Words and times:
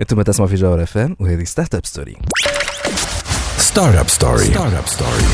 أنتم 0.00 0.22
تسمعوا 0.22 0.48
في 0.50 0.54
جوهر 0.56 0.82
اف 0.82 0.98
ام 0.98 1.16
وهذه 1.20 1.44
Startup 1.44 1.86
Story. 1.86 2.16
Startup 3.58 4.08
Story. 4.08 4.44
Startup 4.44 4.86
Story. 4.88 5.24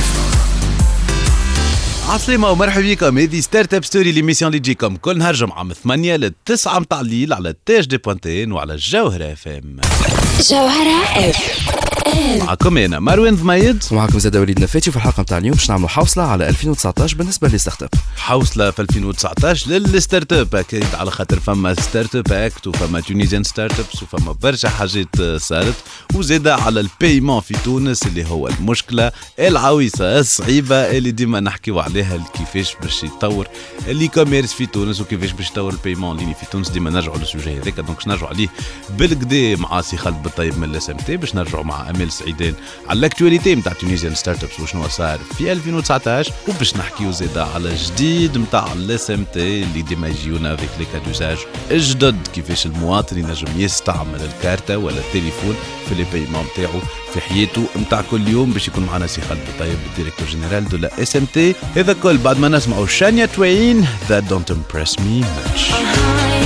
عسلامة 2.08 2.50
ومرحبا 2.50 2.92
بكم. 2.92 3.18
هذه 3.18 3.40
Startup 3.40 3.84
Story 3.84 4.12
l'émission 4.12 4.48
اللي 4.48 4.60
تجيكم 4.60 4.96
كل 4.96 5.18
نهار 5.18 5.34
جمعة 5.34 5.62
من 5.62 5.72
8 5.74 6.16
ل 6.16 6.32
9 6.44 6.78
متاع 6.78 7.00
الليل 7.00 7.32
على 7.32 7.54
THD 7.66 7.86
point 7.86 7.96
tn 7.96 8.52
وعلى 8.52 8.74
الجوهرة 8.74 9.32
اف 9.32 9.48
ام. 9.48 9.76
جوهرة 10.50 11.04
اف 11.30 11.91
معكم 12.16 12.78
أنا 12.78 13.00
مروان 13.00 13.36
ضميد 13.36 13.84
ومعكم 13.92 14.18
زاد 14.18 14.36
وليد 14.36 14.60
نفاتي 14.60 14.90
وفي 14.90 14.96
الحلقة 14.96 15.20
نتاع 15.20 15.38
اليوم 15.38 15.54
باش 15.54 15.70
نعملوا 15.70 15.88
حوصله 15.88 16.24
على 16.24 16.48
2019 16.48 17.16
بالنسبة 17.16 17.48
لل 17.48 17.82
startup 17.82 17.88
حوصلة 18.16 18.70
في 18.70 18.82
2019 18.82 19.70
لل 19.70 20.32
startup 20.32 20.54
أكيد 20.54 20.84
على 20.94 21.10
خاطر 21.10 21.40
فما 21.40 21.74
Startup 21.74 22.32
Act 22.32 22.66
وفما 22.66 23.00
Tunisian 23.00 23.44
Startups 23.44 24.02
وفما 24.02 24.32
برشا 24.32 24.68
حاجات 24.68 25.22
صارت 25.36 25.74
وزاد 26.14 26.48
على 26.48 26.80
ال 26.80 26.87
paiement 26.87 27.40
في 27.40 27.54
تونس 27.64 28.06
اللي 28.06 28.24
هو 28.24 28.48
المشكلة 28.48 29.12
العويصة 29.38 30.18
الصعيبة 30.18 30.76
اللي 30.76 31.10
ديما 31.10 31.40
نحكيو 31.40 31.80
عليها 31.80 32.24
كيفاش 32.34 32.76
باش 32.82 33.04
يتطور 33.04 33.46
ال 33.88 34.08
e-commerce 34.08 34.52
في 34.52 34.66
تونس 34.66 35.00
وكيفاش 35.00 35.32
باش 35.32 35.50
يتطور 35.50 35.72
ال 35.72 35.77
paiement 35.77 36.18
اللي 36.20 36.34
في 36.34 36.46
تونس 36.52 36.68
ديما 36.70 36.90
نرجعوا 36.90 37.16
لل 37.18 37.30
sujet 37.30 37.58
هذاك 37.58 37.80
donc 37.80 38.08
نرجعوا 38.08 38.28
عليه 38.28 38.48
بالكدا 38.90 39.56
مع 39.62 39.80
سي 39.80 39.96
خالد 39.96 40.22
بالطيب 40.22 40.58
من 40.58 40.64
ال 40.70 40.90
SMT 40.90 41.16
باش 41.16 41.34
نرجعوا 41.34 41.64
مع 41.64 41.90
امال 42.02 42.12
سعيدان 42.12 42.54
على 42.88 42.98
ال 42.98 43.04
actualité 43.04 43.54
نتاع 43.54 43.72
Tunisian 43.72 44.14
Startups 44.14 44.60
وشنو 44.60 44.88
صار 44.88 45.18
في 45.38 45.52
2019 45.52 46.32
وباش 46.48 46.76
نحكيو 46.76 47.10
زاد 47.10 47.38
على 47.38 47.74
جديد 47.74 48.38
نتاع 48.38 48.72
ال 48.72 49.10
SMT 49.10 49.62
اللي 49.62 49.82
ديما 49.82 50.08
يجيونا 50.08 50.54
avec 50.54 50.68
les 50.78 50.86
cas 50.92 51.06
d'usage 51.06 51.38
الجدد. 51.70 52.28
كيفاش 52.34 52.66
المواطن 52.66 53.18
ينجم 53.18 53.46
يستعمل 53.56 54.20
الكارتة 54.22 54.76
ولا 54.76 54.98
التليفون 54.98 55.54
في 55.88 55.94
les 55.94 56.06
paiements 56.12 56.44
نتاعو 56.52 56.80
في 57.14 57.20
حياته 57.20 57.64
نتاع 57.76 58.02
كل 58.10 58.28
يوم 58.28 58.52
باش 58.52 58.68
يكون 58.68 58.84
معنا 58.84 59.06
سي 59.06 59.20
خالد 59.20 59.40
بالطيب 59.46 59.78
ال 59.90 59.94
directeur 59.94 60.28
général 60.28 60.68
de 60.68 60.76
la 60.76 61.02
SMT 61.02 61.54
هذا 61.76 61.92
كل 61.92 62.18
بعد 62.18 62.38
ما 62.38 62.48
نسمعوا 62.48 62.86
شانيا 62.86 63.26
توين 63.26 63.86
That 64.08 64.24
don't 64.28 64.50
impress 64.50 64.98
me 64.98 65.20
much. 65.20 66.41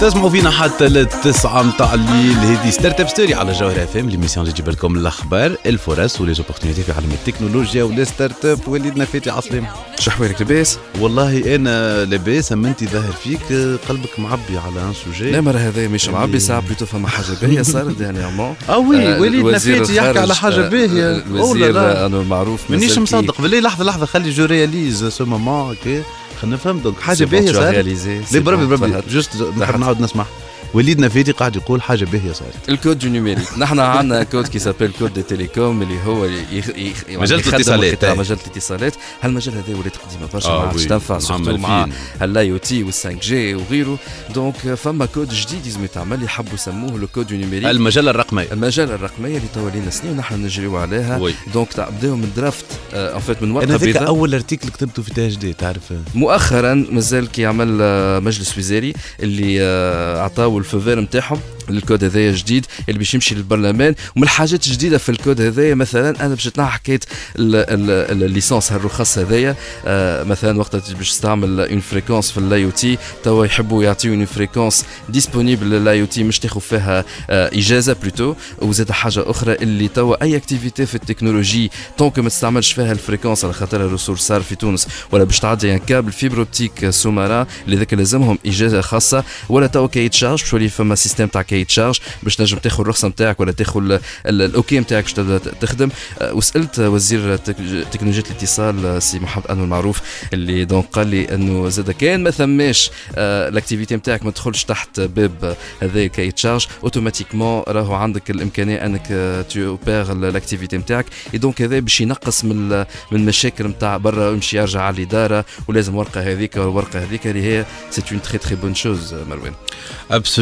تسمعوا 0.00 0.30
فينا 0.30 0.50
حتى 0.50 0.88
للتسعة 0.88 1.62
متاع 1.62 1.94
الليل. 1.94 2.36
هذه 2.36 2.70
Startup 2.70 3.08
Story 3.08 3.34
على 3.34 3.52
جوهر 3.52 3.82
اف 3.82 3.96
ام 3.96 4.10
l'émission 4.10 4.46
اللي 4.46 4.54
تجيب 4.54 4.68
لكم 4.68 4.96
الأخبار 4.96 5.56
الفرص 5.66 6.20
و 6.20 6.24
les 6.24 6.36
opportunités 6.36 6.82
في 6.82 6.92
عالم 6.92 7.10
التكنولوجيا 7.12 7.82
وال 7.84 8.44
startup 8.44 8.68
وليد 8.68 9.04
نفاتي 9.04 9.30
عسلام 9.30 9.66
شحوالك 9.98 10.40
لاباس؟ 10.40 10.78
والله 11.00 11.54
أنا 11.54 12.04
لاباس 12.04 12.52
أما 12.52 12.68
أنت 12.68 12.84
ظاهر 12.84 13.12
فيك 13.12 13.52
قلبك 13.88 14.18
معبي 14.18 14.58
على 14.58 14.80
un 14.80 14.92
sujet 15.04 15.30
لا 15.30 15.40
مرة 15.40 15.58
هذا 15.58 15.88
مش 15.88 16.08
معبي 16.08 16.38
ساعة 16.40 16.60
plutôt 16.60 16.86
فما 16.86 17.08
حاجة 17.08 17.36
باهية 17.42 17.62
صارت 17.72 17.96
dernièrement 17.98 18.54
آه 18.68 18.78
oui 18.78 19.18
وليد 19.20 19.46
نفاتي 19.46 19.96
يحكي 19.96 20.18
على 20.18 20.34
حاجة 20.34 20.68
باهية. 20.68 21.10
أوه 21.10 21.18
لا 21.18 21.26
الوزير 21.26 21.72
لا. 21.72 22.06
أنا 22.06 22.20
المعروف 22.20 22.70
مانيش 22.70 22.98
مصدق. 22.98 23.40
بالله 23.40 23.60
لحظة 23.60 23.84
لحظة 23.84 24.06
خلي 24.06 24.30
je 24.30 24.44
réalise 24.44 25.04
ce 25.04 25.24
moment 25.24 25.68
okay 25.68 26.02
خلينا 26.42 26.56
نفهم 26.56 26.78
donc 26.78 27.00
حاجة 27.00 27.24
باهية 27.24 27.52
صارت 27.52 27.86
لا 28.32 28.40
بربي 28.40 28.66
بربي. 28.66 29.00
Juste 29.08 29.36
نحب. 29.58 29.80
نعاود 29.80 30.00
نسمع 30.00 30.26
وليد 30.74 30.98
نفاتي 31.00 31.32
قاعد 31.32 31.56
يقول 31.56 31.82
حاجة 31.82 32.04
باهيه 32.04 32.32
صارت 32.32 32.68
ال 32.68 32.74
code 32.74 32.98
du 32.98 33.08
numérique 33.08 33.58
نحن 33.58 33.78
عندنا 33.80 34.22
code 34.22 34.48
qui 34.48 34.58
s'appelle 34.58 34.90
code 34.98 35.14
des 35.14 35.22
télécoms 35.22 35.82
اللي 35.82 35.98
هو 36.06 36.24
يخ... 36.24 36.68
يخ... 36.68 37.04
يعني 37.08 37.22
مجال 37.22 37.40
الاتصالات،. 37.40 38.04
مجال 38.04 38.38
الاتصالات. 38.46 38.94
هالمجال 39.22 39.54
هذا 39.54 39.78
ولات 39.78 39.96
قديمة؟ 39.96 40.28
برشا 40.34 40.48
آه 40.48 40.62
ما 40.62 40.68
عادش 40.68 40.84
تنفع 40.84 41.18
surtout 41.18 41.56
مع. 41.56 41.88
ال 42.22 42.50
IoT 42.52 42.82
وال 42.82 42.92
5G 42.92 43.54
وغيره 43.54 43.98
donc 44.34 44.56
فما 44.74 45.06
كود 45.06 45.28
جديد 45.28 45.64
لازم 45.64 45.84
يتعمل 45.84 46.22
يحبوا 46.22 46.54
يسموه 46.54 46.98
le 46.98 47.06
code 47.06 47.32
numérique 47.32 47.68
المجلة 47.68 48.10
الرقمية. 48.10 48.52
المجال 48.52 48.90
الرقمية 48.90 49.36
اللي 49.36 49.48
توا 49.54 49.70
لينا 49.70 49.90
سنين 49.90 50.12
ونحن 50.12 50.44
نجريو 50.44 50.76
عليها. 50.76 51.18
Oui. 51.18 51.34
Donc 51.54 51.72
تاع- 51.72 51.88
بداو 51.88 52.16
من 52.16 52.32
draft 52.36 52.64
en 52.94 53.20
fait 53.20 53.42
من 53.42 53.48
أنا 53.48 53.56
ورقه 53.56 53.68
هذاك 53.68 53.80
بيضاء 53.84 54.06
أول 54.06 54.34
article 54.34 54.68
كتبته 54.68 55.02
في 55.02 55.14
THD 55.14 55.52
تعرف. 55.52 55.92
مؤخرا 56.14 56.74
مازال 56.90 57.28
كي 57.30 57.46
عمل 57.46 57.78
آه، 57.80 58.18
مجلس 58.18 58.58
وزاري 58.58 58.92
اللي 59.22 59.56
آه، 59.60 60.20
عطاو 60.22 60.61
ال 60.62 60.67
feu 60.67 60.81
vert 60.81 61.00
نتاعهم 61.00 61.40
للكود 61.70 62.04
هذايا 62.04 62.32
جديد 62.32 62.66
اللي 62.88 62.98
باش 62.98 63.14
يمشي 63.14 63.34
للبرلمان 63.34 63.94
ومن 64.16 64.22
الحاجات 64.24 64.66
الجديدة 64.66 64.98
في 64.98 65.08
الكود 65.08 65.40
هذايا 65.40 65.74
مثلا 65.74 66.26
أنا 66.26 66.34
باش 66.34 66.48
نتنحى 66.48 66.70
حكاية 66.70 67.00
ال- 67.38 67.56
ال- 67.56 68.22
ال 68.24 68.30
licence 68.30 68.72
هالرخص 68.72 69.18
هذايا 69.18 69.56
آه، 69.86 70.22
مثلا 70.24 70.58
وقت 70.58 70.92
باش 70.92 71.10
تستعمل 71.10 71.60
une 71.60 71.80
fréquence 71.80 72.30
في 72.30 72.38
ال 72.38 72.64
IoT 72.64 72.98
توا 73.24 73.46
يحبوا 73.46 73.84
يعطيو 73.84 74.12
une 74.14 74.24
fréquence 74.24 74.84
disponible 75.08 75.70
لل 75.70 76.00
IoT 76.00 76.22
مش 76.24 76.38
تاخذ 76.38 76.60
فيها 76.60 77.04
آه، 77.30 77.50
إجازة 77.58 77.92
plutôt 78.02 78.34
وزاد 78.62 78.90
حاجة 78.90 79.30
أخرى 79.30 79.52
اللي 79.54 79.88
توا 79.88 80.22
أي 80.22 80.36
activité 80.36 80.86
في 80.86 80.94
ال 80.94 81.00
technologie 81.00 81.70
donc 81.98 82.18
ما 82.18 82.28
تستعملش 82.28 82.72
فيها 82.72 82.92
ال 82.92 82.97
fréquence 82.97 83.44
على 83.44 83.52
خاطر 83.54 83.86
ال 83.86 83.89
ressource 83.89 84.18
rare 84.18 84.42
في 84.42 84.54
تونس 84.54 84.88
ولا 85.12 85.24
باش 85.24 85.38
تعدي 85.40 85.72
un 85.72 85.78
câble 85.78 86.12
fibre 86.12 86.38
optique 86.38 86.90
sous-marin 86.90 87.46
اللي 87.64 87.76
ذاك 87.76 87.94
لازمهم 87.94 88.38
إجازة 88.46 88.80
خاصة 88.80 89.24
ولا 89.48 89.66
توا 89.66 89.86
كي 89.86 90.08
باش 90.52 90.60
تولي 90.60 90.68
فما 90.68 90.94
système 90.94 91.26
تاع 91.26 91.42
cahier 91.42 91.64
de 91.64 91.72
charges 91.72 91.98
باش 92.22 92.36
تنجم 92.36 92.58
تاخذ 92.58 92.80
الرخصة 92.80 93.08
نتاعك 93.08 93.40
ولا 93.40 93.52
تاخذ 93.52 93.80
ال- 93.80 94.00
ال- 94.26 94.42
ال 94.42 94.55
OK 94.55 94.80
نتاعك 94.80 95.04
باش 95.04 95.12
تخدم. 95.60 95.88
آه، 96.20 96.34
وسألت 96.34 96.78
وزير 96.80 97.36
تكنولوجيا 97.36 98.22
الاتصال 98.30 98.86
آه، 98.86 98.98
سي 98.98 99.18
محمد 99.18 99.46
أنور 99.50 99.64
المعروف 99.64 100.00
اللي 100.32 100.64
donc 100.64 100.84
قال 100.92 101.06
لي 101.06 101.34
إنه 101.34 101.68
زاد 101.68 101.90
كان 101.90 102.22
ما 102.22 102.30
ثماش 102.30 102.90
آه، 103.16 103.48
ال 103.48 103.53
activité 103.53 103.96
نتاعك 103.96 104.24
ما 104.24 104.30
تدخلش 104.30 104.64
تحت 104.64 105.00
باب 105.00 105.56
هذا 105.82 106.06
cahier 106.06 106.30
de 106.30 106.38
charges 106.38 106.66
automatiquement 106.82 107.62
راهو 107.68 107.94
عندك 107.94 108.30
الإمكانية 108.30 108.86
إنك 108.86 109.06
تو 109.50 109.66
opérer 109.66 110.12
ال 110.12 110.19
activité 110.19 110.76
نتاعك. 110.76 111.06
اي 111.34 111.38
donc 111.38 111.62
هذا 111.62 111.78
باش 111.78 112.00
ينقص 112.00 112.44
من 112.44 112.68
من 112.78 112.84
المشاكل 113.12 113.66
نتاع 113.66 113.96
برا 113.96 114.30
يمشي 114.30 114.56
يرجع 114.56 114.80
على 114.80 114.96
الإدارة 114.96 115.44
ولازم 115.68 115.94
ورقة 115.94 116.20
هذيك 116.32 116.56
والورقة 116.56 116.98
هذيك 117.04 117.26
اللي 117.26 117.42
هي 117.42 117.64
c'est 117.90 118.02
une 118.12 118.22
très 118.22 118.38
très 118.38 118.54
bonne 118.56 118.74
chose 118.74 119.14
مروان. 119.14 119.52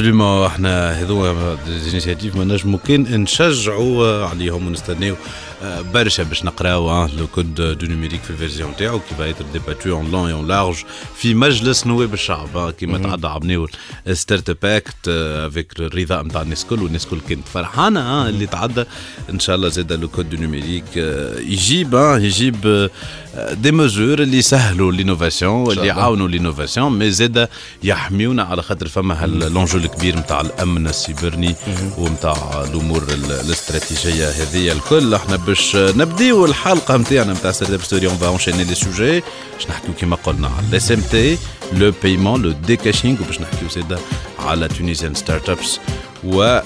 absolument 0.00 0.46
إحنا 0.46 0.92
هذو 0.92 1.56
des 1.66 1.81
initiatives 1.81 2.36
ما 2.36 2.44
نجمو 2.44 2.78
كان 2.78 3.22
نشجعوا 3.22 4.26
عليهم 4.26 4.66
ونستناو 4.66 5.16
آه، 5.62 5.80
برشا 5.80 6.22
باش 6.22 6.44
نقراو 6.44 7.06
le 7.06 7.26
code 7.26 7.54
du 7.54 7.86
numérique 7.86 8.22
في 8.22 8.30
ال 8.30 8.36
version 8.36 8.76
تاعو 8.76 9.00
qui 9.00 9.32
être 9.32 9.44
débattu 9.54 9.92
en 9.92 10.04
long 10.12 10.28
et 10.28 10.32
en 10.32 10.42
large 10.42 10.86
في 11.16 11.34
مجلس 11.34 11.86
نواب 11.86 12.14
الشعب 12.14 12.56
آه، 12.56 12.70
كيما 12.70 12.98
تعدى 12.98 13.26
عملناو 13.26 13.66
Startup 14.12 14.64
Act 14.64 15.08
avec 15.08 15.80
الرضا 15.80 16.22
نتاع 16.22 16.42
الناس 16.42 16.62
الكل 16.62 16.82
والناس 16.82 17.04
الكل 17.04 17.20
كانت 17.28 17.48
فرحانة 17.48 18.00
آه، 18.00 18.28
اللي 18.28 18.46
تعدى. 18.46 18.84
إن 19.30 19.38
شاء 19.38 19.56
الله 19.56 19.68
زاد 19.68 19.92
le 19.92 20.08
code 20.08 20.30
du 20.30 20.36
numérique 20.36 20.84
آه، 20.98 21.38
يجيب 21.38 21.94
آه، 21.94 22.18
يجيب 22.18 22.56
آه، 22.66 22.90
des 23.52 23.72
mesures 23.72 24.18
اللي 24.22 24.38
يسهلوا 24.38 24.92
l'innovation 24.92 25.52
واللي. 25.68 25.86
يعاونوا 25.86 26.28
l'innovation 26.28 26.98
mais 26.98 27.10
زاد 27.10 27.48
يحميونا 27.82 28.42
على 28.42 28.62
خاطر 28.62 28.88
فما 28.88 29.24
ها 29.24 29.31
l'enjeu 29.31 29.78
الكبير 29.78 30.18
نتاع 30.18 30.40
الأمن 30.40 30.86
السيبرني 30.86 31.54
ونتاع 31.98 32.64
الأمور 32.70 33.02
ال- 33.02 33.32
الاستراتيجية 33.32 34.28
هذه 34.28 34.72
الكل. 34.72 35.14
إحنا 35.14 35.36
باش 35.36 35.76
نبديو 35.76 36.44
الحلقة 36.44 36.96
نتاعنا 36.96 37.32
نتاع 37.32 37.52
Startup 37.52 37.82
Story 37.82 38.06
on 38.06 38.16
va 38.16 38.50
les 38.50 38.74
sujets 38.74 39.20
باش 39.20 39.66
نحكيو 39.70 39.94
كيما 39.94 40.16
قلنا 40.16 40.48
على 40.48 40.66
ال 40.70 40.92
SMT 40.92 41.38
le 41.72 41.92
paiement 42.02 42.42
le 42.42 42.50
decashing 42.50 43.20
وباش 43.22 43.40
نحكيو 43.40 43.68
زاده 43.68 43.98
على 44.38 44.68
Tunisian 44.68 45.14
Startups 45.14 45.78
و 46.24 46.60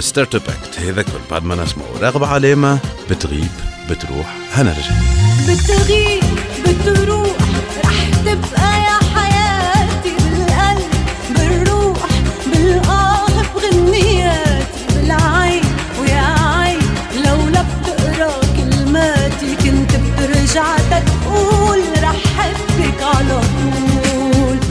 Startup 0.00 0.42
Act 0.48 0.78
هذا 0.80 1.02
كل. 1.02 1.10
بعد 1.30 1.44
ما 1.44 1.54
نسمعوا 1.54 1.98
راغب 2.00 2.24
علامه 2.24 2.78
بتغيب. 3.10 3.48
بتروح. 3.90 4.36
هنرجع 4.52 4.90
بتغيب 5.48 6.33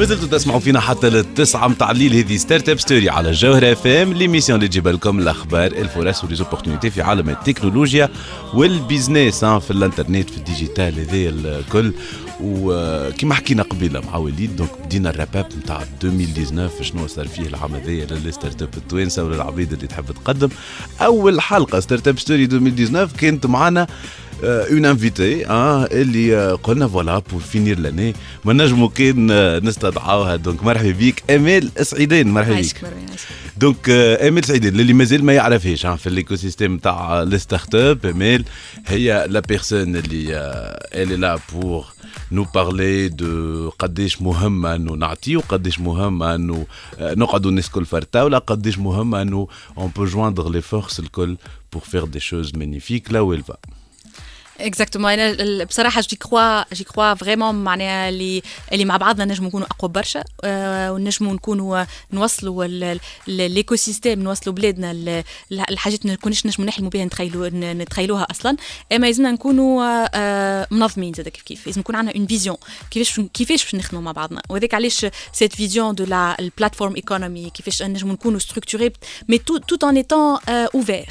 مازلتوا 0.03 0.37
تسمعوا 0.37 0.59
فينا 0.59 0.79
حتى 0.79 1.09
للتسعة 1.09 1.67
متاع 1.67 1.91
الليل 1.91 2.13
هذه 2.15 2.37
Startup 2.37 2.79
Story 2.79 3.09
على 3.09 3.29
الجوهرة 3.29 3.71
اف 3.71 3.87
ام 3.87 4.13
l'émission 4.13 4.55
اللي 4.55 4.67
تجيب 4.67 4.87
لكم 4.87 5.19
الأخبار 5.19 5.71
الفرص 5.71 6.23
و 6.23 6.27
les 6.27 6.40
opportunités 6.40 6.89
في 6.89 7.01
عالم 7.01 7.29
التكنولوجيا 7.29 8.09
وال 8.53 8.71
business 8.71 9.43
آه، 9.43 9.59
في 9.59 9.71
الانترنت 9.71 10.29
في 10.29 10.37
ال 10.37 10.45
digital 10.45 10.99
هذا 10.99 11.29
الكل. 11.29 11.93
وكما 12.41 13.35
حكينا 13.35 13.63
قبيلة 13.63 13.99
مع 13.99 14.15
وليد 14.15 14.55
donc 14.55 14.69
بدينا 14.85 15.09
ال 15.09 15.14
wrap-up 15.14 15.47
نتاع 15.57 15.83
2019 16.03 16.83
شنو 16.83 17.07
صار 17.07 17.27
فيه 17.27 17.47
العام 17.47 17.75
هذايا 17.75 18.05
لل 18.05 18.61
startup 18.61 18.69
التوانسه 18.77 19.23
وللعبيد 19.23 19.73
اللي 19.73 19.87
تحب 19.87 20.05
تقدم. 20.05 20.49
أول 21.01 21.41
حلقة 21.41 21.79
Startup 21.79 22.19
Story 22.19 22.43
2019 22.43 23.17
كانت 23.17 23.45
معنا 23.45 23.87
اون 24.42 24.84
انفيتي 24.84 25.46
اه 25.46 25.84
اللي 25.84 26.36
آه، 26.36 26.54
قلنا 26.54 26.88
فوالا 26.88 27.18
بور 27.18 27.40
فينير 27.40 27.78
لاني 27.78 28.14
ما 28.44 28.52
نجمو 28.52 28.88
كان 28.88 29.30
آه، 29.30 29.58
نستدعوها 29.58 30.36
دونك 30.36 30.64
مرحبا 30.64 30.90
بيك 30.90 31.22
امال 31.30 31.70
سعيدين 31.82 32.28
مرحبا 32.28 32.54
بيك 32.54 32.56
عايشك 32.56 32.84
مروان 32.84 33.08
عايشك 33.08 33.26
دونك 33.56 33.90
آه، 33.90 34.28
امال 34.28 34.44
سعيدين 34.44 34.74
للي 34.74 34.92
مازال 34.92 35.24
ما 35.24 35.32
يعرفهاش 35.32 35.86
آه، 35.86 35.96
في 35.96 36.08
الايكو 36.08 36.36
سيستيم 36.36 36.78
تاع 36.78 37.22
الستارت 37.22 37.74
اب 37.74 38.06
امال 38.06 38.44
هي 38.86 39.26
لا 39.28 39.40
بيرسون 39.40 39.96
اللي 39.96 40.34
الي 40.94 41.16
لا 41.16 41.38
بور 41.52 41.84
نو 42.32 42.44
بارلي 42.54 43.08
دو 43.08 43.68
قداش 43.78 44.22
مهم 44.22 44.66
انه 44.66 44.92
نعطي 44.92 45.36
وقداش 45.36 45.80
مهم 45.80 46.22
انه 46.22 46.66
آه، 46.98 47.14
نقعدوا 47.14 47.50
الناس 47.50 47.66
الكل 47.66 47.86
فرطاوله 47.86 48.38
قداش 48.38 48.78
مهم 48.78 49.14
انه 49.14 49.48
اون 49.78 49.90
بو 49.96 50.04
جويندر 50.04 50.50
لي 50.50 50.60
فورس 50.62 51.00
الكل 51.00 51.36
بور 51.72 51.82
فير 51.82 52.04
دي 52.04 52.20
شوز 52.20 52.52
مانيفيك 52.56 53.12
لا 53.12 53.20
ويل 53.20 53.42
فا 53.42 53.56
exactement 54.59 55.11
أنا 55.11 55.63
بصراحه 55.63 56.01
je 56.01 56.15
crois 56.15 56.73
je 56.73 56.83
crois 56.83 57.13
vraiment 57.13 57.55
معناها 57.55 58.09
اللي 58.09 58.41
اللي 58.73 58.85
مع 58.85 58.97
بعضنا 58.97 59.25
نجموا 59.25 59.47
نكونوا 59.47 59.67
اقوى 59.67 59.91
برشا 59.91 60.23
آه، 60.43 60.93
ونجموا 60.93 61.33
نكونوا 61.33 61.85
نوصلوا 62.13 62.65
ال 63.27 63.75
écosystème 63.75 64.23
نوصلوا 64.23 64.55
بلادنا 64.55 65.23
الحاجات 65.51 66.05
ما 66.05 66.13
نكونش 66.13 66.45
نجموا 66.45 66.67
نحلموا 66.67 66.89
بها 66.89 67.05
نتخيلوا 67.05 67.49
نتخيلوها 67.53 68.27
أصلا 68.31 68.57
اما 68.91 69.05
لازمنا 69.05 69.31
نكونوا 69.31 70.07
آه، 70.15 70.67
منظمين 70.71 71.13
زاد 71.13 71.27
كيف 71.27 71.43
كيف 71.43 71.67
لازم 71.67 71.81
يكون 71.81 71.95
عندنا 71.95 72.15
une 72.15 72.27
vision 72.27 72.57
كيفاش 72.91 73.19
كيفاش 73.33 73.63
باش 73.63 73.75
نخدموا 73.75 74.01
مع 74.01 74.11
بعضنا 74.11 74.41
وهذاك 74.49 74.73
علاش 74.73 75.05
cette 75.33 75.55
vision 75.55 75.95
de 75.95 76.03
la 76.03 76.35
platform 76.39 76.95
economy 76.95 77.49
كيفاش 77.49 77.83
نجموا 77.83 78.13
نكونوا 78.13 78.39
structurés 78.39 78.93
mais 79.29 79.37
tout 79.37 79.83
en 79.83 79.97
étant 79.97 80.37
ouverts 80.49 81.09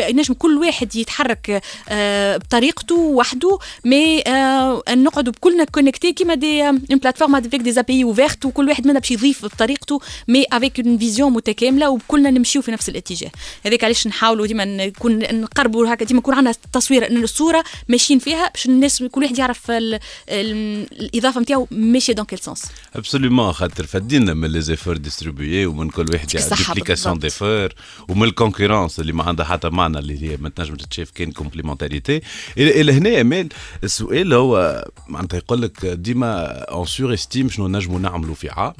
نجم 0.00 0.34
كل 0.34 0.58
واحد 0.58 0.96
يتحرك 0.96 1.62
آه، 1.88 2.36
بطريقته 2.56 2.94
وحده. 2.96 3.58
mais 3.84 4.22
آه، 4.26 4.82
نقعدوا 4.90 5.32
بكلنا 5.32 5.64
connectés 5.64 6.12
كيما 6.12 6.34
dans 6.34 6.68
une 6.68 6.78
plateforme 6.88 7.36
avec 7.36 7.60
des 7.60 7.80
API 7.80 8.04
ouvertes 8.04 8.44
وكل 8.44 8.68
واحد 8.68 8.86
منا 8.86 8.98
باش 8.98 9.10
يضيف 9.10 9.44
بطريقته 9.44 10.00
mais 10.28 10.44
avec 10.52 10.80
une 10.80 10.98
vision 10.98 11.32
متكاملة 11.32 11.90
وكلنا 11.90 12.30
نمشيو 12.30 12.62
في 12.62 12.70
نفس 12.72 12.88
الاتجاه. 12.88 13.30
هذاك 13.66 13.84
علاش 13.84 14.06
نحاولوا 14.06 14.46
ديما 14.46 14.64
نكون 14.64 15.18
نقربوا 15.40 15.94
هكا 15.94 16.04
ديما 16.04 16.18
يكون 16.18 16.34
عندنا 16.34 16.54
تصوير 16.72 17.10
ان 17.10 17.22
الصورة 17.22 17.64
ماشيين 17.88 18.18
فيها 18.18 18.48
باش 18.48 18.66
الناس 18.66 19.02
كل 19.02 19.22
واحد 19.22 19.38
يعرف 19.38 19.70
ال- 19.70 19.94
ال- 20.28 20.86
الإضافة 21.00 21.40
نتاعو 21.40 21.68
ماشية 21.70 22.12
dans 22.12 22.24
quel 22.24 22.38
sens 22.38 22.62
absolument 22.96 23.52
خاطر 23.52 23.86
فدينا 23.86 24.34
من 24.34 24.48
les 24.48 24.60
efforts 24.60 24.96
distribués 24.96 25.66
ومن 25.66 25.90
كل 25.90 26.06
واحد 26.12 26.26
duplication. 26.26 27.18
d'efforts 27.18 27.68
ومن 28.08 28.28
ال 28.28 28.34
concurrence 28.34 29.00
اللي 29.00 29.12
ما 29.12 29.22
عندها 29.24 29.46
حتى 29.46 29.68
معنى 29.68 29.98
اللي 29.98 30.22
هي 30.32 30.36
ما 30.36 30.48
تنجم 30.48 30.74
تتشاف 30.74 31.10
كان 31.10 31.32
complémentarité 31.32 32.20
إلى 32.58 32.92
هنا 32.92 33.20
امال 33.20 33.48
السؤال 33.84 34.34
هو 34.34 34.84
معناتها 35.08 35.36
يقول 35.36 35.62
لك 35.62 35.86
ديما 35.86 36.46
on 36.62 36.86
surestime 36.86 37.48
شنو 37.48 37.68
نجموا 37.68 38.00
نعملوا 38.00 38.34
في 38.34 38.50
عام؟ 38.50 38.72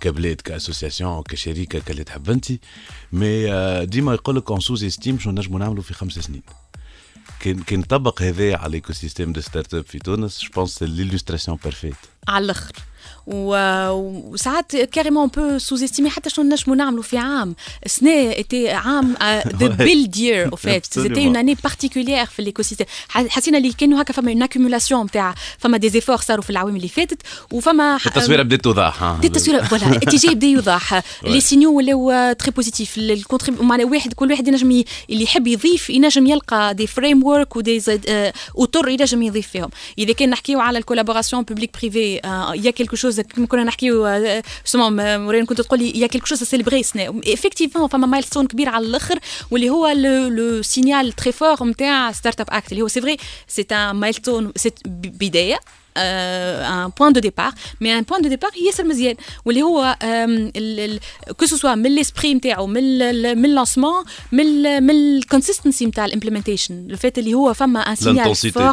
كبلاد 0.00 0.40
ك 0.40 0.47
association 0.47 1.22
كشركة 1.22 1.78
كاللي 1.78 2.04
تحب 2.04 2.30
أنت. 2.30 2.52
mais 3.12 3.52
آه، 3.52 3.84
ديما 3.84 4.14
يقول 4.14 4.36
لك 4.36 4.50
on 4.50 4.60
sous-estime 4.60 5.18
شنو 5.18 5.32
نجموا 5.32 5.58
نعملوا 5.58 5.82
في 5.82 5.94
خمس 5.94 6.12
سنين. 6.12 6.42
كان 7.40 7.62
كان 7.62 7.78
نطبق 7.78 8.22
هذا 8.22 8.56
على 8.56 8.66
ال 8.66 8.92
écosystème 8.92 9.32
de 9.32 9.40
startup 9.40 9.84
في 9.86 9.98
تونس 9.98 10.42
je 10.42 10.48
pense 10.54 10.82
l'illustration 10.82 11.58
parfaite 11.64 11.94
على 12.28 12.44
الأخر. 12.44 12.72
وساعات 13.26 14.76
carrément 14.76 15.26
peut 15.26 15.58
sous-estimer 15.58 16.10
حتى 16.10 16.30
شنو 16.30 16.44
نجموا 16.44 16.76
نعملوا 16.76 17.02
في 17.02 17.18
عام. 17.18 17.54
سنة 17.86 18.10
était 18.10 18.70
عام 18.70 19.14
the 19.56 19.66
build 19.66 20.16
year 20.16 20.52
au 20.52 20.56
fait 20.56 20.84
c'était 20.84 21.26
une 21.26 21.36
année 21.36 21.56
particulière 21.64 22.26
في 22.26 22.38
ال 22.38 22.62
écosystème 22.62 22.86
حسينا 23.08 23.58
اللي 23.58 23.72
كانوا 23.72 24.02
هكا 24.02 24.12
فما 24.12 24.32
une 24.32 24.42
accumulation 24.42 25.04
نتاع 25.04 25.34
فما 25.58 25.76
des 25.76 25.88
efforts 25.88 26.16
صاروا 26.16 26.42
في 26.42 26.50
العوام 26.50 26.76
اللي 26.76 26.88
فاتت 26.88 27.22
وفما 27.52 27.98
التصويره 28.06 28.42
بدات 28.42 28.60
توضح 28.60 29.02
ها. 29.02 29.18
دي 29.20 29.26
التصوير 29.26 29.64
voilà 29.64 29.86
الاتجاه 29.86 30.30
يبدأ 30.30 30.46
يوضح. 30.46 31.02
les 31.24 31.40
signaux 31.40 31.72
ولاو 31.72 32.32
très 32.32 32.50
positifs 32.50 33.00
معناها 33.48 33.86
واحد 33.86 34.12
كل 34.12 34.30
واحد 34.30 34.48
ينجم 34.48 34.84
اللي 35.10 35.22
يحب 35.22 35.46
يضيف 35.46 35.90
ينجم 35.90 36.26
يلقى 36.26 36.74
des 36.74 36.86
frameworks 36.86 37.24
و 37.24 37.56
des 37.56 37.82
اطر 38.58 38.88
ينجم 38.88 39.22
يضيف 39.22 39.48
فيهم. 39.48 39.70
إذا 39.98 40.12
كان 40.12 40.30
نحكيو 40.30 40.60
على 40.60 40.78
ال 40.78 40.83
collaboration 40.83 41.42
public 41.42 41.76
privé 41.80 42.14
y 42.54 42.70
a 42.70 42.73
quelque 42.73 42.96
chose 42.96 43.13
كما 43.20 43.46
كنا 43.46 43.64
نحكيو 43.64 44.20
سمون 44.64 45.20
مورين 45.20 45.46
كنت 45.46 45.60
تقول 45.60 45.78
لي 45.78 46.00
y 46.00 46.06
a 46.06 46.08
quelque 46.08 46.26
chose 46.26 46.42
à 46.42 46.46
célébrer 46.46 46.82
سنة 46.82 47.20
effectivement 47.26 47.88
فما 47.88 48.06
milestone 48.06 48.46
كبير 48.46 48.68
على 48.68 48.86
الأخر 48.86 49.18
واللي 49.50 49.70
هو 49.70 49.88
le 49.88 50.62
signal 50.62 51.12
très 51.12 51.32
fort 51.32 51.64
نتاع 51.64 52.12
Startup 52.12 52.46
Act 52.50 52.72
اللي 52.72 52.82
هو 52.82 52.88
c'est 52.88 53.00
vrai 53.00 53.16
c'est 53.48 53.66
un 53.72 53.96
milestone 53.96 54.52
بداية 55.04 55.60
un 55.96 56.90
point 57.00 57.12
de 57.12 57.20
départ 57.20 57.52
mais 57.80 57.98
un 57.98 58.02
point 58.02 58.22
de 58.22 58.28
départ 58.28 58.50
ياسر 58.66 58.84
مزيان 58.84 59.16
واللي 59.44 59.62
هو 59.62 59.96
que 61.36 61.46
ce 61.46 61.55
soit 61.55 61.74
من 61.74 61.94
l'esprit 61.94 62.34
نتاعو 62.34 62.66
من 62.66 62.98
من 63.38 63.44
ال 63.44 63.50
lancement 63.50 64.04
من 64.32 64.82
من 64.82 64.90
ال 64.90 64.98
consistency 64.98 65.86
نتاع 65.86 66.04
ال 66.04 66.09
implementation 66.09 66.86
le 66.88 66.96
fait 66.96 67.18
اللي 67.18 67.34
هو 67.34 67.54
فما 67.54 67.80
un 67.80 67.96
signal 67.96 68.36
fort 68.36 68.72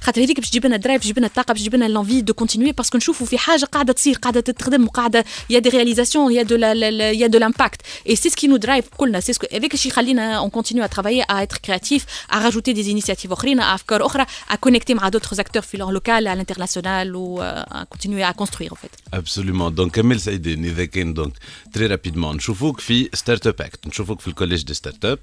خاطر 0.00 0.22
هذيك 0.22 0.40
باش 0.40 0.50
تجيب 0.50 0.66
لنا 0.66 0.76
درايف 0.76 1.02
تجيب 1.02 1.18
لنا 1.18 1.26
الطاقه 1.26 1.52
باش 1.52 1.60
تجيب 1.60 1.74
لنا 1.74 1.88
لونفي 1.88 2.20
دو 2.20 2.34
كونتينيي 2.34 2.72
باسكو 2.72 2.98
نشوفوا 2.98 3.26
في 3.26 3.38
حاجه 3.38 3.64
قاعده 3.64 3.92
تصير 3.92 4.14
قاعده 4.14 4.40
تتخدم 4.40 4.84
وقاعده 4.84 5.24
يا 5.50 5.58
دي 5.58 5.68
رياليزاسيون 5.68 6.32
يا 6.32 6.42
دو 6.42 6.56
يا 6.56 7.26
دو 7.26 7.38
لامباكت 7.38 7.82
اي 8.08 8.16
سي 8.16 8.30
سكي 8.30 8.46
نو 8.46 8.56
درايف 8.56 8.84
كلنا 8.96 9.20
سي 9.20 9.32
سكو 9.32 9.46
هذاك 9.52 9.74
الشيء 9.74 9.92
يخلينا 9.92 10.38
اون 10.38 10.50
كونتينيو 10.50 10.84
ا 10.84 10.86
ترافايي 10.86 11.22
ا 11.22 11.42
اتر 11.42 11.58
كرياتيف 11.58 12.04
ا 12.32 12.38
راجوتي 12.38 12.72
دي 12.72 12.90
انيسياتيف 12.92 13.32
اخرين 13.32 13.60
ا 13.60 13.74
افكار 13.74 14.06
اخرى 14.06 14.26
ا 14.50 14.54
كونيكتي 14.54 14.94
مع 14.94 15.08
دوتر 15.08 15.40
اكتور 15.40 15.62
في 15.62 15.76
لون 15.76 15.92
لوكال 15.94 16.26
ا 16.28 16.32
الانترناسيونال 16.32 17.16
و 17.16 17.42
ا 17.42 17.84
كونتينيو 17.84 18.26
ا 18.26 18.30
كونستروير 18.30 18.70
en 18.70 18.74
fait 18.74 19.14
ابسوليومون 19.14 19.74
دونك 19.74 19.94
كمل 19.94 20.20
سعيدين 20.20 20.64
اذا 20.64 20.84
كان 20.84 21.14
دونك 21.14 21.32
تري 21.72 21.86
رابيدمون 21.86 22.36
نشوفوك 22.36 22.80
في 22.80 23.08
ستارت 23.14 23.46
اب 23.46 23.60
اكت 23.60 23.86
نشوفوك 23.86 24.20
في 24.20 24.28
الكوليج 24.28 24.62
دو 24.62 24.74
ستارت 24.74 25.04
اب 25.04 25.18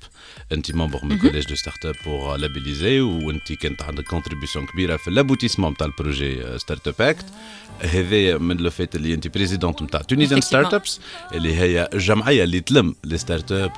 انت 0.52 0.76
ممبر 0.76 1.06
من 1.06 1.12
الكوليج 1.12 1.46
دو 1.46 1.56
ستارت 1.56 1.86
اب 1.86 1.96
بور 2.06 2.36
لابيليزي 2.38 3.02
وانت 3.02 3.54
كانت 3.54 3.82
عندك 3.82 4.14
كبيره 4.67 4.97
في 4.97 5.11
لابوتيسمون 5.11 5.77
تاع 5.77 5.87
البروجي 5.87 6.59
ستارت 6.59 6.89
اب 6.89 6.95
اكت 7.01 7.25
هذايا 7.81 8.39
من 8.39 8.57
لو 8.57 8.71
فيت 8.71 8.97
اللي 8.97 9.15
انت 9.15 9.29
بريزيدونت 9.29 9.83
نتاع 9.83 10.01
تونيزيان 10.01 10.41
ستارت 10.41 10.75
ابس 10.75 11.01
اللي 11.35 11.55
هي 11.55 11.89
الجمعيه 11.93 12.45
اللي 12.45 12.61
تلم 12.61 12.95
لي 13.05 13.19
ستارت 13.19 13.53
اب 13.53 13.73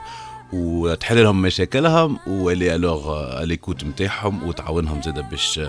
وتحل 0.52 1.23
لهم 1.23 1.42
مشاكلهم 1.42 2.18
واللي 2.26 2.75
الوغ 2.75 3.42
ليكوت 3.45 3.85
نتاعهم 3.85 4.49
وتعاونهم 4.49 5.02
زاد 5.02 5.30
باش 5.30 5.61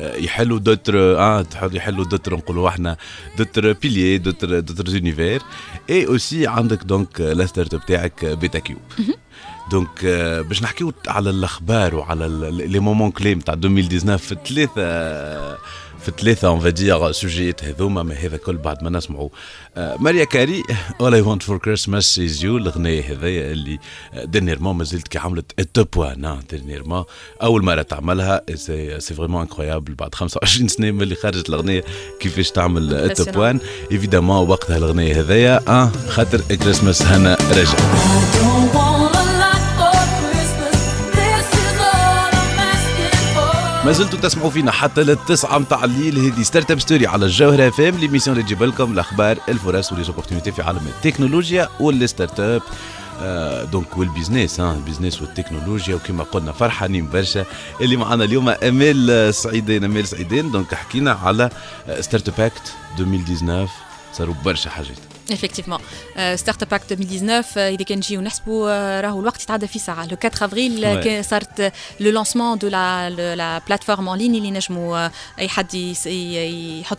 يحلوا 0.00 0.58
دوتر 0.58 1.18
آه 1.18 1.46
يحلوا 1.72 2.04
دوتر 2.04 2.36
نقولوا 2.36 2.68
إحنا 2.68 2.96
دوتر 3.38 3.72
بيليي 3.72 4.18
دوتر 4.18 4.60
دوتر 4.60 4.88
زونيفير 4.88 5.42
et 5.90 6.06
aussi 6.06 6.46
عندك 6.46 6.84
donc 6.84 7.20
la 7.20 7.46
startup 7.46 7.86
تاعك 7.86 8.24
Betacube 8.24 8.80
donc 9.70 10.04
آه، 10.04 10.40
باش 10.40 10.62
نحكيو 10.62 10.92
على 11.08 11.30
الأخبار 11.30 11.94
وعلى 11.94 12.28
les 12.50 12.78
moments 12.78 13.10
clés 13.10 13.34
نتاع 13.34 13.54
2019 13.54 14.18
في 14.18 14.36
ثلاثة 14.46 15.58
في 16.00 16.12
ثلاثة 16.18 16.48
on 16.48 16.60
va 16.60 16.77
dire 16.77 17.12
sujets 17.12 17.64
هذوما 17.64 18.02
ما 18.02 18.14
هذا 18.14 18.36
كل 18.36 18.56
بعد 18.56 18.84
ما 18.84 18.90
نسمعوا 18.90 19.28
آه، 19.76 19.96
ماريا 19.96 20.24
كاري 20.24 20.62
All 21.02 21.12
I 21.12 21.26
Want 21.26 21.42
for 21.42 21.58
Christmas 21.58 22.18
is 22.18 22.42
You 22.42 22.44
الأغنية 22.44 23.02
هذيا 23.12 23.52
اللي 23.52 23.78
dernièrement 24.24 24.76
ما 24.76 24.84
زلت 24.84 25.08
كي 25.08 25.18
عملت 25.18 25.52
ال 25.58 25.68
top 25.68 25.96
one 25.96 26.40
dernièrement 26.50 27.04
أول 27.42 27.64
مرة 27.64 27.82
تعملها 27.82 28.42
c'est 28.54 29.14
vraiment 29.14 29.40
incroyable 29.40 29.94
بعد 29.94 30.14
25 30.14 30.68
سنة 30.68 30.90
من 30.90 31.02
اللي 31.02 31.14
خرجت 31.14 31.48
الأغنية 31.48 31.84
كيفاش 32.20 32.50
تعمل 32.50 32.94
ال 32.94 33.05
top 33.05 33.36
one 33.36 33.60
évidemment 33.92 34.48
وقتها 34.48 34.76
الأغنية 34.76 35.20
هذيا 35.20 35.60
آه 35.68 35.90
خاطر 36.08 36.40
كريسماس 36.40 37.02
هنا 37.02 37.36
رجع. 37.50 37.78
Donc 38.38 38.74
voilà 38.74 38.87
ما 43.88 43.94
زلتوا 43.94 44.18
تسمعوا 44.18 44.50
فينا 44.50 44.70
حتى 44.70 45.02
للتسعة 45.02 45.58
متاع 45.58 45.84
الليل. 45.84 46.18
هذه 46.18 46.42
Startup 46.42 46.80
Story 46.80 47.06
على 47.06 47.26
الجوهرة 47.26 47.68
FM 47.68 47.94
l'émission 47.94 48.36
اللي 48.36 48.46
تجيب 48.46 48.62
لكم 48.62 48.92
الأخبار 48.92 49.38
الفرص 49.48 49.92
و 49.92 49.96
les 49.96 50.07
opportunités 50.07 50.52
في 50.52 50.62
عالم 50.62 50.86
التكنولوجيا 50.86 51.68
وال 51.80 52.40
startup 52.40 52.62
آه، 53.20 53.64
donc 53.64 53.96
وال 53.98 54.10
business 54.10 54.60
ها 54.60 54.74
ال 54.74 54.79
business 54.79 55.22
والتكنولوجيا 55.22 55.94
وكما 55.94 56.24
قلنا 56.24 56.52
فرحانين 56.52 57.08
برشا. 57.10 57.44
اللي 57.80 57.96
معنا 57.96 58.24
اليوم 58.24 58.48
امال 58.48 59.34
سعيدين 59.34 59.84
امال 59.84 60.08
سعيدين. 60.08 60.50
دونك 60.50 60.74
حكينا 60.74 61.12
على 61.12 61.50
ستارت 62.00 62.28
اب 62.28 62.40
اكت 62.40 62.72
2019 62.98 63.70
صاروا 64.12 64.34
برشا 64.44 64.70
حاجات. 64.70 65.07
Effectivement. 65.30 65.78
Euh, 66.18 66.36
Startup 66.38 66.72
Act 66.72 66.88
2019, 66.88 67.56
euh, 67.56 67.70
il 67.70 67.80
est 67.80 67.84
Kenji 67.84 68.14
Unaspo, 68.14 68.66
euh, 68.66 69.00
Rahul 69.02 69.24
Wakt, 69.24 69.44
Le 70.10 70.16
4 70.16 70.42
avril, 70.42 70.82
euh, 70.84 71.02
ouais. 71.02 71.72
le 72.00 72.10
lancement 72.10 72.56
de 72.56 72.66
la, 72.66 73.10
le, 73.10 73.34
la 73.34 73.60
plateforme 73.60 74.08
en 74.08 74.14
ligne, 74.14 74.36
il 74.36 74.42
y 74.42 74.46
a 74.46 74.48
une 74.48 74.56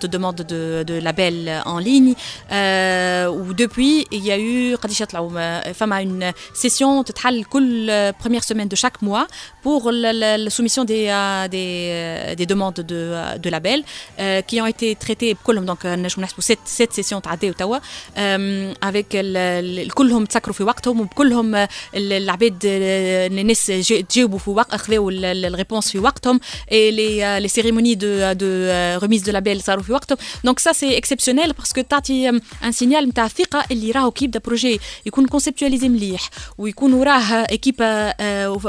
demande 0.07 0.35
de, 0.37 0.83
de 0.85 0.99
label 0.99 1.61
en 1.65 1.79
ligne. 1.79 2.13
Ou 2.51 3.53
depuis, 3.53 4.05
il 4.11 4.23
y 4.23 4.31
a 4.31 4.37
eu 4.37 4.75
à 5.91 6.01
une 6.01 6.31
session 6.53 7.03
totale 7.03 7.43
la 7.59 8.13
première 8.13 8.43
semaine 8.43 8.67
de 8.67 8.75
chaque 8.75 9.01
mois 9.01 9.27
pour 9.63 9.91
la, 9.91 10.13
la, 10.13 10.37
la 10.37 10.49
soumission 10.49 10.85
des, 10.85 11.05
des, 11.49 12.35
des, 12.35 12.45
demandes 12.45 12.75
de, 12.75 13.37
de 13.37 13.49
label 13.49 13.83
qui 14.47 14.61
ont 14.61 14.67
été 14.67 14.95
traitées, 14.95 15.35
donc, 15.65 15.79
7 16.65 16.93
sessions, 16.93 17.21
نحسبوا 18.18 18.34
ست 18.34 18.34
ست 18.34 18.34
سيسيون 18.34 18.34
تعداو 18.34 18.34
توا 18.34 18.34
أم، 18.34 18.74
avec 18.84 19.06
ال- 19.14 19.36
ال- 19.36 19.90
كلهم 19.90 20.24
تسكروا 20.24 20.54
في 20.54 20.62
وقتهم 20.64 21.00
وكلهم 21.00 21.54
ال- 21.54 21.68
العباد 21.94 22.62
آه، 22.66 23.26
الناس 23.26 23.70
جا- 23.70 24.00
تجاوبوا 24.00 24.38
في 24.38 24.50
وقت 24.50 24.74
اخذوا 24.74 25.10
الريبونس 25.12 25.90
في 25.90 25.98
وقتهم 25.98 26.40
et 26.70 26.90
les 26.92 27.20
euh, 27.22 27.40
les 27.46 27.52
cérémonies 27.60 27.96
de 27.96 28.34
de 28.34 28.46
euh, 28.46 28.98
remise 29.04 29.22
de 29.24 29.32
label 29.32 29.62
صاروا 29.62 29.82
في 29.82 29.92
وقتهم 29.92 30.18
donc 30.46 30.60
ça 30.60 30.72
c'est 30.72 30.98
exceptionnel 31.02 31.52
parce 31.60 31.72
que 31.78 31.80
تعطي 31.80 32.28
أم، 32.28 32.40
un 32.62 32.72
signal 32.72 33.02
نتاع 33.08 33.28
ثقه 33.28 33.64
اللي 33.70 33.90
راهو 33.90 34.10
كي 34.10 34.24
يبدا 34.24 34.40
بروجي 34.46 34.80
يكون 35.06 35.26
كونسيبتواليزي 35.26 35.88
مليح 35.88 36.30
ويكون 36.58 36.92
وراه 36.92 37.20
ايكيب 37.50 37.74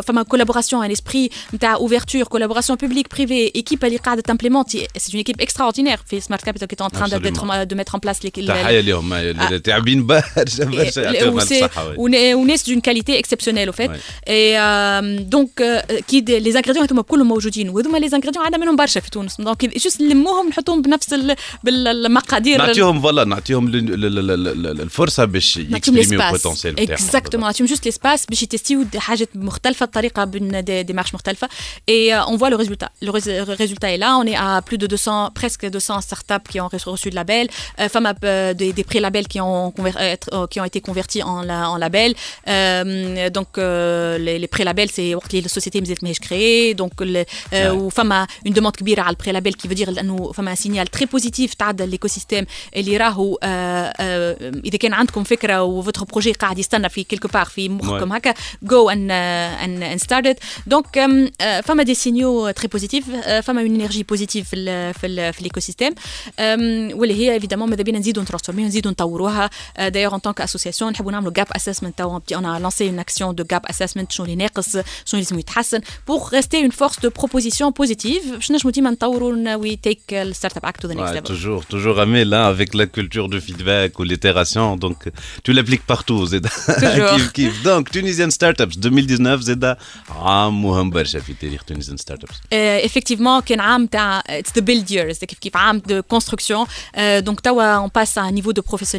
فما 0.03 0.23
كولابوراسيون 0.23 0.85
ان 0.85 0.91
اسبري 0.91 1.29
نتاع 1.53 1.73
اوفرتور 1.75 2.23
كولابوراسيون 2.23 2.77
بوبليك 2.81 3.15
بريفي 3.15 3.51
ايكيب 3.55 3.85
اللي 3.85 3.97
قاعده 3.97 4.21
تمبليمونتي 4.21 4.87
سي 4.97 5.11
اون 5.11 5.17
ايكيب 5.17 5.41
اكستراوردينير 5.41 5.97
في 6.07 6.19
سمارت 6.21 6.43
كابيتال 6.43 6.67
qui 6.67 6.75
est 6.81 6.85
en 6.87 6.97
train 6.97 7.07
de, 7.09 7.15
Absolument. 7.15 7.65
de 7.71 7.75
mettre 7.75 7.95
en 7.95 7.99
place 7.99 8.23
les, 8.23 8.47
تحيه 8.47 8.79
لهم 8.81 9.13
اللي 9.13 9.38
تعبين 9.63 10.05
برشا 10.07 10.65
برشا 10.65 10.99
يعطيهم 10.99 11.39
ou 11.39 11.41
الف 11.41 11.49
c'est- 11.53 11.59
صحه 11.61 11.87
وي. 11.87 11.95
ou 11.95 12.09
ne- 12.11 12.35
ou 12.43 12.47
ناس 12.47 12.69
d'une 12.69 12.81
qualité 12.81 13.17
exceptionnelle 13.23 13.69
au 13.69 13.73
fait 13.73 13.89
Ouais. 13.89 14.31
et 14.37 14.57
euh, 14.59 15.19
donc 15.35 15.51
euh, 15.61 16.01
كي 16.07 16.21
د- 16.21 16.43
les 16.47 16.55
ingrédients 16.57 16.83
هذوما 16.83 17.01
كلهم 17.01 17.27
موجودين 17.27 17.69
وهذوما 17.69 17.99
les 17.99 18.11
ingrédients 18.11 18.37
عندنا 18.45 18.57
منهم 18.57 18.75
برشا 18.75 18.99
في 18.99 19.09
تونس 19.09 19.41
دونك 19.41 19.77
جوست 19.77 20.01
نلموهم 20.01 20.49
نحطوهم 20.49 20.81
بنفس 20.81 21.13
ال- 21.13 21.35
بالمقادير 21.63 22.57
نعطيهم 22.57 23.01
فوالا 23.01 23.23
نعطيهم 23.23 23.67
ال- 23.67 23.75
ال- 23.75 24.05
ال- 24.05 24.31
ال- 24.31 24.47
ال- 24.67 24.81
الفرصه 24.81 25.25
باش 25.25 25.57
نعطيهم 25.57 25.75
يكسبريميو 25.77 26.09
ليسباس 26.19 26.35
البوتنسيال 26.45 26.73
بتاعهم 26.73 26.91
اكزاكتومون 26.91 27.45
نعطيهم 27.47 27.67
جوست 27.67 27.85
ليسباس 27.85 28.25
باش 28.25 28.43
يتستيو 28.43 28.83
د- 28.83 28.97
حاجات 28.97 29.29
مختلفه 29.35 29.85
بطريقه 29.85 30.23
بين 30.23 30.63
دي 30.63 30.83
ديمارش 30.83 31.13
مختلفه 31.13 31.47
et 31.91 32.13
euh, 32.13 32.29
on 32.31 32.35
voit 32.37 32.49
le 32.49 32.55
résultat 32.63 32.89
le 33.05 33.11
rés- 33.11 33.41
résultat 33.63 33.87
est 33.95 33.97
là 33.97 34.09
on 34.21 34.25
est 34.27 34.35
à 34.35 34.61
plus 34.69 34.77
de 34.77 34.87
200 34.87 35.31
presque 35.35 35.65
200 35.65 36.01
startups 36.01 36.47
qui 36.51 36.59
ont 36.61 36.67
reçu 36.67 36.89
reçu 36.89 37.09
le 37.09 37.15
label 37.15 37.45
euh, 37.79 37.89
femmes 37.89 38.13
euh, 38.23 38.53
des, 38.53 38.69
des 38.77 38.83
prix 38.89 38.99
labels 38.99 39.27
qui 39.31 39.39
ont 39.41 39.71
conver- 39.77 39.97
euh, 39.97 40.13
être- 40.15 40.29
euh, 40.33 40.47
qui 40.51 40.57
ont 40.61 40.67
été 40.71 40.79
convertis 40.87 41.21
en 41.23 41.37
la- 41.49 41.69
en 41.73 41.77
label 41.85 42.11
Euh, 42.47 43.29
donc 43.37 43.49
euh, 43.57 44.17
les, 44.25 44.37
les 44.43 44.47
prix 44.47 44.63
labels 44.69 44.91
c'est 44.97 45.15
وقت 45.15 45.33
اللي 45.33 45.45
السوسيتي 45.45 45.79
مازالت 45.79 46.03
ماهيش 46.03 46.17
créée 46.19 46.75
donc 46.81 47.05
le- 47.05 47.25
euh, 47.53 47.71
وفما 47.71 48.27
une 48.47 48.51
demande 48.53 48.71
كبيره 48.71 49.01
على 49.01 49.15
البري 49.15 49.31
لابيل 49.31 49.53
qui 49.53 49.67
veut 49.69 49.77
dire 49.77 49.99
انه 49.99 50.31
فما 50.31 50.55
سينيال 50.55 50.87
تري 50.87 51.05
بوزيتيف 51.05 51.53
تعدى 51.53 51.83
الايكو 51.83 52.07
سيستيم 52.07 52.45
اللي 52.75 52.97
راهو 52.97 53.39
آه، 53.43 53.93
آه، 53.99 54.51
اذا 54.65 54.77
كان 54.77 54.93
عندكم 54.93 55.23
فكره 55.23 55.63
وفوتر 55.63 56.03
بروجي 56.03 56.31
قاعد 56.31 56.59
يستنى 56.59 56.89
في 56.89 57.03
كيلكو 57.03 57.27
بار 57.27 57.45
في 57.45 57.69
مخكم 57.69 58.13
هكا 58.13 58.33
جو 58.63 58.89
ان 58.89 59.11
ان 59.11 59.83
ان 59.83 59.97
ستارت 59.97 60.37
دونك 60.67 61.05
فما 61.63 61.83
دي 61.83 61.93
سينيو 61.95 62.49
تري 62.49 62.67
بوزيتيف 62.67 63.09
فما 63.43 63.61
اون 63.61 63.81
انرجي 63.81 64.03
بوزيتيف 64.03 64.49
في 64.49 64.55
ال 64.55 64.93
في 64.93 65.07
ال 65.07 65.33
في 65.33 65.39
الايكو 65.39 65.59
سيستيم 65.59 65.93
واللي 66.99 67.13
هي 67.13 67.33
ايفيدامون 67.33 67.69
ماذا 67.69 67.83
بينا 67.83 67.99
نزيدوا 67.99 68.23
نترانسفورميو 68.23 68.65
نزيدوا 68.67 68.91
نطوروها 69.09 69.49
دايوغ 69.87 70.15
ان 70.15 70.21
تونك 70.21 70.41
اسوسياسيون 70.41 70.91
نحبوا 70.91 71.11
نعملوا 71.11 71.31
جاب 71.31 71.47
اسسمنت 71.55 71.97
تو 71.97 72.19
اون 72.35 72.57
لانسي 72.61 72.87
اون 72.89 72.99
اكسيون 72.99 73.35
دو 73.35 73.43
جاب 73.43 73.65
اسسمنت 73.65 74.11
شنو 74.11 74.25
اللي 74.25 74.35
ناقص 74.35 74.71
شنو 74.71 74.83
اللي 75.13 75.21
لازم 75.23 75.39
يتحسن 75.39 75.79
بور 76.07 76.29
ريستي 76.33 76.61
اون 76.61 76.69
فورس 76.69 76.99
دو 76.99 77.09
بروبوزيسيون 77.09 77.71
بوزيتيف 77.71 78.31
باش 78.31 78.51
نجموا 78.51 78.71
ديما 78.71 78.89
نطوروا 78.89 79.55
وي 79.55 79.75
تيك 79.75 79.99
الستارت 80.13 80.57
اب 80.57 80.65
اكت 80.65 80.81
تو 80.81 80.87
ذا 80.87 80.93
نيكست 80.93 81.13
Ouais, 81.15 81.15
ليفل 81.15 81.35
toujours, 81.35 81.65
toujours 81.73 81.99
Amel, 81.99 82.33
hein, 82.33 82.45
avec 82.53 82.69
la 82.73 82.85
culture 82.97 83.27
de 83.29 83.39
feedback 83.39 83.99
ou 83.99 84.03
l'itération. 84.03 84.67
Donc, 84.85 84.97
tu 85.43 85.49
l'appliques 85.53 85.85
partout, 85.93 86.25
Zeda. 86.25 86.49
Toujours. 86.49 87.15
كيف 87.15 87.31
كيف. 87.31 87.63
Donc, 87.67 87.83
Tunisian 87.91 88.29
Startups 88.31 88.77
2019, 88.77 89.41
Zeda, 89.41 89.77
عام 90.09 90.61
مهم 90.63 90.89
برشا 90.89 91.19
في 91.19 91.33
تاريخ 91.33 91.61
Tunisian 91.61 91.97
Startups. 91.97 92.35
effectivement 92.87 93.43
كان 93.45 93.59
عام 93.59 93.85
تاع 93.85 94.21
it's 94.21 94.59
the 94.59 94.63
build 94.63 94.89
years 94.91 95.19
كيف 95.25 95.39
كيف 95.39 95.57
عام 95.57 95.81
de 95.89 96.15
construction 96.15 96.67
Euh, 96.95 97.21
donc 97.21 97.41
توا 97.43 97.87
on 97.87 97.89
passe 97.89 98.17
à 98.17 98.21
un 98.21 98.31
niveau 98.31 98.53
de 98.53 98.61
professionnalisation 98.61 98.98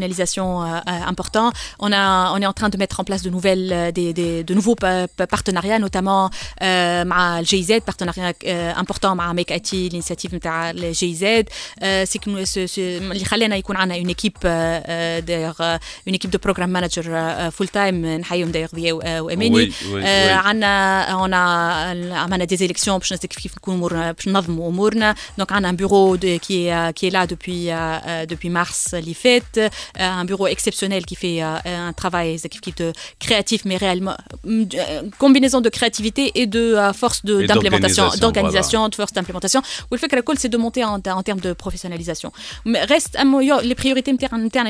euh, 0.62 0.80
euh, 0.88 0.92
important. 1.08 1.52
On, 1.80 1.92
a, 1.92 2.32
on 2.34 2.38
est 2.38 2.46
en 2.46 2.54
train 2.54 2.70
de 2.70 2.78
mettre 2.78 3.00
en 3.00 3.04
place 3.04 3.22
de, 3.22 3.30
nouvelles, 3.30 3.72
euh, 3.72 3.92
des, 3.92 4.14
des, 4.14 4.44
de 4.44 4.54
nouveaux 4.54 4.76
partenariats, 4.76 5.80
notamment 5.80 6.30
avec 6.60 7.08
le 7.10 7.44
GIZ, 7.46 7.80
partenariat 7.86 8.34
important 8.76 9.18
avec 9.18 9.52
IT, 9.52 9.72
l'initiative 9.72 10.32
avec 10.34 10.82
le 10.82 10.94
GIZ. 10.94 11.46
C'est 11.82 12.20
que 12.20 12.30
une 12.30 14.10
équipe, 14.10 14.46
une 14.46 16.16
équipe 16.16 16.32
de 16.32 16.38
programme 16.38 16.72
manager 16.72 17.52
full-time, 17.52 18.22
oui, 18.32 19.74
oui, 19.92 20.04
on 21.14 21.32
a 21.32 22.46
des 22.46 22.64
élections 22.64 23.00
pour 23.00 23.08
nous 23.12 23.18
expliquer. 23.18 23.50
donc 25.38 25.50
on 25.52 25.64
a 25.64 25.68
un 25.68 25.74
bureau 25.74 26.18
de, 26.18 26.38
qui, 26.38 26.68
est, 26.68 26.94
qui 26.94 27.08
est 27.08 27.12
là 27.12 27.28
depuis, 27.28 27.70
depuis 28.28 28.50
mars 28.50 28.94
l'IFET 28.94 29.44
euh, 30.00 30.04
un 30.04 30.26
bureau 30.26 30.48
exceptionnel 30.48 31.06
qui 31.06 31.16
fait 31.16 31.44
euh, 31.44 31.56
euh, 31.66 31.90
un 31.90 31.94
travail 31.94 32.40
qui 32.40 32.72
de 32.72 32.94
créatif, 33.20 33.66
mais 33.66 33.78
réellement 33.78 34.16
une 34.46 34.68
combinaison 35.18 35.62
de 35.62 35.70
créativité 35.70 36.32
et 36.36 36.48
de 36.48 36.78
force 36.94 37.26
d'implémentation, 37.26 38.10
d'organisation, 38.20 38.88
de 38.88 38.96
force 38.96 39.14
d'implémentation. 39.14 39.62
Ou 39.92 39.96
le 39.96 39.98
fait 39.98 40.08
que 40.08 40.16
la 40.16 40.22
c'est 40.38 40.50
de 40.50 40.58
monter 40.58 40.84
en, 40.84 40.96
en, 40.96 41.24
termes 41.24 41.40
de 41.40 41.54
professionnalisation. 41.54 42.32
Mais 42.66 42.84
reste 42.84 43.18
les 43.64 43.76
priorités 43.76 44.12
internes 44.12 44.68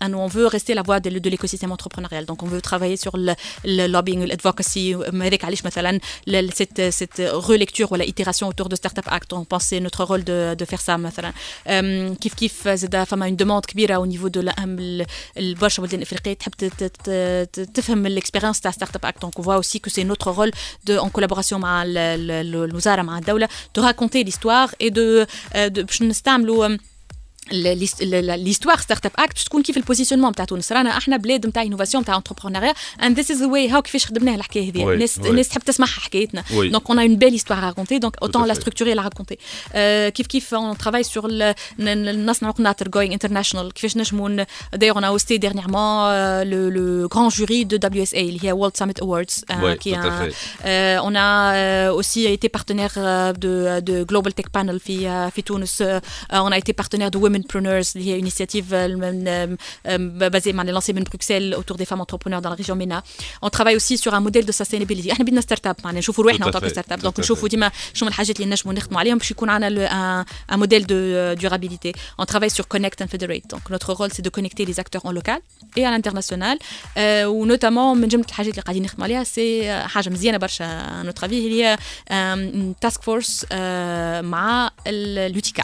On 0.00 0.26
veut 0.26 0.46
rester 0.46 0.74
la 0.74 0.82
voie 0.82 1.00
de, 1.00 1.10
l'écosystème 1.10 1.72
entrepreneurial. 1.72 2.24
Donc 2.24 2.42
on 2.42 2.46
veut 2.46 2.60
travailler 2.60 2.96
sur 2.96 3.16
le, 3.16 3.34
le 3.64 3.86
lobbying, 3.86 4.24
l'advocacy, 4.24 4.94
cette, 6.54 6.90
cette 6.90 7.22
relecture 7.32 7.92
ou 7.92 7.96
la 7.96 8.04
itération 8.04 8.48
autour 8.48 8.68
de 8.68 8.76
Startup 8.76 9.04
Act. 9.06 9.32
On 9.32 9.44
pensait 9.44 9.80
notre 9.80 10.04
rôle 10.04 10.24
de, 10.24 10.56
faire 10.66 10.80
ça. 10.80 10.96
Euh, 11.68 12.14
kif 12.20 12.34
kif, 12.34 12.66
une 13.26 13.36
demande 13.36 13.66
au 14.00 14.06
niveau 14.06 14.29
de 14.29 14.41
la- 14.41 14.53
ال- 14.63 15.05
البرشا 15.37 15.81
بلدان 15.81 15.97
الافريقيه 15.99 16.33
تحب 16.33 16.51
ت- 16.51 16.65
ت- 16.65 17.09
ت- 17.53 17.59
تفهم 17.73 18.05
الاكسبيرينس 18.05 18.59
تاع 18.61 18.71
ستارت 18.71 18.95
اب 18.95 19.05
اكت 19.05 19.21
دونك 19.21 19.41
on 19.41 19.43
voit 19.43 19.63
aussi 19.65 19.79
que 19.79 19.89
c'est 19.93 20.03
notre 20.03 20.31
rôle 20.31 20.51
de 20.89 20.97
en 20.99 21.09
collaboration 21.09 21.53
مع 21.53 21.83
ال- 21.83 21.97
ال- 21.97 22.55
الوزاره 22.69 23.01
مع 23.01 23.17
الدوله 23.17 23.47
de 23.77 23.81
raconter 23.81 24.23
l'histoire 24.23 24.69
et 24.83 24.89
de 24.91 25.25
euh, 25.55 25.67
de- 25.69 25.81
باش 25.81 26.01
نستعملوا 26.01 26.65
أم، 26.65 26.77
l'histoire 27.51 28.81
ستارت 28.81 29.05
اب 29.05 29.11
اكت 29.19 29.37
تكون 29.39 29.61
كيف 29.63 29.77
البوزيشنمون 29.77 30.29
نتاع 30.29 30.45
تونس 30.45 30.71
رانا 30.71 30.97
احنا 30.97 31.17
بلاد 31.17 31.47
نتاع 31.47 31.61
انوفاسيون 31.63 32.03
نتاع 32.03 32.15
انتربرونيا 32.17 32.73
اند 33.03 33.15
ذيس 33.15 33.31
از 33.31 33.37
ذا 33.37 33.45
واي 33.47 33.69
هاو 33.69 33.81
كيفاش 33.81 34.05
خدمناها 34.05 34.35
الحكايه 34.35 34.69
هذه 34.71 34.85
Oui, 34.85 34.87
الناس 34.87 35.19
oui. 35.19 35.25
الناس 35.25 35.49
تحب 35.49 35.61
تسمعها 35.61 35.89
حكايتنا 35.99 36.43
Oui. 36.49 36.53
دونك 36.53 36.91
on 36.91 36.95
a 36.95 37.03
une 37.05 37.17
belle 37.17 37.35
histoire 37.41 37.59
à 37.63 37.71
raconter 37.71 37.99
donc 37.99 38.13
autant 38.21 38.43
à 38.43 38.47
la 38.47 38.53
fait. 38.55 38.61
structurer 38.61 38.91
et 38.91 38.95
la 38.95 39.01
raconter 39.09 39.35
euh, 39.75 40.09
كيف 40.09 40.27
كيف 40.27 40.55
on 40.55 40.75
travaille 40.75 41.03
sur 41.03 41.27
le 41.27 41.53
ن- 41.79 41.97
ن- 41.97 42.25
نصنع 42.25 42.51
قناطر 42.51 42.87
going 42.87 43.11
international 43.13 43.71
كيفاش 43.75 43.97
نجموا 43.97 44.29
ن- 44.29 44.45
d'ailleurs 44.75 44.97
on 44.97 45.03
a 45.03 45.11
hosté 45.17 45.37
dernièrement 45.39 46.07
euh, 46.07 46.43
le, 46.43 46.69
le 46.69 47.07
grand 47.07 47.29
jury 47.29 47.65
de 47.65 47.77
WSA 48.03 48.17
اللي 48.17 48.39
هي 48.43 48.53
World 48.53 48.77
Summit 48.77 49.01
Awards 49.01 49.35
euh, 49.51 49.63
Oui, 49.63 49.77
qui 49.77 49.89
est 49.93 50.01
tout 50.01 50.07
à 50.07 50.13
un- 50.13 50.21
fait. 50.21 50.33
euh, 50.65 51.07
on 51.09 51.13
a 51.15 51.29
euh, 51.55 51.99
aussi 51.99 52.21
été 52.37 52.47
partenaire 52.57 52.93
euh, 52.97 53.33
de, 53.43 53.53
de 53.89 54.03
Global 54.03 54.33
Tech 54.33 54.45
Panel 54.57 54.79
في 54.79 55.07
euh, 55.09 55.29
في 55.35 55.41
تونس 55.41 55.81
euh, 55.83 55.99
on 56.33 56.51
a 56.51 56.57
été 56.57 56.73
partenaire 57.29 57.29
de 57.29 57.29
Womenpreneurs 57.29 57.95
اللي 57.95 58.13
هي 58.13 58.21
initiative 58.21 58.65
euh, 58.71 58.97
euh, 59.01 59.55
euh, 59.87 60.29
basée 60.29 60.53
معناها 60.53 60.79
lancée 60.79 60.89
من 60.93 61.03
بروكسل 61.03 61.55
autour 61.55 61.77
des 61.77 61.85
femmes 61.85 62.01
entrepreneurs 62.01 62.41
dans 62.41 62.49
la 62.49 62.55
région 62.55 62.75
MENA 62.75 63.03
on 63.41 63.49
travaille 63.49 63.75
aussi 63.75 63.97
sur 63.97 64.13
un 64.13 64.19
modèle 64.21 64.45
de 64.45 64.51
sustainability 64.51 65.11
احنا 65.11 65.25
بدنا 65.25 65.41
ستارت 65.41 65.67
اب 65.67 65.75
معناها 65.83 65.99
نشوفوا 65.99 66.23
رواحنا 66.23 66.45
Tout 66.45 66.49
en 66.49 66.51
à 66.51 66.53
tant 66.53 66.59
que 66.59 66.65
fait, 66.65 66.69
ستارت 66.69 66.91
اب 66.91 66.99
tout 66.99 67.03
دونك 67.03 67.15
à 67.17 67.19
نشوفوا 67.19 67.47
fait. 67.47 67.51
ديما 67.51 67.71
شنو 67.93 68.09
الحاجات 68.09 68.39
اللي 68.39 68.51
نجموا 68.51 68.73
نخدموا 68.73 68.99
عليهم 68.99 69.17
باش 69.17 69.31
يكون 69.31 69.49
عندنا 69.49 70.25
un, 70.49 70.53
un 70.53 70.57
modèle 70.57 70.85
de 70.85 70.93
euh, 70.95 71.35
durabilité 71.35 71.91
on 72.21 72.25
travaille 72.25 72.49
sur 72.57 72.67
connect 72.67 73.01
and 73.01 73.07
federate 73.15 73.45
donc 73.53 73.63
notre 73.69 73.93
rôle 73.93 74.09
c'est 74.15 74.25
de 74.25 74.29
connecter 74.37 74.63
les 74.65 74.79
acteurs 74.83 75.05
en 75.05 75.11
local 75.19 75.39
et 75.77 75.85
à 75.85 75.91
l'international 75.91 76.57
euh, 76.97 77.25
ونوتامون 77.25 77.97
من 77.97 78.07
جمله 78.07 78.25
الحاجات 78.29 78.51
اللي 78.53 78.61
قاعدين 78.61 78.83
نخدموا 78.83 79.03
عليها 79.05 79.23
سي 79.23 79.73
حاجه 79.87 80.09
مزيانه 80.09 80.37
برشا 80.37 81.01
نوتر 81.05 81.25
افي 81.25 81.35
هي 81.63 81.77
تاسك 82.81 83.01
فورس 83.01 83.45
مع 84.21 84.71
اليوتيكا 84.87 85.63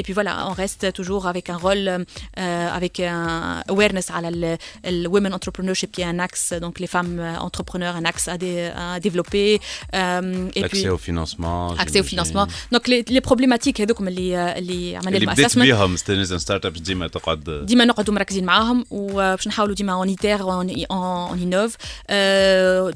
et 0.00 0.02
puis 0.06 0.14
voilà 0.18 0.32
on 0.50 0.54
reste 0.64 0.84
toujours 0.98 1.22
avec 1.32 1.46
un 1.54 1.58
rôle 1.66 1.86
euh, 1.88 2.78
avec 2.78 2.94
un 3.00 3.62
awareness 3.72 4.10
على 4.10 4.28
ال, 4.28 4.58
ال 4.86 5.06
women 5.14 5.32
entrepreneurship 5.38 5.90
qui 5.96 6.00
est 6.02 6.10
un 6.14 6.18
axe 6.28 6.52
donc 6.64 6.74
les 6.82 6.90
femmes 6.96 7.18
euh, 7.20 7.46
entrepreneurs 7.48 7.94
un 8.00 8.04
axe 8.12 8.24
à, 8.28 8.36
dé- 8.44 8.70
à 8.84 9.00
développer 9.06 9.48
euh, 9.94 10.48
et 10.56 10.60
L'accès 10.60 10.88
au 10.88 11.00
financement. 11.08 11.58
accès 11.84 12.00
au 12.04 12.08
financement 12.12 12.46
donc 12.74 12.84
les, 12.92 13.00
les 13.16 13.20
problématiques 13.30 13.80
هذوك 13.80 14.00
اللي 14.00 14.58
اللي 14.58 14.96
عملنا 14.96 15.16
اللي 15.16 15.26
لهم 15.26 15.34
بديت 15.34 15.46
assessment 15.52 15.58
بيهم 15.58 15.96
ستينز 15.96 16.34
ستارت 16.34 16.66
ابس 16.66 16.80
ديما 16.80 17.08
تقعد 17.08 17.62
ديما 17.66 17.84
نقعدوا 17.84 18.14
مركزين 18.14 18.44
معاهم 18.44 18.84
وباش 18.90 19.48
نحاولوا 19.48 19.74
ديما 19.74 19.92
اون 19.92 20.08
ايتير 20.08 20.42
اون 20.42 20.70
انوف 21.42 21.76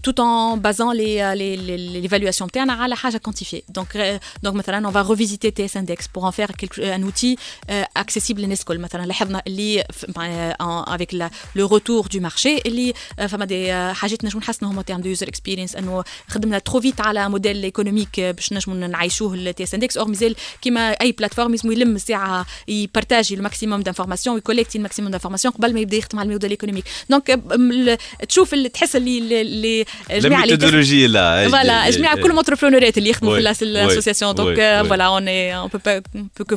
tout 0.07 0.19
en 0.21 0.57
basant 0.66 0.92
les 1.00 1.14
les- 1.40 1.57
les- 1.69 2.00
l'évaluation 2.02 2.42
نتاعنا 2.42 2.73
على 2.73 2.97
حاجه 2.97 3.21
quantifiée 3.28 3.62
donc 3.78 3.97
euh, 3.97 4.19
donc 4.47 4.52
مثلا 4.54 4.88
on 4.88 4.92
va 4.92 5.02
revisiter 5.02 5.50
TS 5.52 5.76
Index 5.76 6.00
pour 6.14 6.25
en 6.25 6.33
faire 6.33 6.50
quelque, 6.61 6.78
un 6.95 7.02
outil 7.11 7.37
euh, 7.71 8.02
accessible 8.02 8.38
للناس 8.38 8.61
الكل 8.61 8.78
مثلا 8.78 9.07
لاحظنا 9.07 9.42
اللي 9.47 9.85
ف- 9.92 10.04
مع- 10.19 10.52
en- 10.52 10.88
avec 10.99 11.14
la, 11.16 11.28
le 11.59 11.64
retour 11.66 12.09
du 12.09 12.21
marché 12.21 12.61
اللي 12.66 12.92
آه، 13.19 13.26
فما 13.26 13.45
دي 13.45 13.73
آه، 13.73 13.92
حاجات 13.92 14.25
نجموا 14.25 14.42
نحسنوهم 14.42 14.80
en 14.80 14.85
termes 14.85 15.02
de 15.04 15.19
user 15.21 15.26
experience 15.28 15.76
انه 15.78 16.04
خدمنا 16.28 16.59
ترو 16.59 16.80
فيت 16.80 17.00
على 17.00 17.28
موديل 17.28 17.62
ايكونوميك 17.64 18.21
باش 18.21 18.52
نجموا 18.52 18.76
نعيشوه 18.87 19.35
التي 19.35 19.62
اس 19.62 19.75
اندكس 19.75 19.97
اور 19.97 20.09
مازال 20.09 20.35
كيما 20.62 20.90
اي 20.90 21.12
بلاتفورم 21.12 21.54
يسمو 21.54 21.73
يلم 21.73 21.97
الساعه 21.97 22.47
يبارتاجي 22.69 23.35
الماكسيموم 23.35 23.80
دانفورماسيون 23.83 24.35
ويكوليكتي 24.35 24.78
الماكسيموم 24.78 25.11
دانفورماسيون 25.11 25.54
قبل 25.54 25.75
ما 25.75 25.80
يبدا 25.80 25.97
يخدم 25.97 26.19
على 26.19 26.26
الموديل 26.26 26.50
ايكونوميك 26.50 26.85
دونك 27.11 27.30
ال- 27.52 27.99
تشوف 28.28 28.54
ال- 28.54 28.73
تحس 28.73 28.97
اللي 28.97 29.40
اللي 29.40 29.85
جميع 30.11 30.45
اللي 30.45 30.57
تخ- 30.57 30.62
الميثودولوجي 30.62 31.07
لا 31.07 31.49
فوالا 31.49 31.90
جميع 31.90 32.14
كل 32.14 32.30
المونتربرونورات 32.30 32.99
اللي 32.99 33.11
يخدموا 33.11 33.33
Oui, 33.40 33.52
في 33.52 33.62
الاسوسياسيون 33.64 34.33
oui, 34.33 34.37
دونك 34.37 34.57
oui, 34.57 34.85
oui. 34.85 34.88
فوالا 34.88 35.04
اون 35.07 35.69
on 35.69 35.71
peut 35.73 35.80
pas 35.80 36.19
on 36.19 36.42
peut 36.42 36.45
que 36.52 36.57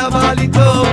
צבא 0.00 0.32
לטוב 0.32 0.89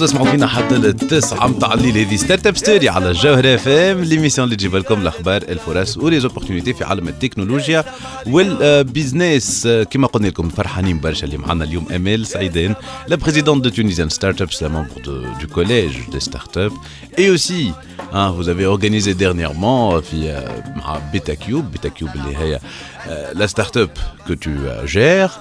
تسمعوا 0.00 0.30
فينا 0.30 0.46
حتى 0.46 0.76
التسعة 0.76 1.46
متاع 1.46 1.74
الليل 1.74 1.98
هذه 1.98 2.16
ستارت 2.16 2.46
اب 2.46 2.56
ستوري 2.56 2.88
على 2.88 3.10
الجوهرة 3.10 3.54
اف 3.54 3.68
ام 3.68 4.00
ليميسيون 4.00 4.44
اللي 4.44 4.56
تجيب 4.56 4.76
لكم 4.76 5.00
الاخبار 5.00 5.42
الفرص 5.42 5.96
وليزوبورتينيتي 5.96 6.72
في 6.72 6.84
عالم 6.84 7.08
التكنولوجيا 7.08 7.84
والبيزنس 8.26 9.68
كما 9.90 10.06
قلنا 10.06 10.26
لكم 10.28 10.48
فرحانين 10.48 11.00
برشا 11.00 11.26
اللي 11.26 11.36
معنا 11.36 11.64
اليوم 11.64 11.86
امال 11.92 12.26
سعيدان 12.26 12.74
لا 13.08 13.16
بريزيدونت 13.16 13.64
دو 13.64 13.70
تونيزيان 13.70 14.08
ستارت 14.08 14.42
ابس 14.42 14.62
لا 14.62 14.68
ممبر 14.68 15.36
du 15.40 15.46
collège 15.46 16.10
des 16.10 16.20
startups 16.20 16.76
et 17.18 17.30
aussi 17.30 17.72
hein, 18.12 18.30
vous 18.36 18.48
avez 18.48 18.66
organisé 18.66 19.14
dernièrement 19.14 20.00
في 20.00 20.30
آه، 20.30 20.74
مع 20.76 20.98
بيتا 21.12 21.34
كيوب 21.34 21.70
بيتا 21.70 21.88
كيوب 21.88 22.10
اللي 22.14 22.36
هي 22.36 22.60
آه، 23.08 23.32
لا 23.32 23.46
ستارت 23.46 23.76
اب 23.76 23.90
que 24.28 24.32
tu 24.32 24.48
euh, 24.48 24.86
gères 24.94 25.32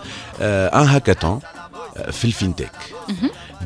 ان 0.42 0.88
هاكاثون 0.88 1.40
في 2.12 2.26
الفينتك 2.26 2.72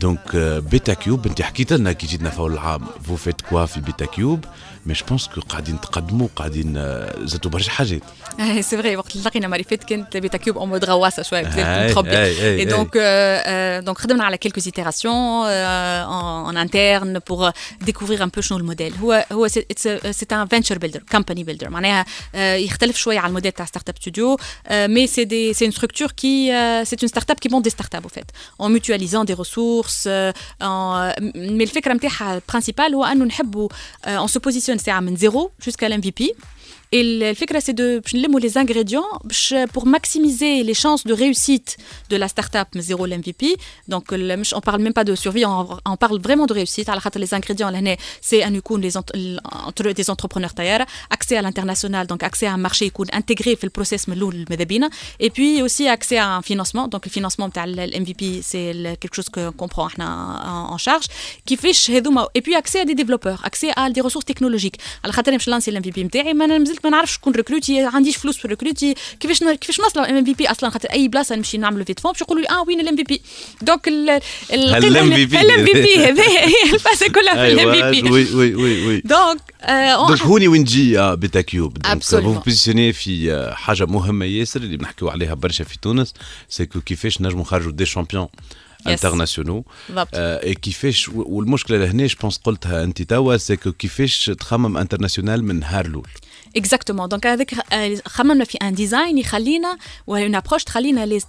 دونك 0.01 0.37
بيتا 0.71 0.95
كيوب 0.95 1.27
انت 1.27 1.43
حكيت 1.43 1.73
لنا 1.73 1.93
كي 1.93 2.07
جيتنا 2.07 2.31
في 2.31 2.39
اول 2.39 2.53
العام. 2.53 2.85
vous 3.09 3.17
faites 3.17 3.41
quoi 3.41 3.67
في 3.67 3.81
Betacube 3.81 4.45
مي 4.86 4.94
جو 4.94 5.06
بونس 5.06 5.28
كو 5.28 5.42
قاعدين 5.42 5.82
تقدموا 5.82 6.28
قاعدين 6.36 6.78
آه، 6.78 7.26
زادوا 7.26 7.52
برشا 7.52 7.72
حاجات 7.72 8.02
سي 8.60 8.78
فري 8.78 8.96
وقت 8.96 9.16
اللي 9.16 9.24
لقينا 9.24 9.48
مري 9.48 9.64
فات 9.64 9.84
كانت 9.84 10.18
بيتا 10.18 10.38
كيوب 10.38 10.58
اون 10.58 10.70
مود 10.70 10.86
غواصه 10.86 11.24
شويه 11.24 11.40
أي، 11.40 11.46
بزاف 11.46 11.92
تروب 11.92 12.08
أي، 12.08 12.18
أي، 12.18 12.42
اي 12.42 12.60
أي. 12.60 12.66
دونك 12.66 12.98
دونك 13.86 13.98
خدمنا 13.98 14.24
على 14.24 14.38
quelques 14.38 14.66
itérations 14.66 15.46
euh, 15.46 16.04
en, 16.06 16.50
en 16.50 16.56
interne 16.56 17.20
pour 17.20 17.46
euh, 17.46 17.52
découvrir 17.86 18.22
un 18.22 18.30
peu 18.30 18.40
شنو 18.40 18.58
الموديل 18.58 18.94
هو 18.96 19.26
هو 19.32 19.48
سي 19.48 19.66
ان 20.32 20.48
فينشر 20.48 20.78
بيلدر 20.78 21.04
كومباني 21.12 21.44
بيلدر 21.44 21.70
معناها 21.70 22.04
euh, 22.04 22.38
يختلف 22.38 22.98
شويه 22.98 23.20
على 23.20 23.28
الموديل 23.28 23.52
تاع 23.52 23.66
ستارت 23.66 23.90
اب 23.90 23.96
ستوديو 23.98 24.38
mais 24.70 25.08
c'est 25.08 25.26
des 25.26 25.54
c'est 25.58 25.66
une 25.66 25.72
structure 25.72 26.12
qui 26.22 26.52
euh, 26.52 26.84
c'est 26.90 27.02
une 27.02 27.08
start-up 27.08 27.40
qui 27.44 27.50
monte 27.50 27.64
des 27.64 27.74
startups 27.78 28.06
au 28.10 28.10
fait 28.18 28.30
en 28.64 28.70
mutualisant 28.70 29.24
des 29.30 29.38
ressources 29.44 30.04
euh, 30.08 30.32
en 30.62 31.12
mais 31.36 31.62
الفكره 31.62 31.94
نتاعها 31.94 32.42
principale 32.52 32.94
هو 32.94 33.04
انه 33.04 33.26
نحبوا 33.26 33.70
euh, 33.70 34.08
on 34.08 34.28
se 34.28 34.40
positionne 34.40 34.73
une 34.75 34.81
ferme, 34.81 35.17
zéro 35.17 35.53
jusqu'à 35.59 35.89
l'MVP. 35.89 36.35
Et 36.95 37.03
l'idée, 37.03 37.61
c'est 37.61 37.73
de 37.73 37.99
prendre 37.99 38.39
les 38.39 38.57
ingrédients 38.57 39.11
pour 39.73 39.85
maximiser 39.85 40.63
les 40.63 40.75
chances 40.75 41.03
de 41.05 41.13
réussite 41.13 41.77
de 42.09 42.17
la 42.17 42.29
start-up 42.29 42.69
zéro 42.77 43.07
l'MVP. 43.07 43.57
Donc, 43.89 44.15
on 44.15 44.61
parle 44.61 44.81
même 44.81 44.93
pas 44.93 45.03
de 45.03 45.17
survie, 45.17 45.45
on, 45.45 45.97
parle 45.97 46.21
vraiment 46.21 46.47
de 46.47 46.55
réussite. 46.55 46.89
Les 47.17 47.35
ingrédients, 47.35 47.73
c'est 48.21 48.45
un 48.45 48.55
des 49.93 50.11
entrepreneurs 50.11 50.55
tailleurs, 50.55 50.87
accès 51.11 51.37
à 51.37 51.43
l'international, 51.43 52.07
donc 52.07 52.23
accès 52.23 52.47
à 52.47 52.53
un 52.53 52.59
marché 52.59 52.93
intégré 53.13 53.55
dans 53.57 53.65
le 53.65 53.71
process 53.71 54.07
et 55.19 55.31
puis 55.31 55.63
aussi 55.63 55.89
accès 55.89 56.19
à 56.19 56.37
un 56.37 56.43
financement. 56.43 56.87
Donc, 56.87 57.07
le 57.07 57.11
financement 57.11 57.49
de 57.49 57.59
l'MVP, 57.59 58.41
c'est 58.41 58.73
quelque 59.01 59.17
chose 59.17 59.31
qu'on 59.31 59.67
prend 59.67 59.89
en 59.99 60.79
charge. 60.79 61.07
Qui 61.45 61.57
fait 61.57 61.73
et 62.35 62.41
puis 62.41 62.55
accès 62.55 62.83
à 62.83 62.85
des 62.85 62.95
développeurs, 62.95 63.41
accès 63.45 63.71
à 63.75 63.91
des 63.91 64.01
ressources 64.01 64.27
technologiques. 64.27 64.79
Alors, 65.03 65.17
je 65.17 65.51
l'MVP, 65.73 66.03
ما 66.85 66.91
نعرفش 66.91 67.15
شكون 67.15 67.33
recruter 67.33 67.81
عنديش 67.81 68.17
فلوس 68.17 68.37
في 68.37 68.49
recruter 68.49 68.95
كيفاش 69.21 69.45
كيفاش 69.45 69.81
نوصل 69.81 70.01
MVP 70.01 70.51
أصلا؟ 70.51 70.71
خاطر 70.71 70.89
أي 70.93 71.09
بلاصة 71.09 71.37
نمشي 71.37 71.59
نعمل 71.59 71.85
levée 71.85 71.96
de 71.96 72.01
fonds 72.01 72.13
باش 72.13 72.21
يقولوا 72.21 72.43
لي 72.43 72.49
آه 72.49 72.63
وين 72.63 72.81
ال 72.81 72.97
MVP 72.97 73.23
donc 73.63 73.89
ال 73.89 74.11
هال 74.11 74.21
MVP 74.95 75.35
ال 75.37 75.65
MVP 75.65 75.97
هذا 75.97 76.23
هي 76.23 76.73
الباسه 76.73 77.09
كلها 77.09 77.35
في 77.35 77.53
ال 77.53 77.95
MVP 77.95 78.11
oui 78.11 78.35
oui 78.35 78.55
oui 78.55 78.87
oui. 78.87 79.01
donc 79.01 79.41
آه، 79.63 80.09
donc 80.09 80.23
هوني 80.23 80.49
وين 80.49 80.65
تجي 80.65 80.99
آه، 80.99 81.15
Betacube. 81.15 81.79
donc 82.13 82.45
positionné 82.45 82.93
في 82.93 83.33
آه، 83.33 83.55
حاجة 83.55 83.87
مهمة 83.87 84.25
ياسر 84.25 84.61
اللي 84.61 84.77
بنحكيو 84.77 85.09
عليها 85.09 85.35
برشا 85.35 85.65
في 85.65 85.79
تونس 85.79 86.15
c'est 86.49 86.69
que 86.69 86.81
كيفاش 86.81 87.21
نجموا 87.21 87.43
نخرجوا 87.43 87.73
des 87.73 87.87
champions 87.87 88.29
international 88.87 89.63
بالضبط. 89.89 90.09
اي 90.15 90.55
كيفاش 90.55 91.09
والمشكلة 91.09 91.79
لهنا 91.79 92.07
je 92.07 92.17
pense 92.21 92.37
قلتها 92.37 92.85
أنت 92.85 93.03
توا 93.03 93.37
c'est 93.37 93.59
que 93.59 93.73
كيفاش 93.73 94.31
تخمم 94.41 94.77
international 94.77 95.45
من 95.45 95.61
نهار 95.61 95.87
الأول؟ 95.87 96.09
اكزاكتومون 96.58 97.10
دونك 97.10 97.28
هذاك 97.28 97.54
آه، 97.74 97.98
خممنا 98.08 98.44
في 98.46 98.58
ان 98.58 98.74
ديزاين 98.74 99.18
يخلينا 99.18 99.78
وان 100.08 100.36
ابروش 100.36 100.64
تخلينا 100.64 101.06
لي 101.06 101.20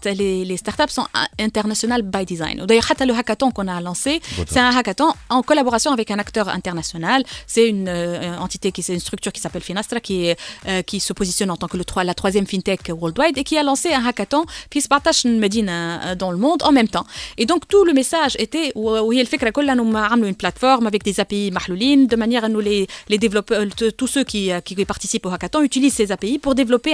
لي 0.45 0.57
ستارت 0.57 0.81
اب 0.81 0.91
سون 0.91 1.05
انترناسيونال 1.41 2.03
باي 2.03 2.25
ديزاين 2.25 2.61
ودايوغ 2.61 2.83
حتى 2.85 3.05
لو 3.05 3.15
هاكاثون 3.15 3.51
كون 3.51 3.71
a 3.71 3.81
lancé 3.81 4.15
c'est 4.53 4.59
un 4.69 4.73
hackathon 4.77 5.11
en 5.37 5.43
collaboration 5.51 5.91
avec 5.97 6.09
un 6.11 6.19
acteur 6.25 6.47
international 6.49 7.21
c'est 7.55 7.67
une 7.75 7.87
euh, 7.89 8.47
entité 8.47 8.69
qui 8.75 8.83
c'est 8.87 8.95
une 8.99 9.05
structure 9.09 9.33
qui 9.37 9.41
s'appelle 9.45 9.63
Finastra 9.71 9.99
qui 10.07 10.17
est, 10.27 10.37
euh, 10.69 10.83
qui 10.91 10.99
se 11.09 11.13
positionne 11.21 11.51
en 11.55 11.59
tant 11.63 11.69
que 11.73 11.77
le 11.83 11.85
trois- 11.91 12.05
la 12.13 12.17
troisième 12.21 12.47
fintech 12.53 12.83
worldwide 13.03 13.37
et 13.41 13.45
qui 13.49 13.57
a 13.63 13.63
lancé 13.71 13.89
un 13.99 14.05
hackathon 14.09 14.43
في 14.71 14.81
17 14.81 15.27
مدينه 15.27 16.01
euh, 16.01 16.15
dans 16.15 16.31
le 16.31 16.39
monde 16.39 16.63
en 16.63 16.73
même 16.73 16.89
temps 16.89 17.07
et 17.39 17.47
donc 17.47 17.61
tout 17.69 17.85
le 17.85 17.93
message 18.01 18.35
était 18.45 18.73
وهي 18.77 19.21
الفكره 19.21 19.51
كلها 19.51 19.73
انهم 19.75 19.97
عملوا 19.97 20.31
une 20.31 20.37
plateforme 20.47 20.87
avec 20.87 21.05
des 21.11 21.21
API 21.21 21.51
محلولين 21.53 22.07
de 22.07 22.17
manière 22.17 22.45
انه 22.45 22.61
les 22.63 22.87
les 23.13 23.19
développeurs 23.19 23.67
tous 23.99 24.07
ceux 24.15 24.25
qui 24.25 24.43
qui 24.65 24.85
participent 24.85 25.14
participent 25.20 25.26
au 25.26 25.30
hackathon. 25.30 25.62
Utilisent 25.62 25.96
ces 25.96 26.12
API 26.12 26.40
pour 26.40 26.56
développer 26.56 26.94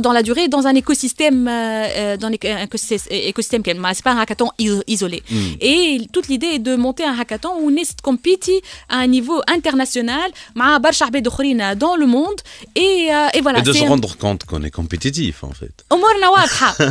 dans 0.00 0.12
la 0.12 0.22
durée 0.22 0.48
dans 0.48 0.66
un 0.66 0.74
écosystème 0.74 1.48
euh, 1.48 1.86
euh, 1.96 2.16
dans 2.16 2.28
un 2.28 2.32
euh, 2.32 2.66
écosystème 3.10 3.62
c'est 3.94 4.04
pas 4.04 4.12
un 4.12 4.18
hackathon 4.18 4.50
isolé. 4.86 5.22
Hmm. 5.30 5.36
Et 5.60 6.00
toute 6.12 6.28
l'idée 6.28 6.46
est 6.46 6.58
de 6.58 6.76
monter 6.76 7.04
un 7.04 7.18
hackathon 7.18 7.50
où 7.60 7.70
Nest 7.70 8.00
compete 8.02 8.50
à 8.88 8.98
un 8.98 9.06
niveau 9.06 9.40
international 9.48 10.30
dans 11.76 11.96
le 11.96 12.06
monde. 12.06 12.40
Et, 12.76 13.08
et 13.34 13.40
voilà 13.40 13.60
de 13.60 13.72
se 13.72 13.84
rendre 13.84 14.16
compte 14.16 14.44
qu'on 14.44 14.62
est 14.62 14.70
compétitif 14.70 15.44
en 15.44 15.52
fait. 15.52 15.84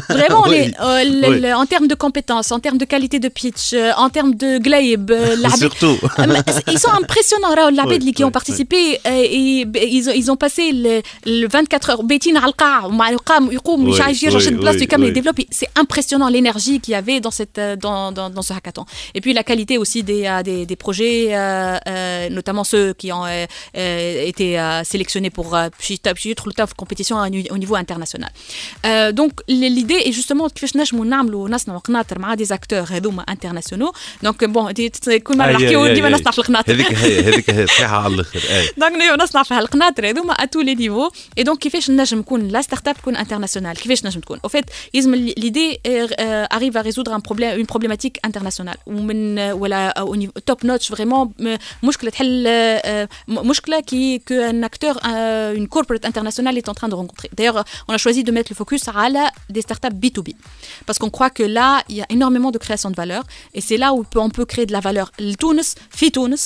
Vraiment 0.09 0.43
oui. 0.47 0.71
les, 1.03 1.45
euh, 1.45 1.55
en 1.55 1.65
termes 1.65 1.87
de 1.87 1.95
compétences 1.95 2.51
en 2.51 2.59
termes 2.59 2.77
de 2.77 2.85
qualité 2.85 3.19
de 3.19 3.29
pitch 3.29 3.73
en 3.97 4.09
termes 4.09 4.35
de 4.35 4.57
glaib 4.57 5.11
surtout. 5.57 5.97
Ils 6.71 6.79
sont 6.79 6.91
impressionnants 6.91 7.53
les 7.71 7.97
oui, 7.99 8.13
qui 8.13 8.23
ont 8.23 8.31
participé 8.31 8.99
ils 9.70 10.04
ont- 10.10 10.16
ils 10.20 10.28
ont 10.32 10.36
passé 10.44 10.64
le 10.72 10.94
le 11.26 11.46
24 11.48 11.90
heures 11.90 12.02
بيتين 12.02 12.36
على 12.36 12.46
القاع 12.46 12.84
ومع 12.84 13.10
يقام 13.10 13.52
يقوم 13.52 13.88
مش 13.88 13.98
Oui, 13.98 14.00
عايز 14.00 14.24
يرجع 14.24 14.38
oui, 14.38 14.42
يشد 14.42 14.52
بلاصته 14.56 14.78
oui, 14.78 14.82
يكمل 14.82 15.04
oui. 15.04 15.08
يديفلوبي 15.08 15.48
c'est 15.54 15.80
impressionnant 15.82 16.28
l'énergie 16.28 16.80
qu'il 16.80 16.92
y 16.92 16.94
avait 16.94 17.20
dans 17.20 17.30
cette 17.40 17.58
euh, 17.58 17.76
dans, 17.76 18.12
dans, 18.12 18.30
dans 18.36 18.42
ce 18.48 18.52
hackathon 18.52 18.84
et 19.14 19.20
puis 19.20 19.32
la 19.32 19.44
qualité 19.50 19.74
aussi 19.82 20.02
des 20.10 20.22
euh, 20.26 20.42
des, 20.48 20.60
des 20.70 20.76
projets 20.84 21.20
euh, 21.30 21.38
euh, 21.88 22.28
notamment 22.38 22.64
ceux 22.72 22.88
qui 23.00 23.08
ont 23.18 23.24
euh, 23.26 23.46
euh, 23.76 24.30
été 24.30 24.46
euh, 24.58 24.84
sélectionnés 24.92 25.30
pour 25.38 25.48
euh, 25.54 25.68
puis 25.78 25.98
puis 26.16 26.26
يدخلوا 26.30 26.52
توا 26.54 26.66
في 26.66 26.74
compétition 26.82 27.16
au 27.16 27.28
ni- 27.34 27.50
au 27.54 27.58
niveau 27.64 27.76
international 27.84 28.30
euh, 28.86 29.12
donc 29.20 29.32
l'idée 29.48 30.00
est 30.08 30.12
justement 30.12 30.48
كيفاش 30.54 30.76
نجموا 30.76 31.04
نعملوا 31.04 31.48
نصنعوا 31.48 31.78
قناطر 31.80 32.18
مع 32.18 32.36
des 32.36 32.48
acteurs 32.52 32.92
هذوما 32.92 33.24
internationaux 33.30 33.92
donc 34.26 34.46
bon 34.54 34.70
دي- 34.70 34.88
كل 35.18 35.38
مره 35.38 35.46
أي- 35.46 35.50
نحكيو 35.50 35.86
أي- 35.86 35.90
ديما 35.90 36.08
أي. 36.08 36.12
نصنع 36.12 36.30
في 36.30 36.38
القناطر 36.38 36.72
هذيك 36.72 36.92
هي 36.94 37.20
هذيك 37.20 37.50
هي 37.50 37.66
صحيحه 37.66 37.96
على 38.04 38.14
الاخر 38.14 38.40
اي 38.50 38.68
دونك 38.76 38.92
نجم 38.92 39.22
نصنع 39.22 39.42
في 39.42 39.58
هالقناطر 39.60 40.08
هذوما 40.08 40.32
ا 40.32 40.44
تو 40.44 40.60
لي 40.60 40.74
نيفو 40.74 41.10
اي 41.38 41.42
دونك 41.42 41.58
كيفاش 41.58 41.90
نجم 41.90 42.18
نكون 42.18 42.48
لا 42.48 42.62
ستارت 42.62 42.88
اب 42.88 42.96
تكون 42.96 43.16
انترناسيونال 43.16 43.76
كيفاش 43.76 44.04
نجم 44.06 44.20
تكون 44.20 44.40
او 44.44 44.48
فيت 44.48 44.64
يلزم 44.94 45.14
ليدي 45.14 45.80
اريف 45.86 46.76
ا 46.76 46.80
ريزودر 46.80 47.14
ان 47.14 47.20
بروبليم 47.20 47.50
اون 47.50 47.62
بروبليماتيك 47.62 48.18
انترناسيونال 48.24 48.74
ومن 48.86 49.38
ولا 49.38 49.88
او 49.88 50.14
نيفو 50.14 50.32
توب 50.46 50.66
نوتش 50.66 50.88
فريمون 50.88 51.32
مشكله 51.82 52.10
تحل 52.10 52.44
آه، 52.48 53.08
م- 53.28 53.48
مشكله 53.48 53.80
كي 53.80 54.18
كو 54.28 54.34
ان 54.34 54.64
اكتور 54.64 54.94
اون 55.04 55.66
كوربريت 55.66 56.04
انترناسيونال 56.06 56.62
est 56.62 56.68
en 56.68 56.74
train 56.74 56.88
de 56.88 56.94
rencontrer. 56.94 57.28
D'ailleurs, 57.36 57.64
on 57.88 57.92
a 57.94 57.98
choisi 58.04 58.22
de 58.28 58.32
mettre 58.36 58.50
le 58.52 58.56
focus 58.62 58.82
à 58.88 59.08
la, 59.16 59.24
des 59.56 59.62
startups 59.68 59.96
B2B. 60.02 60.28
Parce 60.86 60.98
qu'on 61.00 61.10
croit 61.16 61.30
que 61.38 61.42
là, 61.58 61.68
il 61.90 61.96
y 62.00 62.02
a 62.02 62.06
énormément 62.16 62.50
de 62.56 62.58
création 62.64 62.90
de 62.94 62.96
valeur. 63.04 63.22
Et 63.56 63.60
c'est 63.66 63.78
là 63.82 63.88
où 63.94 63.98
on 64.00 64.04
peut, 64.12 64.20
on 64.28 64.32
peut 64.38 64.46
créer 64.52 64.66
de 64.70 64.74
la 64.78 64.82
valeur. 64.88 65.06
Le 65.30 65.34
Tunis, 65.42 65.68
fi 65.98 66.06
Tunis, 66.16 66.42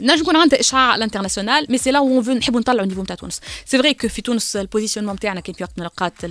نجم 0.00 0.20
يكون 0.22 0.36
عندها 0.36 0.60
إشعاع 0.60 0.82
على 0.82 0.96
ال 0.98 1.03
international 1.03 1.66
mais 1.68 1.78
c'est 1.78 1.90
là 1.90 1.98
on 1.98 2.22
veut 2.22 2.32
نحبوا 2.32 2.60
نطلعوا 2.60 2.82
ال 2.82 2.85
niveau 2.85 3.02
نتاع 3.02 3.16
تونس 3.16 3.40
c'est 3.66 3.78
vrai 3.78 3.94
que 3.94 4.08
في 4.08 4.22
تونس 4.22 4.56
ال 4.56 4.60
positionnement 4.60 5.14
نتاعنا 5.14 5.40
كان 5.40 5.54
في 5.54 5.64
وقت 5.64 5.72
من 5.76 5.86
الاوقات 5.86 6.24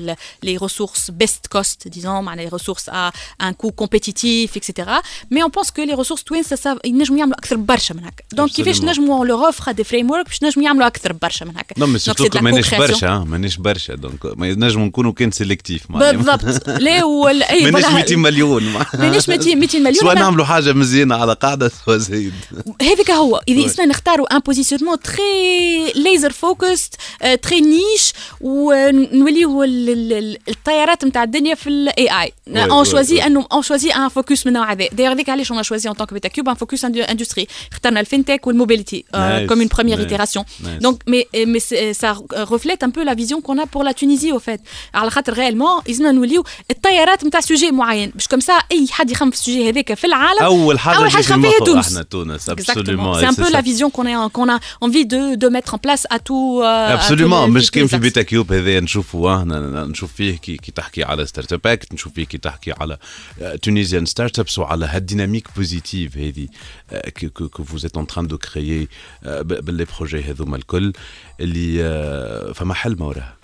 les 0.44 0.58
ressources 0.58 1.12
best 1.12 1.48
cost 1.48 1.88
disons 1.88 2.24
معناها 2.24 2.46
les 2.46 2.50
ressources 2.54 2.90
à 2.90 3.12
un 3.42 3.54
coût 3.54 3.72
compétitif 3.72 4.58
et 4.58 4.69
cetera 4.69 5.02
mais 5.32 5.44
on 5.44 5.52
pense 5.52 5.72
que 5.72 5.82
les 5.84 5.94
ressources 5.94 6.24
توانسه 6.24 6.80
ينجموا 6.86 7.20
يعملوا 7.20 7.38
أكثر 7.38 7.56
برشا 7.56 7.94
من 7.94 8.04
هكا 8.04 8.24
donc 8.32 8.52
كيفاش. 8.52 8.82
نجموا 8.82 9.26
leur 9.26 9.46
offre 9.46 9.72
des 9.72 9.84
frameworks 9.84 10.26
باش 10.26 10.44
نجموا 10.44 10.66
يعملوا 10.66 10.88
أكثر 10.88 11.14
برشا 11.14 11.46
من 11.46 11.58
هكا 11.58 11.76
de 11.76 12.40
la 12.40 12.42
مانيش. 12.42 12.76
برشا 12.76 13.26
مانيش 13.28 13.58
برشا 13.58 13.96
دونك 13.96 14.20
نجموا 14.38 14.86
نكونوا 14.86 15.12
كان 15.12 15.32
معناها. 15.90 16.12
بالضبط 16.12 16.70
لا 16.86 17.04
وال 17.04 17.44
اي 17.44 17.72
مانيش 17.72 17.86
voilà. 17.86 17.94
200 17.94 18.16
مليون 18.16 18.64
مانيش 18.94 19.30
200 19.30 19.56
200 19.56 19.80
مليون 19.80 19.94
سواء 19.94 20.16
نعملوا 20.16 20.46
حاجة 20.46 20.74
مزيانة 20.74 21.16
على 21.16 21.34
قاعدة 21.34 21.72
سواء 21.86 21.98
زايد 21.98 22.34
هذاك 22.82 23.12
هو 23.12 23.42
اسمنا 23.66 23.88
نختاروا 23.88 24.36
ان 24.36 24.40
بوزيسيونمون 24.40 25.00
تري 25.00 25.92
ليزر 25.96 26.32
فوكست 26.32 26.96
تري 27.42 27.62
نيش 27.62 28.14
ونوليو 28.42 29.64
ال- 29.64 29.90
ال- 29.90 30.14
ال- 30.14 30.38
الطيارات 30.50 31.06
نتاع 31.06 31.24
الدنيا 31.24 31.56
في 31.56 31.70
الاي 31.70 32.22
اي 32.22 32.34
اون 32.72 32.86
شوازي. 32.86 33.24
انه 33.24 33.48
اون 33.52 33.62
شوازي 33.62 33.90
ان 33.92 34.08
فوكس 34.10 34.46
من 34.46 34.56
النوع 34.56 34.72
هذا 34.72 34.88
دايوغ 34.88 35.14
هذيك 35.14 35.30
علاش 35.30 35.52
اون 35.52 35.64
شوازي 35.64 35.90
ان 35.90 35.96
تونك 35.96 36.14
بيتا 36.14 36.28
كيوب 36.30 36.50
ان 36.50 36.56
فوكس 36.56 36.86
اندستري 36.86 37.48
اخترنا 37.72 38.00
الفينتك 38.00 38.48
والموبيليتي 38.48 39.06
كوم 39.48 39.60
اون 39.60 39.68
بروميير 39.68 40.00
ايتيراسيون. 40.00 40.46
دونك 40.82 41.04
مي 41.08 41.26
مي 41.36 41.60
ça 41.94 42.14
reflète 42.34 42.84
un 42.84 42.90
peu 42.98 43.04
la 43.04 43.16
vision 43.16 43.42
qu'on 43.42 43.58
a 43.58 43.66
pour 43.76 43.84
la 43.84 43.94
Tunisie 43.94 44.32
au 44.34 44.40
fait 44.40 44.60
على 44.94 45.10
خاطر 45.12 45.36
réellement 45.36 45.88
لازمنا 45.88 46.12
نوليو 46.12 46.44
الطيارات 46.72 47.24
نتاع 47.24 47.40
سوجي 47.40 47.72
معين 47.72 48.10
باش 48.16 48.28
كم 48.28 48.40
سا 48.40 48.54
اي 48.54 48.88
حد 48.92 49.12
يخمم 49.12 49.32
في 49.32 49.38
السوجي 49.38 49.70
هذاك 49.70 49.94
في 49.94 50.08
العالم 50.08 50.40
اول 50.40 50.80
حاجة 50.80 50.98
أول 50.98 51.10
حاجة 51.12 51.24
تجي 51.24 51.34
في 51.34 51.40
خفية 51.40 51.48
المخ 51.58 51.66
تونس. 51.66 51.88
إحنا 51.88 52.04
تونس 52.04 52.50
Exactement. 52.52 53.24
ابسوليومون 53.39 53.39
C'est 53.39 53.41
un 53.41 53.45
peu 53.45 53.53
la 53.53 53.63
vision 53.63 53.91
qu'on 53.91 54.07
a, 54.07 54.31
qu'on 54.31 54.49
a 54.55 54.59
envie 54.81 55.07
de, 55.07 55.35
de 55.43 55.49
mettre 55.49 55.75
en 55.75 55.79
place 55.79 56.05
à 56.11 56.19
tout. 56.19 56.61
euh, 56.63 56.95
à 56.95 56.97
tous 56.99 57.03
ابسوليومون 57.05 57.47
les- 57.47 57.51
مش 57.51 57.67
tous 57.67 57.71
كان 57.71 57.87
les 57.87 57.91
في 57.91 57.97
axes. 57.97 58.01
بيتا 58.01 58.23
كيوب 58.23 58.53
هذا 58.53 58.81
نشوفوا 58.81 59.37
احنا 59.39 59.85
نشوف 59.85 60.13
فيه 60.13 60.37
كي, 60.37 60.57
كي 60.57 60.73
تحكي 60.73 61.05
على 61.05 61.27
ستارت 61.27 61.53
اب 61.53 61.67
اكت 61.67 61.95
نشوف 61.95 62.13
فيه 62.15 62.25
كي 62.25 62.39
تحكي 62.39 62.73
على 62.73 62.99
تونيزيان 63.63 64.07
ستارت 64.07 64.39
ابس 64.39 64.59
وعلى 64.59 64.87
هالديناميك 64.87 65.49
بوزيتيف 65.57 66.19
هذه 66.19 66.49
كو 67.53 67.65
فوز 67.65 67.85
ات 67.85 67.97
ان 67.97 68.07
تران 68.07 68.27
دو 68.27 68.39
كريي 68.39 68.89
باللي 69.25 69.87
بروجي 69.99 70.21
هذوما 70.23 70.57
الكل 70.57 70.93
اللي 71.41 71.85
آه، 71.85 72.53
فما 72.53 72.75
حل 72.75 72.97
وراها 73.03 73.37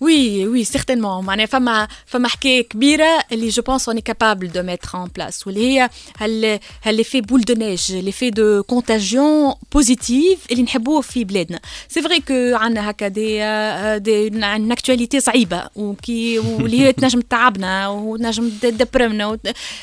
Oui, 0.00 0.46
oui, 0.52 0.64
certainement. 0.64 1.22
معناها 1.22 1.46
فما 1.46 1.88
فما 2.06 2.28
حكايه 2.28 2.68
كبيره 2.68 3.24
اللي 3.32 3.48
جو 3.48 3.62
بونس 3.62 3.88
اون 3.88 3.98
كابابل 3.98 4.52
دو 4.52 4.62
ميتر 4.62 4.88
ان 4.94 5.08
بلاس 5.16 5.46
واللي 5.46 5.60
هي 5.60 5.90
هال 6.18 6.58
هالليفي 6.84 7.20
بول 7.20 7.40
دو 7.40 7.54
نيج 7.54 7.92
ليفي 7.92 8.30
دو 8.30 8.62
كونتاجيون 8.62 9.54
بوزيتيف 9.72 10.38
اللي 10.50 10.62
نحبوه 10.62 11.00
في 11.00 11.24
بلادنا 11.24 11.60
سي 11.88 12.02
فري 12.02 12.20
كو 12.20 12.56
عندنا 12.56 12.90
هكا 12.90 13.08
دي 13.08 13.42
آه، 13.42 13.98
دي 13.98 14.26
ان 14.28 14.74
اكtualité 14.76 15.18
صعيبه 15.18 15.68
وكي 15.76 16.38
واللي 16.38 16.80
هي 16.80 16.92
تنجم 16.92 17.20
تعبنا 17.20 17.88
ونجم 17.88 18.50
تدبرمنا 18.62 19.38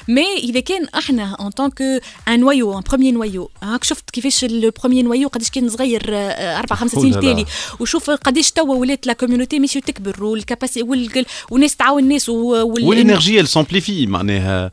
مي 0.07 0.37
اذا 0.37 0.59
كان 0.59 0.87
احنا 0.97 1.37
ان 1.41 1.49
طون 1.49 1.69
كو 1.69 1.99
ان 2.27 2.39
نويو 2.39 2.77
ان 2.77 2.83
بروميير 2.89 3.13
نويو 3.13 3.49
هاك 3.63 3.83
شفت 3.83 4.09
كيفاش 4.09 4.43
البروميير 4.43 5.05
نويو 5.05 5.27
قداش 5.27 5.49
كان 5.49 5.69
صغير 5.69 6.03
آه، 6.09 6.59
اربع 6.59 6.75
خمس 6.75 6.91
سنين 6.91 7.13
أوه 7.13 7.21
لا 7.21 7.27
لا. 7.27 7.33
تالي 7.33 7.45
وشوف 7.79 8.09
قداش 8.09 8.51
توا 8.51 8.75
ولات 8.75 9.07
لا 9.07 9.13
كوميونيتي 9.13 9.59
ماشي 9.59 9.81
تكبر 9.81 10.06
والكاباسيتي 10.20 10.82
وال- 10.82 11.24
والناس 11.50 11.76
تعاون 11.76 12.02
الناس 12.02 12.28
وال 12.28 12.84
والإنرجي 12.84 13.46
سامبليفي 13.46 14.06
معناها 14.06 14.70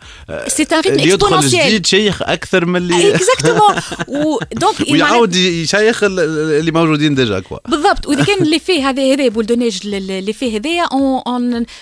سي 0.47 0.63
ان 0.63 0.77
ريتم 0.79 0.93
اللي 0.93 1.09
يدخل 1.09 1.47
جديد 1.47 1.85
شيخ 1.85 2.21
أكثر 2.21 2.65
من 2.65 2.75
اللي 2.75 2.95
اكزاكتومون 3.15 3.75
ودونك 4.25 4.91
ويعاود 4.91 5.35
يشيخ 5.35 6.03
ال- 6.03 6.19
اللي 6.59 6.71
موجودين 6.71 7.15
ديجا 7.15 7.39
كوا. 7.39 7.57
بالضبط. 7.67 8.07
وإذا 8.07 8.23
كان 8.23 8.41
اللي 8.45 8.59
فيه 8.59 8.89
هذا 8.89 9.13
هذا 9.13 9.27
بولدونيج 9.27 9.79
اللي 9.95 10.33
فيه 10.33 10.57
هذايا 10.57 10.85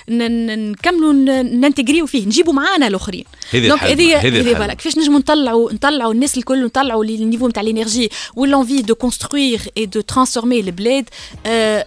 نكملوا 0.09 1.13
ننتجريو 1.43 2.05
فيه 2.05 2.25
نجيبوا 2.25 2.53
معانا 2.53 2.87
الآخرين. 2.87 3.23
هذه 3.51 3.67
donc 3.67 3.83
هذه 3.83 4.17
هذه. 4.27 4.53
voilà 4.53 4.73
كيفاش 4.73 4.97
نجموا 4.97 5.19
نطلعوا 5.19 5.73
نطلعوا 5.73 6.13
الناس 6.13 6.37
الكل 6.37 6.65
نطلعوا 6.65 7.03
ال 7.03 7.09
niveau 7.09 7.47
نتاع 7.47 7.63
ال 7.63 7.69
énergie 7.69 8.09
وال 8.35 8.48
envie 8.48 8.81
de 8.81 8.95
construire 8.95 9.61
et 9.77 10.01
de 10.01 10.10
transformer 10.10 10.59
البلاد 10.59 11.09
آه، 11.45 11.85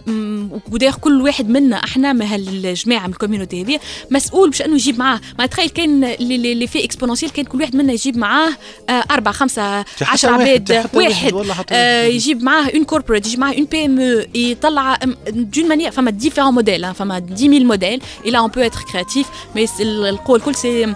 و 0.71 0.73
d'ailleurs 0.73 0.93
كل 0.95 1.21
واحد 1.21 1.49
منا 1.49 1.75
إحنا 1.83 2.13
من 2.13 2.21
هالجماعه 2.25 3.07
من 3.07 3.13
ال 3.13 3.18
community 3.18 3.63
هذه 3.63 3.79
مسؤول 4.11 4.49
باش 4.49 4.61
انه 4.61 4.75
يجيب 4.75 4.99
معاه 4.99 5.21
ما 5.39 5.45
تخيل 5.45 5.69
كان 5.69 6.03
اللي- 6.03 6.67
فيه 6.67 6.83
exponentiel 6.85 7.31
كان 7.31 7.45
كل 7.45 7.61
واحد 7.61 7.75
منا 7.75 7.93
يجيب 7.93 8.17
معاه 8.17 8.49
آه، 8.89 9.03
حتى 10.01 10.05
عشرة 10.11 10.31
واحد، 10.31 10.41
عباد 10.71 10.73
حتى 10.73 10.97
واحد، 10.97 11.33
آه،. 11.71 12.05
يجيب 12.05 12.43
معاه 12.43 12.69
un 12.75 12.83
corporate 12.83 13.25
يجيب 13.27 13.39
معاه 13.39 13.53
une 13.53 13.65
PME 13.65 14.23
يطلع 14.35 14.97
d'une 15.29 15.67
manière 15.67 15.91
فما 15.91 16.11
différents 16.11 16.53
modèles 16.53 16.93
فما 16.93 17.15
10000 17.31 17.61
modèles 17.63 18.01
là 18.25 18.37
on 18.41 18.49
peut 18.49 18.69
être 18.71 18.83
créatif 18.85 19.25
mais 19.55 19.67
c'est- 19.67 19.81
القول 19.81 20.39
الكل 20.39 20.55
c'est 20.55 20.95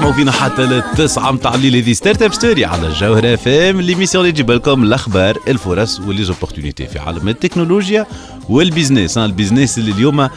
تسمعوا 0.00 0.14
فينا 0.14 0.32
حتى 0.32 0.62
للتسعة 0.62 1.30
متاع 1.30 1.54
الليل 1.54 1.76
هذه 1.76 1.92
Startup 1.92 2.32
Story 2.32 2.64
على 2.64 2.86
الجوهرة 2.86 3.34
FM 3.34 3.80
l'émission 3.80 4.24
اللي 4.24 4.32
تجيب 4.32 4.50
لكم 4.50 4.82
الأخبار 4.82 5.38
الفرص 5.48 6.00
و 6.00 6.05
les 6.05 6.21
opportunités 6.21 6.86
في 6.86 6.98
عالم 6.98 7.28
التكنولوجيا 7.28 8.06
وال 8.48 8.62
business 8.62 9.18
ال 9.18 9.25
business 9.25 9.78
اللي 9.78 9.92
اليوم 9.92 10.20
آه، 10.20 10.30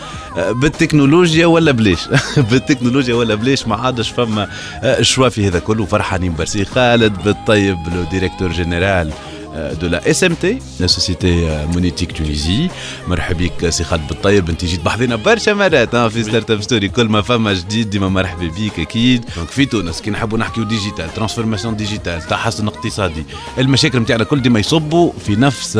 بالتكنولوجيا 0.51 1.45
ولا 1.45 1.71
بلاش؟ 1.71 2.07
بالتكنولوجيا 2.51 3.15
ولا 3.15 3.35
بلاش 3.35 3.67
ما 3.67 3.75
عادش 3.75 4.09
فما 4.09 4.49
آه، 4.83 5.01
choix 5.01 5.29
في 5.29 5.47
هذا 5.47 5.59
كله. 5.59 5.85
فرحانين 5.85 6.33
برشا 6.33 6.55
سي 6.55 6.65
خالد 6.65 7.23
بالطيب 7.23 7.77
le 7.95 8.03
directeur 8.11 8.51
général 8.51 9.13
de 9.53 9.87
la 9.87 10.01
SMT, 10.01 10.43
la 10.79 10.87
société 10.87 11.31
euh, 11.47 11.65
monétique 11.73 12.13
Tunisie. 12.13 12.69
مرحبا 13.07 13.37
بك 13.37 13.69
سي 13.69 13.83
خالد 13.83 14.07
بالطيب 14.07 14.49
انت 14.49 14.65
جيت 14.65 14.81
بحضينا 14.81 15.15
برشا 15.15 15.51
مرات 15.51 15.95
في 15.95 16.23
Startup 16.23 16.61
Story 16.61 16.89
كل 16.89 17.05
ما 17.09 17.21
فما 17.21 17.53
جديد 17.53 17.89
ديما 17.89 18.09
مرحبا 18.09 18.47
بيك 18.47 18.79
أكيد 18.79 19.25
donc 19.35 19.49
في 19.49 19.65
تونس 19.65 20.01
كي 20.01 20.11
نحبوا 20.11 20.37
نحكيو 20.37 20.63
digital 20.63 21.13
transformation 21.13 21.75
digitale 21.75 22.21
تحسن 22.21 22.67
اقتصادي 22.67 23.23
المشاكل 23.57 23.99
نتاعنا 23.99 24.23
كل 24.23 24.41
ديما 24.41 24.59
يصبوا 24.59 25.11
في 25.25 25.35
نفس 25.35 25.77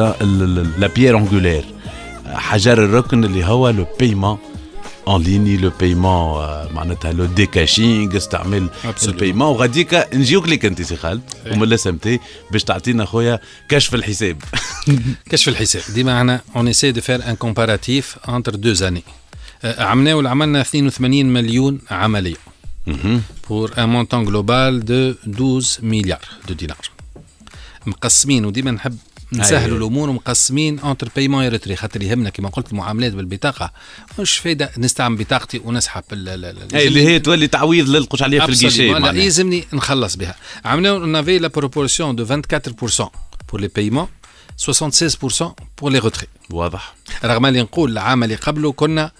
la 0.77 0.87
pierre 0.95 1.17
angulaire 1.17 1.65
حجر 2.25 2.83
الركن 2.83 3.23
اللي 3.23 3.45
هو 3.45 3.69
le 3.69 3.85
paiement 3.99 4.37
en 5.07 5.23
ligne 5.23 5.57
le 5.57 5.71
paiement 5.79 6.73
معناتها 6.73 7.11
le 7.13 7.25
decashing 7.25 8.17
استعمل. 8.17 8.69
ال 9.03 9.08
paiement 9.08 9.47
وغاديك 9.47 10.07
نجيوك 10.13 10.47
ليك 10.47 10.65
انت 10.65 10.81
سي 10.81 10.95
خالد 10.95 11.21
ومن 11.51 11.63
ال 11.63 11.87
SMT 11.87 12.19
باش 12.51 12.63
تعطينا 12.63 13.05
خويا 13.05 13.39
كشف 13.69 13.95
الحساب. 13.95 14.43
كشف 15.31 15.47
الحساب. 15.47 15.81
ديما 15.95 16.17
إحنا 16.17 16.41
on 16.55 16.67
essaie 16.67 16.91
de 16.91 17.01
faire 17.01 17.29
un 17.29 17.35
comparatif 17.35 18.17
entre 18.29 18.55
deux 18.55 18.73
années 18.73 19.03
عملنا 19.63 20.15
ولا 20.15 20.29
عملنا 20.29 20.61
82 20.61 21.25
مليون 21.25 21.79
عملية. 21.91 22.35
pour 23.49 23.71
un 23.77 23.89
montant 23.89 24.25
global 24.25 24.85
de 24.85 25.13
12 25.29 25.85
milliards 25.85 26.21
de 26.47 26.53
dinars 26.53 26.89
مقسمين 27.85 28.45
وديما 28.45 28.71
نحب 28.71 28.97
نسهلوا 29.39 29.65
أيوة. 29.65 29.77
الأمور 29.77 30.09
ومقسمين 30.09 30.79
entre 30.79 31.09
paiement 31.15 31.38
et 31.38 31.43
retrait 31.43 31.75
خاطر 31.75 32.01
يهمنا 32.03 32.29
كما 32.29 32.49
قلت 32.49 32.71
المعاملات 32.71 33.13
بالبطاقة. 33.13 33.71
مش 34.19 34.37
فايده 34.37 34.71
نستعمل 34.77 35.17
بطاقتي 35.17 35.61
ونسحب 35.65 36.03
ال- 36.11 36.29
ال- 36.29 36.45
ال- 36.45 36.75
أي 36.75 36.87
اللي 36.87 37.07
هي 37.07 37.19
تولي 37.19 37.47
تعويض 37.47 37.89
للقش 37.89 38.23
عليها 38.23 38.45
في 38.45 38.51
الجيشي 38.51 38.89
لا. 38.93 39.11
يلزمني 39.11 39.63
نخلص 39.73 40.15
بها. 40.15 40.35
عملنا 40.65 40.89
on 40.89 41.15
avait 41.15 41.39
la 41.39 41.47
proportion 41.47 42.15
de 42.15 42.25
24% 42.25 43.09
pour 43.51 43.59
les 43.59 43.67
paiements 43.79 44.07
76% 44.57 45.55
pour 45.81 45.89
les 45.89 45.99
retraits. 45.99 46.27
واضح. 46.49 46.95
رغم 47.25 47.45
اللي 47.45 47.61
نقول 47.61 47.91
العام 47.91 48.23
اللي 48.23 48.35
قبله 48.35 48.71
كنا 48.71 49.11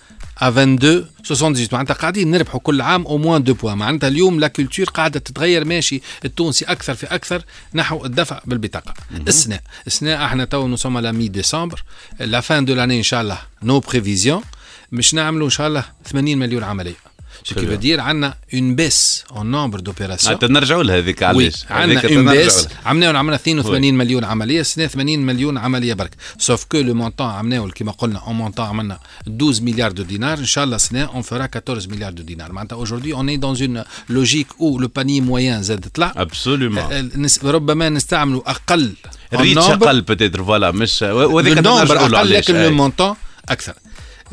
à 0.41 0.49
22 0.50 1.06
78 1.24 1.67
معناتها 1.72 1.93
قاعدين 1.93 2.32
نربحوا 2.32 2.60
كل 2.60 2.82
عام 2.82 3.06
au 3.06 3.17
moins 3.17 3.43
deux 3.43 3.53
points 3.53 3.77
معناتها 3.78 4.08
اليوم 4.08 4.39
la 4.39 4.47
culture 4.47 4.86
قاعدة 4.86 5.19
تتغير 5.19 5.65
ماشي؟ 5.65 6.02
التونسي 6.26 6.65
أكثر 6.65 6.93
في 6.93 7.06
أكثر 7.06 7.43
نحو 7.74 8.06
الدفع 8.06 8.41
بالبطاقة. 8.46 8.93
السنة. 9.28 9.60
السنة 9.88 10.26
إحنا 10.26 10.46
تو 10.46 10.67
nous 10.67 10.75
sommes 10.75 10.99
là 10.99 11.12
mi-décembre 11.12 11.84
la 12.19 12.41
fin 12.41 12.65
de 12.65 12.73
l'année 12.73 12.97
إن 12.98 13.04
شاء 13.04 13.22
الله 13.22 13.39
nos 13.63 13.79
prévisions 13.79 14.43
باش 14.91 15.13
نعملوا 15.13 15.46
إن 15.46 15.52
شاء 15.52 15.67
الله 15.67 15.84
80 16.06 16.38
مليون 16.38 16.63
عملية. 16.63 17.12
ce 17.44 17.54
qui 17.54 17.66
veut 17.66 17.78
dire 17.87 18.00
عندنا 18.00 18.35
une 18.52 18.74
baisse 18.76 19.24
en 19.31 19.44
nombre 19.44 19.81
d'opérations 19.83 20.28
حتى 20.28 20.46
نرجعوا 20.46 20.83
لها 20.83 20.98
هذيك 20.98 21.22
وي 21.22 21.26
علاش 21.26 21.64
عندنا 21.70 22.00
هذيك 22.00 22.12
اون 22.12 22.24
تنرجعوا 22.24 22.44
بيس 22.44 22.64
لها. 22.66 22.72
عملناو 22.87 23.16
عملنا 23.16 23.37
82 23.37 23.94
مليون 23.94 24.24
عمليه 24.24 24.61
السنه 24.61 24.87
80 24.87 25.18
مليون 25.18 25.59
عمليه 25.59 25.94
برك 25.94 26.11
سوف 26.38 26.64
كو 26.64 26.78
لو 26.78 26.94
مونطون 26.94 27.26
عملناه 27.26 27.68
كيما 27.68 27.92
قلنا 27.92 28.18
اون 28.18 28.35
مونطون 28.37 28.66
عملنا 28.66 28.98
12 29.26 29.62
مليار 29.62 29.92
دو 29.92 30.02
دينار 30.02 30.38
ان 30.38 30.44
شاء 30.44 30.64
الله 30.64 30.76
السنه 30.76 31.04
اون 31.04 31.22
فرا 31.22 31.48
14 31.57 31.90
مليار 31.90 32.12
دو 32.12 32.22
دينار 32.22 32.52
معناتها 32.52 32.76
اوجوردي 32.76 33.12
اون 33.12 33.28
اي 33.28 33.37
دون 33.37 33.57
اون 33.62 33.85
لوجيك 34.09 34.46
او 34.61 34.78
لو 34.78 34.88
باني 34.96 35.20
موين 35.20 35.62
زاد 35.62 35.88
طلع 35.94 36.12
ابسولومون 36.16 36.78
آه، 36.78 37.02
نس- 37.16 37.44
ربما 37.44 37.88
نستعملوا 37.88 38.50
اقل 38.50 38.92
en 39.04 39.35
الريتش 39.35 39.62
nombre. 39.66 39.70
اقل 39.70 40.00
بتيتر 40.00 40.44
فوالا 40.44 40.70
مش 40.70 41.02
وهذيك 41.02 41.54
le 41.59 41.62
nombre 41.62 41.66
نرجعوا 41.66 41.85
له 41.94 42.04
أقل 42.04 42.14
علاش 42.16 42.50
لكن 42.50 42.57
أي. 42.57 42.70
le 42.70 42.81
montant 42.81 43.16
أكثر. 43.48 43.74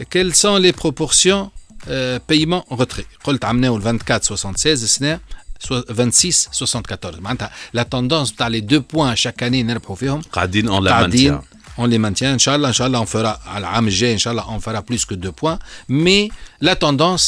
Quelles 0.02 0.36
sont 0.36 0.58
les 0.66 0.74
proportions 0.84 1.50
euh, 1.88 2.20
paiement 2.32 2.76
retrait 2.76 3.06
قلت 3.24 3.46
عملناه 3.46 3.76
ال 3.78 3.82
24 3.82 4.22
76 4.24 4.84
السنة 4.84 5.20
سو- 5.60 5.82
26 5.82 6.32
74 6.54 7.20
معناتها 7.22 7.52
لا 7.74 7.84
توندونس 7.84 8.34
نتاع 8.34 8.48
لي 8.48 8.60
دو 8.60 8.80
بوان 8.94 9.16
شاك 9.16 9.44
اني 9.44 9.64
نربحوا 9.64 9.96
فيهم 9.96 10.22
قاعدين 10.22 10.68
اون 10.68 10.84
لا 10.84 10.92
قاعدين 10.92 11.32
مانتيان 11.32 11.56
on 11.78 11.90
les 11.92 12.00
maintient 12.18 12.24
ان 12.34 12.40
شاء 12.40 12.56
الله 12.56 12.68
ان 12.68 12.74
شاء 12.74 12.88
الله 12.88 13.06
on 13.06 13.08
fera 13.08 13.48
على 13.48 13.58
العام 13.58 13.88
الجاي 13.88 14.14
ان 14.14 14.18
شاء 14.18 14.34
الله 14.34 14.60
on 14.60 14.62
fera 14.62 14.82
plus 14.92 15.06
que 15.06 15.16
deux 15.16 15.34
points 15.44 15.60
mais 15.90 16.30
la 16.68 16.76
tendance 16.76 17.26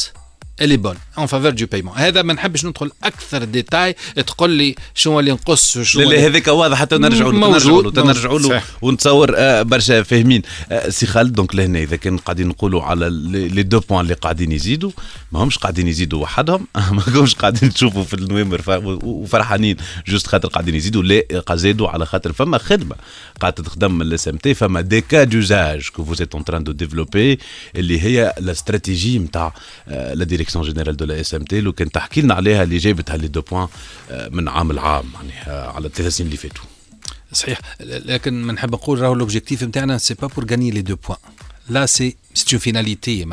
est 0.60 0.76
bonne 0.76 0.96
en 1.16 1.26
faveur 1.26 1.52
du 1.52 1.66
paiement. 1.66 1.92
هذا 1.96 2.22
ما 2.22 2.32
نحبش 2.34 2.64
ندخل 2.64 2.90
أكثر 3.04 3.44
ديتاي. 3.44 3.94
تقول 4.26 4.50
لي 4.50 4.74
شنو 4.94 5.20
اللي 5.20 5.32
نقص 5.32 5.78
شنو 5.78 6.02
لا 6.02 6.08
اللي- 6.08 6.26
هذاك 6.26 6.48
واضح 6.48 6.78
حتى 6.78 6.98
نرجعوا 6.98 7.32
له 7.32 7.50
نرجعوا 7.50 7.82
له 7.82 7.90
تنرجعوا 7.90 8.38
له. 8.38 8.62
ونتصور 8.82 9.32
آه، 9.36 9.62
برشا 9.62 10.02
فاهمين. 10.02 10.42
آه، 10.72 10.88
سي 10.88 11.06
خالد 11.06 11.32
donc 11.32 11.54
لهنا 11.54 11.78
إذا 11.78 11.96
كان 11.96 12.16
قاعدين 12.18 12.48
نقولوا 12.48 12.82
على 12.82 13.10
les 13.48 13.62
deux 13.62 13.80
points 13.80 14.00
اللي 14.00 14.14
قاعدين 14.14 14.52
يزيدوا 14.52 14.90
ما 15.32 15.42
همش 15.42 15.58
قاعدين 15.58 15.88
يزيدوا 15.88 16.22
وحدهم 16.22 16.66
ما 16.96 17.02
همش 17.08 17.34
قاعدين 17.34 17.72
تشوفوا 17.72 18.04
في 18.04 18.14
النوامر 18.14 18.60
وفرحانين 19.04 19.76
juste 20.08 20.26
خاطر 20.26 20.48
قاعدين 20.48 20.74
يزيدوا. 20.74 21.02
لا 21.02 21.22
زادوا 21.56 21.88
على 21.88 22.06
خاطر 22.06 22.32
فما 22.32 22.58
خدمة 22.58 22.96
قاعدة 23.40 23.62
تخدم 23.62 23.94
من 23.98 24.02
ال 24.02 24.28
SMT 24.28 24.54
فما 24.54 24.80
des 24.80 25.00
cas 25.00 25.24
d'usage 25.24 25.88
que 25.88 26.04
vous 26.04 26.20
êtes 26.20 26.34
en 26.34 26.44
train 26.44 26.64
de 26.64 26.72
développer 26.72 27.38
اللي 27.76 28.00
هي 28.00 28.34
la 28.40 28.52
stratégie 28.52 29.18
نتاع 29.18 29.54
la 29.86 30.24
direction 30.42 30.64
générale 30.64 30.96
de 30.96 31.04
la 31.04 31.20
SMT 31.20 31.60
لو 31.60 31.72
كان 31.72 31.90
تحكي 31.90 32.20
لنا 32.20 32.34
عليها 32.34 32.62
اللي 32.62 32.78
جابتها 32.78 33.16
les 33.16 33.28
deux 33.28 33.40
points 33.40 33.68
آه، 34.10 34.28
من 34.28 34.48
عام 34.48 34.72
لعام 34.72 35.04
يعني 35.14 35.50
على 35.50 35.86
الثلاث 35.86 36.16
سنين 36.16 36.26
اللي 36.26 36.36
فاتوا. 36.36 36.64
صحيح. 37.32 37.60
لكن 37.80 38.42
ما 38.42 38.52
نحب 38.52 38.72
نقول 38.72 39.00
راهو 39.00 39.14
l'objectif 39.14 39.62
نتاعنا 39.62 39.98
c'est 39.98 40.14
pas 40.14 40.26
pour 40.26 40.50
gagner 40.50 40.70
les 40.70 40.82
deux 40.82 40.96
points 40.96 41.18
là 41.68 41.86
c'est. 41.86 42.16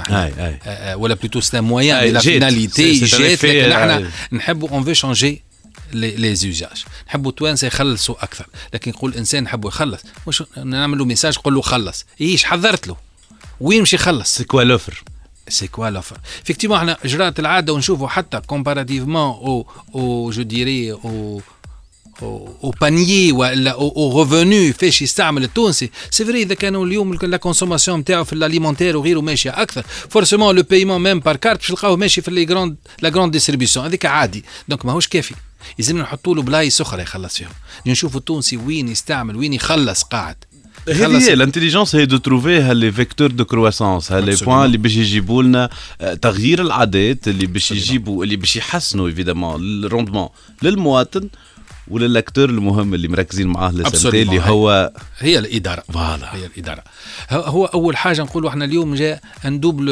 آه، 0.09 0.59
آه، 0.65 0.97
ولا 0.97 1.13
plutôt 1.13 1.39
ces 1.39 1.61
moyens 1.61 1.97
أي، 1.97 2.05
mais 2.05 2.11
là 2.11 2.49
un 2.49 3.43
لكن 3.43 3.71
إحنا 3.71 3.97
أي. 3.97 4.07
نحبوا 4.31 4.69
on 4.69 4.83
fait 4.83 4.95
changer 4.95 5.41
لي 5.93 6.35
زوجاج 6.35 6.83
نحبوا 7.07 7.31
التوانسه 7.31 7.67
يخلصوا 7.67 8.23
أكثر. 8.23 8.45
لكن 8.73 8.91
يقول 8.91 9.11
الانسان 9.11 9.43
نحبوا 9.43 9.69
يخلص 9.69 10.01
مش 10.27 10.43
نعمل 10.63 10.97
له 10.97 11.05
ميساج 11.05 11.37
قول 11.37 11.53
له 11.53 11.61
خلص. 11.61 12.05
إيش 12.21 12.43
حذرت 12.43 12.87
له؟ 12.87 12.95
وين 13.61 13.81
مش 13.81 13.93
يخلص؟ 13.93 14.35
سي 14.35 14.43
كوا 14.43 14.63
لوفر 14.63 15.03
سي 15.48 15.68
كوا 15.68 15.90
لوفر 15.90 16.16
effectivement 16.16 16.72
احنا 16.72 16.96
جرات 17.04 17.40
العاده 17.40 17.72
ونشوفوا 17.72 18.08
حتى 18.08 18.40
كومباراتيفمون 18.40 19.16
او 19.16 19.66
او 19.94 20.30
جو 20.30 20.42
ديري 20.42 20.92
او 20.92 21.40
او 22.22 22.74
بانيي 22.80 23.32
ولا 23.32 23.70
او 23.70 23.88
او 23.96 24.22
ريفوني 24.22 24.72
فاش 24.72 25.02
يستعمل 25.02 25.44
التونسي 25.44 25.90
سي 26.10 26.24
فري 26.24 26.42
اذا 26.42 26.54
كانوا 26.54 26.86
اليوم 26.86 27.14
لا 27.14 27.36
كونسوماسيون 27.36 28.00
نتاعو 28.00 28.24
في 28.24 28.32
الاليمونتير 28.32 28.96
وغيره 28.96 29.20
ماشيه 29.20 29.62
اكثر 29.62 29.84
فورسيمون 30.10 30.56
لو 30.56 30.62
بايمون 30.62 31.02
ميم 31.02 31.20
بار 31.20 31.36
كارت 31.36 31.58
باش 31.58 31.68
تلقاوه 31.68 31.96
ماشي 31.96 32.20
في 32.20 32.30
لي 32.30 32.44
جراند 32.44 32.76
لا 33.02 33.08
جراند 33.08 33.32
ديستريبيسيون 33.32 33.86
هذيك 33.86 34.06
عادي 34.06 34.44
دونك 34.68 34.84
ماهوش 34.86 35.08
كافي 35.08 35.34
لازم 35.78 35.98
نحطوا 35.98 36.34
له 36.34 36.42
بلايص 36.42 36.80
اخرى 36.80 37.02
يخلص 37.02 37.36
فيهم 37.36 37.50
نشوفوا 37.86 38.20
التونسي 38.20 38.56
وين 38.56 38.88
يستعمل 38.88 39.36
وين 39.36 39.52
يخلص 39.52 40.02
قاعد 40.02 40.36
يخلص 40.36 40.44
هذه 40.44 40.47
هي 40.47 40.47
الانتليجنس 40.87 41.95
هي 41.95 42.05
دو 42.05 42.17
تروفي 42.17 42.61
هاللي 42.61 42.91
فيكتور 42.91 43.31
دو 43.31 43.45
كرواسونس 43.45 44.11
Absolument. 44.13 44.43
بوان 44.43 44.65
اللي 44.65 44.77
باش 44.77 44.95
يجيبوا 44.95 45.43
لنا 45.43 45.69
آه، 46.01 46.13
تغيير 46.13 46.61
العادات 46.61 47.27
اللي 47.27 47.45
باش 47.45 47.71
يجيبوا 47.71 48.23
اللي 48.23 48.35
باش 48.35 48.55
يحسنوا 48.55 49.07
ايفيدامون 49.07 49.61
الروندمون 49.85 50.29
للمواطن 50.61 51.29
وللاكتور 51.87 52.49
المهم 52.49 52.93
اللي 52.93 53.07
مركزين 53.07 53.47
معاه 53.47 53.71
لسنتين 53.71 54.29
اللي. 54.29 54.41
هو 54.41 54.93
هي 55.19 55.39
الإدارة 55.39 55.83
فوالا. 55.93 56.35
هي 56.35 56.45
الإدارة 56.45 56.83
هو- 57.31 57.65
أول 57.65 57.97
حاجة 57.97 58.21
نقولوا 58.21 58.49
إحنا 58.49 58.65
اليوم 58.65 58.95
جاء 58.95 59.21
ان 59.45 59.59
دوبل 59.59 59.89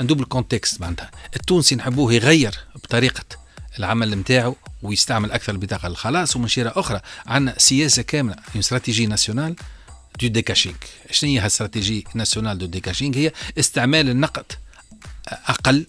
un 0.00 0.06
double 0.06 0.24
contexte 0.24 0.80
معناتها 0.80 1.10
التونسي 1.36 1.74
نحبوه 1.76 2.12
يغير 2.12 2.54
بطريقة 2.84 3.24
العمل 3.78 4.10
نتاعو 4.18 4.56
ويستعمل 4.82 5.32
أكثر 5.32 5.52
البطاقه 5.52 5.86
الخلاص 5.88 6.36
ومن 6.36 6.48
شيرة 6.48 6.72
أخرى 6.76 7.00
عندنا 7.26 7.54
سياسة 7.58 8.02
كاملة 8.02 8.36
stratégie 8.58 9.06
nationale 9.06 9.54
de 10.20 10.26
décashing 10.28 10.76
شنو 11.10 11.30
هي 11.30 11.38
ال 11.38 11.45
stratégie 11.45 12.04
nationale 12.14 12.58
de 12.58 12.66
décashing؟ 12.66 13.16
هي 13.16 13.32
استعمال 13.58 14.10
النقد 14.10 14.52
أقل 15.28 15.86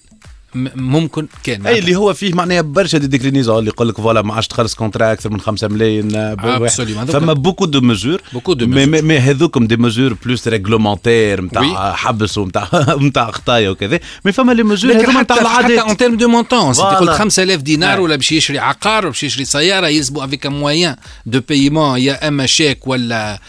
ممكن 0.56 1.28
كان 1.44 1.68
أي 1.68 1.80
اللي 1.80 1.96
هو 1.96 2.14
فيه 2.14 2.34
معناها 2.34 2.62
برشا 2.62 2.98
des 2.98 3.08
déclinaisons 3.08 3.60
اللي 3.60 3.70
يقول 3.70 3.90
لك 3.90 3.98
voilà 3.98 4.22
ما 4.22 4.34
عادش 4.34 4.48
تخلص 4.48 4.76
contrat 4.76 5.12
أكثر 5.14 5.30
من 5.30 5.40
5 5.40 5.68
ملايين 5.68 6.16
آه، 6.16 6.68
فما 7.06 7.34
beaucoup 7.34 7.66
de 7.66 7.82
mesures 7.82 8.22
Beaucoup 8.36 8.56
de 8.56 8.64
mais 8.64 8.86
mesures. 8.86 8.90
مي- 8.90 9.02
مي 9.02 9.18
هذوكم 9.20 9.68
des 9.68 9.78
mesures 9.78 10.14
plus 10.26 10.48
réglementaires 10.48 11.42
نتاع. 11.42 11.94
حبس 11.94 12.38
ونتاع 12.38 12.70
نتاع 13.02 13.32
خطايا 13.38 13.70
وكذا 13.70 14.00
mais 14.26 14.32
فما 14.32 14.52
les 14.52 14.64
mesures 14.64 14.92
هذوما 14.92 15.12
حتى 15.20 15.22
نتاع 15.22 15.36
حتى 15.36 15.42
العادات 15.42 15.80
en 15.80 15.98
termes 15.98 16.18
de 16.18 16.28
montant. 16.28 16.74
تقول 16.74 17.10
5000 17.10 17.62
دينار 17.62 17.98
Ouais. 17.98 18.00
ولا 18.00 18.16
باش 18.16 18.32
يشري 18.32 18.60
عقار 18.60 19.02
ولا 19.04 19.08
باش 19.12 19.24
يشري 19.24 19.46
سيارة 19.46 19.88
يلزموا 19.88 20.26
avec 20.26 20.46
un 20.46 20.52
moyen 20.52 20.96
de 21.26 21.42
paiement 21.50 22.00
يا 22.00 22.28
إما 22.28 22.46
شيك 22.46 22.88
ولا 22.88 23.34
آه، 23.34 23.40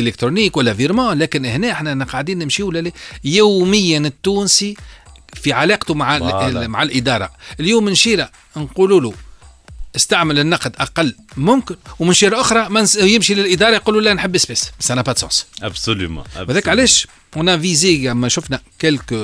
électronique 0.00 0.56
ولا 0.56 0.74
virement 0.74 1.18
لكن 1.18 1.44
هنا 1.44 1.72
إحنا 1.72 2.04
قاعدين 2.04 2.38
نمشيو 2.38 2.72
يوميا 3.24 3.98
التونسي 3.98 4.74
في 5.34 5.52
علاقته 5.52 5.94
مع. 5.94 6.18
مع 6.68 6.82
الإدارة. 6.82 7.30
اليوم 7.60 7.84
من 7.84 7.94
شيرة 7.94 8.30
نقولوا 8.56 9.00
له 9.00 9.12
استعمل 9.96 10.38
النقد 10.38 10.76
أقل 10.78 11.16
ممكن 11.36 11.76
ومن 11.98 12.12
شيرة 12.12 12.40
أخرى 12.40 12.68
ما 12.68 12.86
نس- 12.86 12.96
يمشي 12.96 13.34
للإدارة 13.34 13.74
يقولوا 13.74 14.00
لا 14.00 14.14
نحب 14.14 14.38
espèces. 14.38 14.70
ça 14.80 14.94
a 15.02 15.05
pas 15.05 15.14
sens. 15.14 15.46
absolument 15.62 16.24
هذاك 16.36 16.68
علاش؟ 16.68 17.06
on 17.36 17.60
visait 17.60 18.10
أما 18.10 18.28
شفنا 18.28 18.60
quelques 18.80 19.16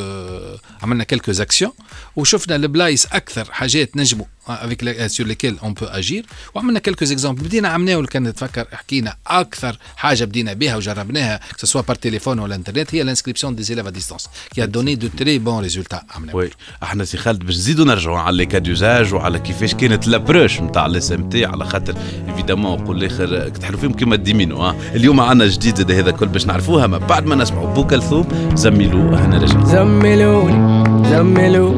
عملنا 0.83 1.05
quelques 1.05 1.33
actions 1.33 1.73
وشفنا 2.17 2.57
البلايص 2.57 3.07
أكثر 3.07 3.45
حاجات 3.53 3.97
نجموا 3.97 4.27
avec 4.49 5.07
sur 5.07 5.27
lesquels 5.27 5.59
on 5.63 5.75
peut 5.75 5.85
agir 5.87 6.27
وعملنا 6.55 6.79
quelques 6.79 7.05
exemples 7.05 7.43
بدينا 7.43 7.69
عملناه 7.69 8.03
كان 8.03 8.35
تفكر 8.35 8.67
حكينا 8.73 9.17
أكثر 9.27 9.79
حاجة 9.97 10.25
بدينا 10.25 10.53
بها 10.53 10.77
وجربناها 10.77 11.41
سواء 11.57 11.85
par 11.85 11.97
téléphone 11.97 12.39
ولا 12.39 12.55
انترنت 12.55 12.95
هي 12.95 13.03
ال 13.03 13.07
inscription 13.07 13.55
des 13.55 13.63
élèves 13.63 13.87
à 13.87 13.91
distance 13.91 14.29
qui 14.55 14.67
donnait 14.67 15.09
de 15.09 15.19
très 15.19 15.39
bons 15.39 15.63
résultats 15.63 16.03
عملناه 16.11 16.37
oui 16.37 16.51
أحنا 16.83 17.05
سي 17.05 17.19
خالد 17.19 17.45
باش 17.45 17.55
نزيدوا 17.55 17.85
نرجعوا 17.85 18.19
على 18.19 18.37
les 18.37 18.47
cas 18.47 18.67
d'usage 18.67 19.15
وعلى 19.15 19.39
كيفاش 19.39 19.75
كانت 19.75 20.09
l'approche 20.09 20.61
نتاع 20.61 20.87
ال 20.87 21.13
SMT 21.13 21.45
على 21.45 21.65
خاطر 21.65 21.95
évidemment 22.29 22.83
نقول 22.83 23.05
الآخر 23.05 23.49
تحلو 23.49 23.79
فيهم 23.79 23.93
كيما 23.93 24.15
الديمينو 24.15 24.71
اليوم 24.71 25.21
عندنا 25.21 25.49
جديد 25.49 25.91
هذا 25.91 26.11
كل 26.11 26.27
باش 26.27 26.47
نعرفوها 26.47 26.87
ما 26.87 26.99
بعد 26.99 27.27
ما 27.27 27.37
نسمعوا. 27.37 27.75
بو 27.75 27.87
كلثوم 28.01 28.25
زميلو 28.55 29.15
هنا 29.15 29.39
رجع 29.39 29.65
زملوني 29.65 30.85
زملوا 31.11 31.73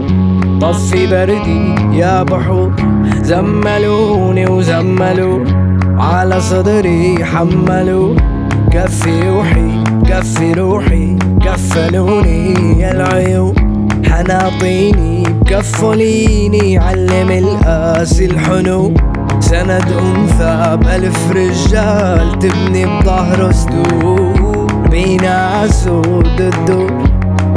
طفي 0.61 1.07
بردي 1.07 1.75
يا 1.99 2.23
بحور 2.23 2.73
زملوني 3.23 4.47
وزملوا 4.47 5.45
على 5.99 6.41
صدري 6.41 7.25
حملوا 7.25 8.17
كفي 8.71 9.29
روحي 9.29 9.85
كفي 10.07 10.53
روحي 10.53 11.17
كفلوني 11.45 12.81
يا 12.81 12.91
العيون 12.91 13.55
حناطيني 14.07 15.23
بكفليني 15.23 16.79
علم 16.79 17.31
القاسي 17.31 18.25
الحنو. 18.25 18.95
سند 19.41 19.85
أنثى 19.99 20.77
بألف 20.77 21.31
رجال 21.31 22.39
تبني 22.39 22.87
بظهره 22.87 23.53
سدود 23.53 24.42
بينا 25.03 25.69
سود 25.69 26.41
الدور 26.41 27.05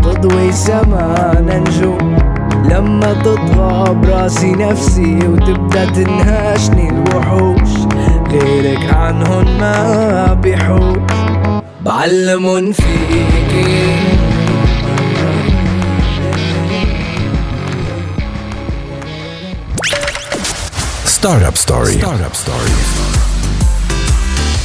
تضوي 0.03 0.51
سمانا 0.51 1.59
نجوم 1.59 2.17
لما 2.69 3.13
تطغى 3.13 3.93
براسي 3.93 4.51
نفسي 4.51 5.19
وتبدأ 5.27 5.85
تنهاشني 5.85 6.89
الوحوش 6.89 7.69
غيرك 8.31 8.93
عنهن 8.93 9.45
ما 9.59 10.33
بيحوش 10.33 11.11
بعلمن 11.81 12.71
فيكي 12.71 13.95
Startup 21.05 21.57
Story. 21.57 21.97
Startup 21.97 22.35
Story. 22.35 23.14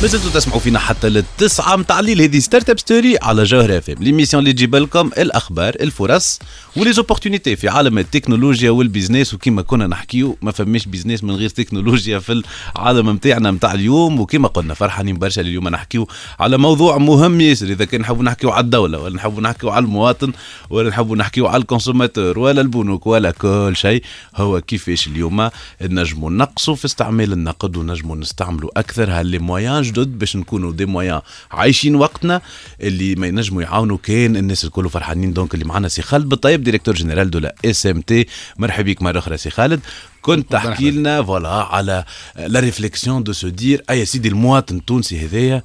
مازلتوا 0.02 0.30
تسمعوا 0.30 0.60
فينا 0.60 0.78
حتى 0.78 1.08
للتسعة 1.08 1.76
متاع 1.76 2.00
الليل 2.00 2.22
هذه 2.22 2.38
Startup 2.38 2.78
Story 2.78 3.18
على 3.22 3.44
جوهر 3.44 3.78
FM 3.78 3.96
l'émission 4.00 4.42
اللي 4.42 4.52
تجيب 4.52 4.76
لكم 4.76 5.10
الاخبار 5.18 5.74
الفرص 5.80 6.38
و 6.76 6.81
les 6.81 6.96
opportunités 6.96 7.56
في 7.56 7.68
عالم 7.68 7.98
التكنولوجيا 7.98 8.70
وال 8.70 8.83
business 8.83 9.34
وكما 9.34 9.62
كنا 9.62 9.86
نحكيو 9.86 10.36
ما 10.42 10.52
فماش 10.52 10.86
business 10.86 11.24
من 11.24 11.34
غير 11.34 11.48
تكنولوجيا 11.48 12.18
في 12.18 12.42
العالم 12.76 13.10
نتاعنا 13.10 13.50
نتاع 13.50 13.74
اليوم. 13.74 14.20
وكما 14.20 14.48
قلنا 14.48 14.74
فرحانين 14.74 15.18
برشا 15.18 15.40
اليوم 15.40 15.68
نحكيو 15.68 16.08
على 16.40 16.58
موضوع 16.58 16.98
مهم 16.98 17.40
ياسر. 17.40 17.66
إذا 17.66 17.84
كان 17.84 18.00
نحبوا 18.00 18.24
نحكيو 18.24 18.50
على 18.50 18.64
الدولة 18.64 18.98
ولا 18.98 19.16
نحبوا 19.16 19.42
نحكيو 19.42 19.70
على 19.70 19.84
المواطن 19.84 20.32
ولا 20.70 20.88
نحبوا 20.88 21.16
نحكيو 21.16 21.46
على 21.46 21.60
ال 21.60 21.66
consommateur 21.66 22.38
ولا 22.38 22.60
البنوك 22.60 23.06
ولا 23.06 23.30
كل 23.30 23.72
شيء 23.76 24.02
هو 24.36 24.60
كيفاش 24.60 25.06
اليوم 25.06 25.50
نجموا 25.82 26.30
نقصوا 26.30 26.74
في 26.74 26.84
استعمال 26.84 27.32
النقد 27.32 27.76
ونجموا 27.76 28.16
نستعملوا 28.16 28.70
أكثر. 28.76 29.10
ها 29.10 29.17
les 29.17 29.38
moyens 29.38 29.89
جدد 29.90 30.18
باش 30.18 30.36
نكونوا 30.36 30.72
des 30.72 30.86
moyens 30.86 31.20
عايشين 31.50 31.94
وقتنا 31.94 32.40
اللي 32.80 33.14
ما 33.14 33.26
ينجموا 33.26 33.62
يعاونوا 33.62 33.98
كان 34.02 34.36
الناس 34.36 34.64
الكل 34.64 34.90
فرحانين. 34.90 35.32
donc 35.32 35.54
اللي 35.54 35.64
معنا 35.64 35.88
سي 35.88 36.02
خالد 36.02 36.28
بالطيب 36.28 36.62
directeur 36.62 36.94
général 36.94 37.30
de 37.30 37.38
la 37.38 37.54
SMT 37.64 38.26
مرحبا 38.58 38.92
بك 38.92 39.02
مرة 39.02 39.18
أخرى 39.18 39.36
سي 39.36 39.50
خالد. 39.50 39.80
كنت 40.22 40.52
تحكي 40.52 40.90
لنا 40.90 41.22
voilà 41.22 41.48
على 41.48 42.04
la 42.36 42.60
réflexion 42.60 43.22
de 43.22 43.32
se 43.32 43.48
dire 43.48 43.84
أي 43.90 44.04
سيدي 44.04 44.28
المواطن 44.28 44.76
التونسي 44.76 45.26
هذايا 45.26 45.62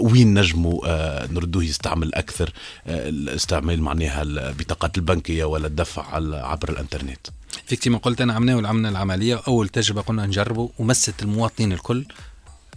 وين 0.00 0.38
نجموا 0.38 0.80
آه، 0.86 1.28
نردوه 1.32 1.64
يستعمل 1.64 2.14
أكثر 2.14 2.52
آه، 2.86 3.08
الاستعمال 3.08 3.82
معناها 3.82 4.22
البطاقات 4.22 4.98
البنكية 4.98 5.44
ولا 5.44 5.66
الدفع 5.66 6.14
عبر 6.46 6.68
الإنترنت. 6.68 7.26
effectivement 7.66 7.98
قلت 7.98 8.20
أنا 8.20 8.32
عملنا 8.32 8.68
عملنا 8.68 8.88
العملية 8.88 9.40
أول 9.48 9.68
تجربة 9.68 10.00
قلنا 10.00 10.26
نجربوا 10.26 10.68
ومست 10.78 11.22
المواطنين 11.22 11.72
الكل. 11.72 12.04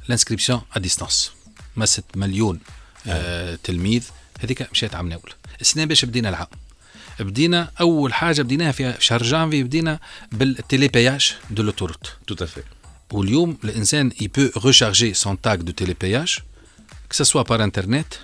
ال 0.05 0.10
inscription 0.10 0.61
à 0.75 0.79
distance 0.79 1.31
مست 1.77 2.03
مليون 2.15 2.59
آه 3.07 3.57
تلميذ 3.63 4.03
هذيك 4.39 4.71
مشيت 4.71 4.95
عمناول 4.95 5.33
السنة 5.61 5.85
باش 5.85 6.05
بدينا 6.05 6.29
العام. 6.29 6.47
بدينا 7.19 7.71
أول 7.81 8.13
حاجة 8.13 8.41
بديناها 8.41 8.71
في 8.71 8.93
شهر 8.99 9.23
جانفي 9.23 9.63
بدينا 9.63 9.99
بال 10.31 10.87
télépéage 10.87 11.35
de 11.49 11.63
l'autoroute. 11.63 12.13
tout 12.27 12.43
à 12.43 12.47
fait 12.47 12.63
واليوم 13.11 13.57
الإنسان 13.63 14.11
recharger 14.57 15.13
son 15.23 15.35
tag 15.47 15.63
de 15.63 15.71
télépéage 15.71 16.43
que 17.09 17.15
ce 17.15 17.23
soit 17.23 17.43
par 17.43 17.61
internet 17.61 18.19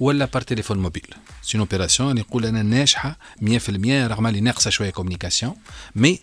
ولا 0.00 0.24
par 0.24 0.42
téléphone 0.42 0.78
mobile 0.78 1.14
cette 1.42 1.58
opération 1.58 2.18
يقول 2.18 2.46
أنا 2.46 2.62
ناجحة 2.62 3.18
100% 3.42 3.46
رغم 3.88 4.26
اللي 4.26 4.40
ناقصة 4.40 4.70
شوية 4.70 4.90
communication 4.90 5.56
mais 5.94 6.20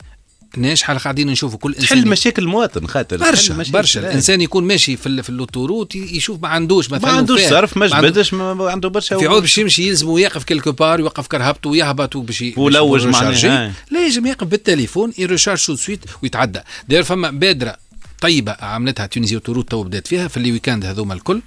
ناجحه 0.57 0.97
قاعدين 0.97 1.27
نشوفوا 1.27 1.59
كل 1.59 1.73
إنسان 1.73 1.87
تحل 1.87 2.07
مشاكل 2.07 2.43
المواطن 2.43 2.87
خاطر 2.87 3.17
برشا. 3.17 3.63
برشا 3.69 3.99
آه. 3.99 4.03
الإنسان 4.03 4.41
يكون 4.41 4.63
ماشي 4.63 4.97
في 4.97 5.23
في 5.23 5.29
ال 5.29 5.35
l'autoroute 5.35 5.95
يشوف 5.95 6.41
ما 6.41 6.47
عندوش 6.47 6.91
مثلا 6.91 7.11
ما 7.11 7.17
عندوش 7.17 7.41
صرف 7.41 7.77
ما 7.77 7.87
جبدش 7.87 8.33
ما 8.33 8.71
عنده 8.71 8.89
برشا 8.89 9.17
في 9.17 9.27
عود 9.27 9.41
باش 9.41 9.57
يمشي 9.57 9.87
يلزمو 9.87 10.17
يقف 10.17 10.43
quelque 10.43 10.71
part 10.71 10.99
يوقف 10.99 11.27
كرهبته 11.27 11.69
ويهبط 11.69 12.17
باش 12.17 12.43
ولوج 12.57 13.07
معناها،. 13.07 13.65
هاي. 13.65 13.71
لا 13.91 14.05
يجم 14.05 14.25
يقف 14.25 14.47
بالتليفون 14.47 15.13
ي 15.17 15.22
recharge 15.22 15.57
tout 15.57 15.69
de 15.69 15.75
suite 15.75 15.99
ويتعدى 16.23 16.59
داير 16.89 17.03
فما 17.03 17.31
بادرة 17.31 17.77
طيبة 18.21 18.55
عملتها 18.59 19.05
Tunisie 19.05 19.35
Autoroutes 19.35 19.71
تو 19.71 19.83
بدات 19.83 20.07
فيها 20.07 20.27
في 20.27 20.37
ال 20.37 20.43
week-end 20.43 20.85
هذوما 20.85 21.13
الكل 21.13 21.41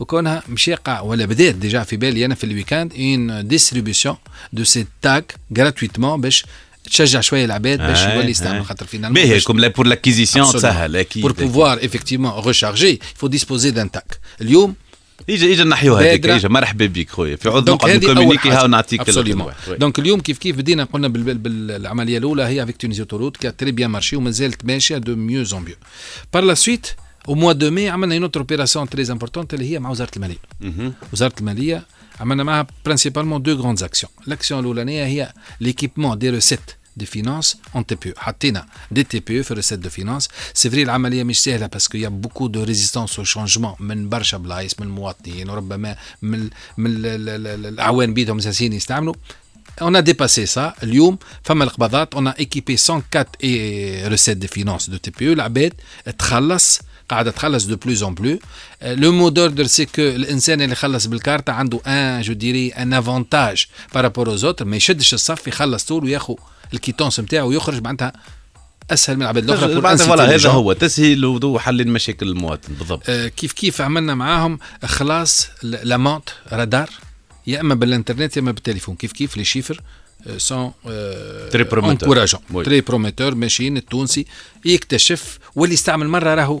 وكونها 0.00 0.42
مش 0.48 0.68
يقع 0.68 1.00
ولا 1.00 1.24
بدات 1.24 1.54
déjà 1.54 1.82
في 1.82 1.96
بالي 1.96 2.24
أنا 2.24 2.34
في 2.34 2.44
ال 2.44 2.50
weekend 2.50 2.92
une 2.94 3.48
distribution 3.48 4.16
de 4.52 4.64
ces 4.64 4.86
tags 5.02 5.34
gratuitement 5.58 6.20
باش 6.20 6.44
تشجع 6.83 7.21
شويه 7.21 7.45
العباد 7.45 7.77
باش 7.79 7.97
هاي، 7.99 8.15
يولي 8.15 8.29
يستعمل 8.31 8.55
هاي. 8.57 8.63
خاطر 8.63 8.85
فينا 8.85 9.09
باهي 9.09 9.39
كوم 9.41 9.59
لا 9.59 9.67
بور 9.67 9.87
لاكيزيسيون 9.87 10.53
تسهل 10.53 10.95
اكيد 10.95 11.25
Pour 11.25 11.29
أكيد. 11.31 11.51
pouvoir 11.53 11.79
effectivement 11.83 12.41
recharger, 12.47 12.93
il 12.93 13.21
faut 13.21 13.29
disposer 13.29 13.71
d'un 13.71 13.97
TAC. 13.97 14.17
اليوم 14.41 14.75
اجا 15.29 15.53
اجا 15.53 15.63
نحيو 15.63 15.95
هذيك 15.95 16.21
بادرة. 16.21 16.35
اجا 16.35 16.49
مرحبا 16.49 16.85
بك 16.85 17.09
خويا 17.09 17.35
في 17.35 17.49
عود 17.49 17.65
دونك 17.65 17.83
نقعد 17.83 17.91
هذه 17.95 18.05
اول 18.05 18.15
نكومونيكي 18.15 18.49
هاو 18.49 18.57
حاجه 18.57 18.67
نعطيك 18.67 18.99
ابسوليومون 19.01 19.41
الواحد. 19.43 19.69
وي. 19.71 19.77
دونك 19.77 19.99
اليوم 19.99 20.19
كيف 20.19 20.37
كيف 20.37 20.55
بدينا 20.57 20.83
قلنا 20.83 21.07
بال- 21.07 21.23
بال- 21.23 21.37
بالعمليه 21.37 22.17
الاولى 22.17 22.43
هي 22.43 22.63
افيك 22.63 22.77
تونيزي 22.77 23.01
اوتوروت 23.01 23.37
كي 23.37 23.51
تري 23.51 23.71
بيان 23.71 23.89
مارشي 23.89 24.15
وما 24.15 24.31
زالت 24.31 24.65
ماشيه 24.65 24.97
دو 24.97 25.15
ميو 25.15 25.43
اون 25.53 25.63
ميو 25.63 25.75
بار 26.33 26.43
لا 26.43 26.53
سويت 26.53 26.87
او 27.27 27.35
موا 27.35 27.53
دو 27.53 27.71
مي 27.71 27.89
عملنا 27.89 28.15
اون 28.15 28.23
اوتر 28.23 28.39
اوبيراسيون 28.39 28.89
تري 28.89 29.11
امبورتونت 29.11 29.53
اللي 29.53 29.71
هي 29.73 29.79
مع 29.79 29.89
وزاره 29.89 30.11
الماليه 30.15 30.37
مهم. 30.61 30.93
وزاره 31.13 31.33
الماليه 31.39 31.83
عملنا 32.19 32.43
معها 32.43 32.67
برينسيبالمون 32.85 33.41
دو 33.41 33.53
غروند 33.53 33.83
اكسيون 33.83 34.11
الاكسيون 34.27 34.59
الاولانيه 34.59 35.05
هي 35.05 35.33
ليكيبمون 35.61 36.17
دي 36.19 36.29
ريسيت 36.29 36.59
دي 36.97 37.05
فينانس 37.05 37.57
اون 37.75 37.85
تي 37.85 37.95
بي 37.95 38.13
حطينا 38.17 38.65
دي 38.91 39.03
تي 39.03 39.19
بي 39.19 39.43
في 39.43 39.53
ريسيت 39.53 39.79
دو 39.79 39.89
فينانس 39.89 40.27
سي 40.53 40.69
فري 40.69 40.83
العمليه 40.83 41.23
مش 41.23 41.39
سهله 41.43 41.67
باسكو 41.67 41.97
يا 41.97 42.09
بوكو 42.09 42.47
دو 42.47 42.63
ريزيستانس 42.63 43.17
او 43.19 43.23
شونجمون 43.25 43.73
من 43.79 44.09
برشا 44.09 44.37
بلايص 44.37 44.79
من 44.79 44.87
المواطنين 44.87 45.49
وربما 45.49 45.95
من 46.21 46.49
من 46.77 46.91
ال- 46.95 47.05
ال- 47.05 47.47
ال- 47.47 47.65
الاعوان 47.65 48.13
بيدهم 48.13 48.37
اساسيين 48.37 48.73
يستعملوا 48.73 49.13
On 49.81 49.93
a 49.95 50.01
dépassé 50.01 50.45
ça. 50.55 50.73
اليوم 50.83 51.17
فما 51.43 51.63
القبضات 51.63 52.15
on 52.15 52.27
a 52.27 52.33
équipé 52.41 52.77
104 52.77 53.27
et 53.43 54.07
recettes 54.07 54.39
de 54.39 54.47
finances 54.47 54.89
de 54.89 54.97
TPE 54.97 55.21
العباد 55.21 55.73
تخلص 56.19 56.79
قاعدة 57.08 57.30
تخلص 57.30 57.64
de 57.64 57.76
plus 57.76 58.02
en 58.02 58.14
plus 58.14 58.38
le 58.82 59.12
mot 59.12 59.28
d'ordre 59.28 59.66
c'est 59.66 59.86
que 59.86 60.02
الانسان 60.02 60.62
اللي 60.62 60.74
خلص 60.74 61.06
بالكارتة 61.06 61.52
عنده 61.52 61.80
un 61.86 62.22
je 62.22 62.32
dirais 62.32 62.68
un 62.68 62.94
avantage 62.94 63.66
par 63.94 64.04
rapport 64.04 64.28
aux 64.28 64.44
autres 64.44 64.64
ما 64.64 64.76
يشدش 64.76 65.14
الصف 65.14 65.46
يخلص 65.46 65.84
طول 65.84 66.04
وياخذ 66.04 66.34
ال 66.74 66.79
quittance 66.79 67.20
نتاعو 67.20 67.48
ويخرج 67.48 67.82
معناتها 67.82 68.12
أسهل 68.90 69.16
من 69.16 69.22
العباد 69.22 69.44
الأخرى 69.50 69.98
voilà 69.98 70.34
هذا. 70.34 70.50
هو 70.50 70.72
تسهيل 70.72 71.24
وحل 71.24 71.88
مشاكل 71.88 72.28
المواطن 72.28 72.74
بالضبط. 72.74 73.02
آه، 73.08 73.28
كيف 73.28 73.52
كيف 73.52 73.80
عملنا 73.80 74.14
معاهم؟ 74.14 74.58
خلاص 74.84 75.48
l'amende 75.62 76.28
radar 76.52 76.90
يا 77.46 77.60
إما 77.60 77.74
بالإنترنت 77.74 78.36
يا 78.36 78.42
إما 78.42 78.52
بالتليفون. 78.52 78.96
كيف 78.96 79.12
كيف؟ 79.12 79.36
les 79.36 79.44
chiffres 79.44 79.80
sont 80.36 80.72
prometteur. 81.52 82.38
Oui. 82.54 82.64
très 82.64 82.80
prometteurs 82.80 83.34
ماشيين 83.34 83.76
التونسي 83.76 84.26
يكتشف 84.64 85.38
واللي 85.54 85.74
يستعمل 85.74 86.08
مرة 86.08 86.34
راهو. 86.34 86.60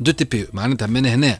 de 0.00 0.12
TPE 0.12 0.46
معناتها 0.52 0.86
من 0.86 1.06
هنا 1.06 1.38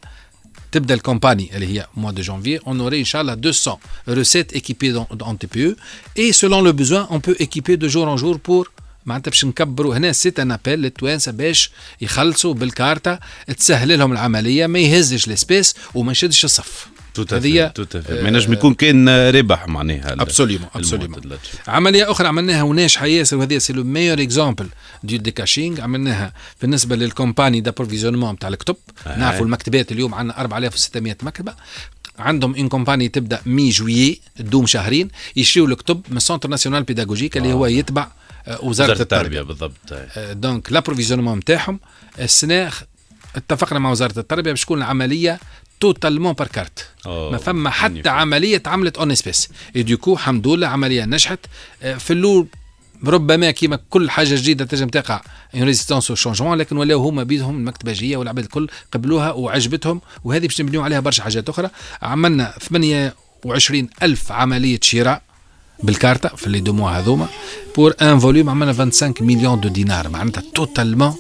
تبدا 0.72 0.94
ال 0.94 1.01
campagne 1.01 1.56
اللي 1.57 1.66
هي 1.66 1.86
جانفي 1.96 2.59
on 2.58 2.80
aurait 2.80 3.00
ان 3.00 3.05
شاء 3.05 3.22
الله 3.22 3.34
200 3.34 3.78
recettes 4.08 4.52
équipées 4.52 5.06
en 5.22 5.38
TPE 5.38 5.76
et 6.18 6.32
selon 6.32 6.64
le 6.64 6.72
besoin 6.72 7.02
on 7.02 7.18
peut 7.18 7.34
équiper 7.40 7.76
de 7.76 7.86
jour 7.86 8.12
en 8.12 8.16
jour 8.16 8.36
pour 8.36 8.70
معناتها 9.07 9.30
باش 9.30 9.44
نكبروا 9.44 9.96
هنا. 9.96 10.12
c'est 10.12 10.40
un 10.40 10.52
appel 10.52 10.78
للتوانسه 10.78 11.32
باش 11.32 11.70
يخلصوا 12.00 12.55
بالكارتة 12.55 13.18
تسهل 13.57 13.98
لهم 13.98 14.12
العملية 14.12 14.66
ما 14.66 14.78
يهزش 14.78 15.28
ال 15.28 15.34
espèces 15.34 15.74
وما 15.94 16.12
يشدش 16.12 16.44
الصف. 16.44 16.86
هذه 17.32 17.66
تو 17.66 17.84
ما 18.10 18.30
نجم 18.30 18.52
يكون 18.52 18.74
كان 18.74 19.08
ربح 19.08 19.68
معناها 19.68 20.12
absolument 20.12 20.68
absolument. 20.74 21.20
عملية 21.68 22.10
أخرى 22.10 22.28
عملناها 22.28 22.62
وناجحه 22.62 23.06
ياسر 23.06 23.36
وهذه 23.36 23.58
c'est 23.58 23.72
le 23.72 23.84
meilleur 23.84 24.22
exemple 24.22 24.68
de 25.02 25.16
decashing. 25.16 25.80
عملناها 25.80 26.32
بالنسبة 26.60 26.96
لل 26.96 27.09
campagne 27.09 27.60
d'approvisionnement 27.60 28.38
تاع 28.38 28.48
الكتب 28.48 28.76
آه. 29.06 29.18
نعرفوا 29.18 29.46
المكتبات 29.46 29.92
اليوم 29.92 30.14
عندنا 30.14 30.40
4600 30.40 31.16
مكتبة. 31.22 31.54
عندهم 32.18 32.54
une 32.54 32.68
campagne 32.68 33.08
تبدأ 33.08 33.40
mai 33.46 33.70
juillet 33.70 34.20
تدوم 34.36 34.66
شهرين 34.66 35.08
يشريوا 35.36 35.68
الكتب 35.68 36.02
من 36.08 36.18
Centre 36.18 36.48
national 36.48 36.82
pédagogique 36.82 37.36
اللي 37.36 37.52
هو 37.52 37.66
يتبع 37.66 38.08
آه، 38.48 38.64
وزارة 38.64 39.02
التربية 39.02 39.42
بالضبط. 39.42 39.72
آه، 39.92 40.32
donc 40.32 40.72
l'approvisionnement 40.72 41.38
نتاعهم 41.38 41.80
السنة 42.20 42.70
اتفقنا 43.36 43.78
مع 43.78 43.90
وزارة 43.90 44.18
التربية 44.18 44.50
باش 44.50 44.62
تكون 44.62 44.78
العملية 44.78 45.40
totalement 45.82 46.32
par 46.32 46.48
carte 46.48 46.86
ما 47.06 47.38
فما 47.38 47.70
حتى. 47.70 48.08
عمليه 48.08 48.62
عملت 48.66 48.98
en 48.98 49.10
espèces 49.10 49.82
et 49.82 49.90
du 49.90 49.97
coup 49.97 50.12
الحمد 50.12 50.48
لله 50.48 50.66
عمليه 50.66 51.04
نجحت 51.04 51.38
في 51.98 52.12
الأول 52.12 52.46
ربما 53.06 53.50
كيما 53.50 53.78
كل 53.90 54.10
حاجة 54.10 54.34
جديدة 54.34 54.64
تنجم 54.64 54.88
تقع. 54.88 55.20
une 55.54 55.62
résistance 55.62 56.10
au 56.10 56.16
changement 56.16 56.58
لكن 56.58 56.76
ولاو 56.76 57.02
هما 57.02 57.22
بيدهم 57.22 57.56
المكتبجية 57.56 58.16
والعباد 58.16 58.44
الكل 58.44 58.68
قبلوها 58.92 59.32
وعجبتهم. 59.32 60.00
وهذه 60.24 60.46
باش 60.46 60.60
نبنيو 60.60 60.82
عليها 60.82 61.00
برشا 61.00 61.22
حاجات 61.22 61.48
أخرى. 61.48 61.70
عملنا 62.02 62.54
28 62.60 63.88
ألف 64.02 64.32
عملية 64.32 64.80
شراء 64.82 65.22
بالكارتة 65.82 66.28
في 66.28 66.50
les 66.50 66.60
deux 66.60 66.72
mois 66.72 66.90
هذوما. 66.90 67.28
pour 67.76 67.94
un 68.02 68.18
volume 68.18 68.48
عملنا 68.48 68.72
25 68.72 69.14
millions 69.20 69.60
de 69.60 69.68
dinars 69.68 70.08
معناتها 70.08 70.42
totalement 70.54 71.14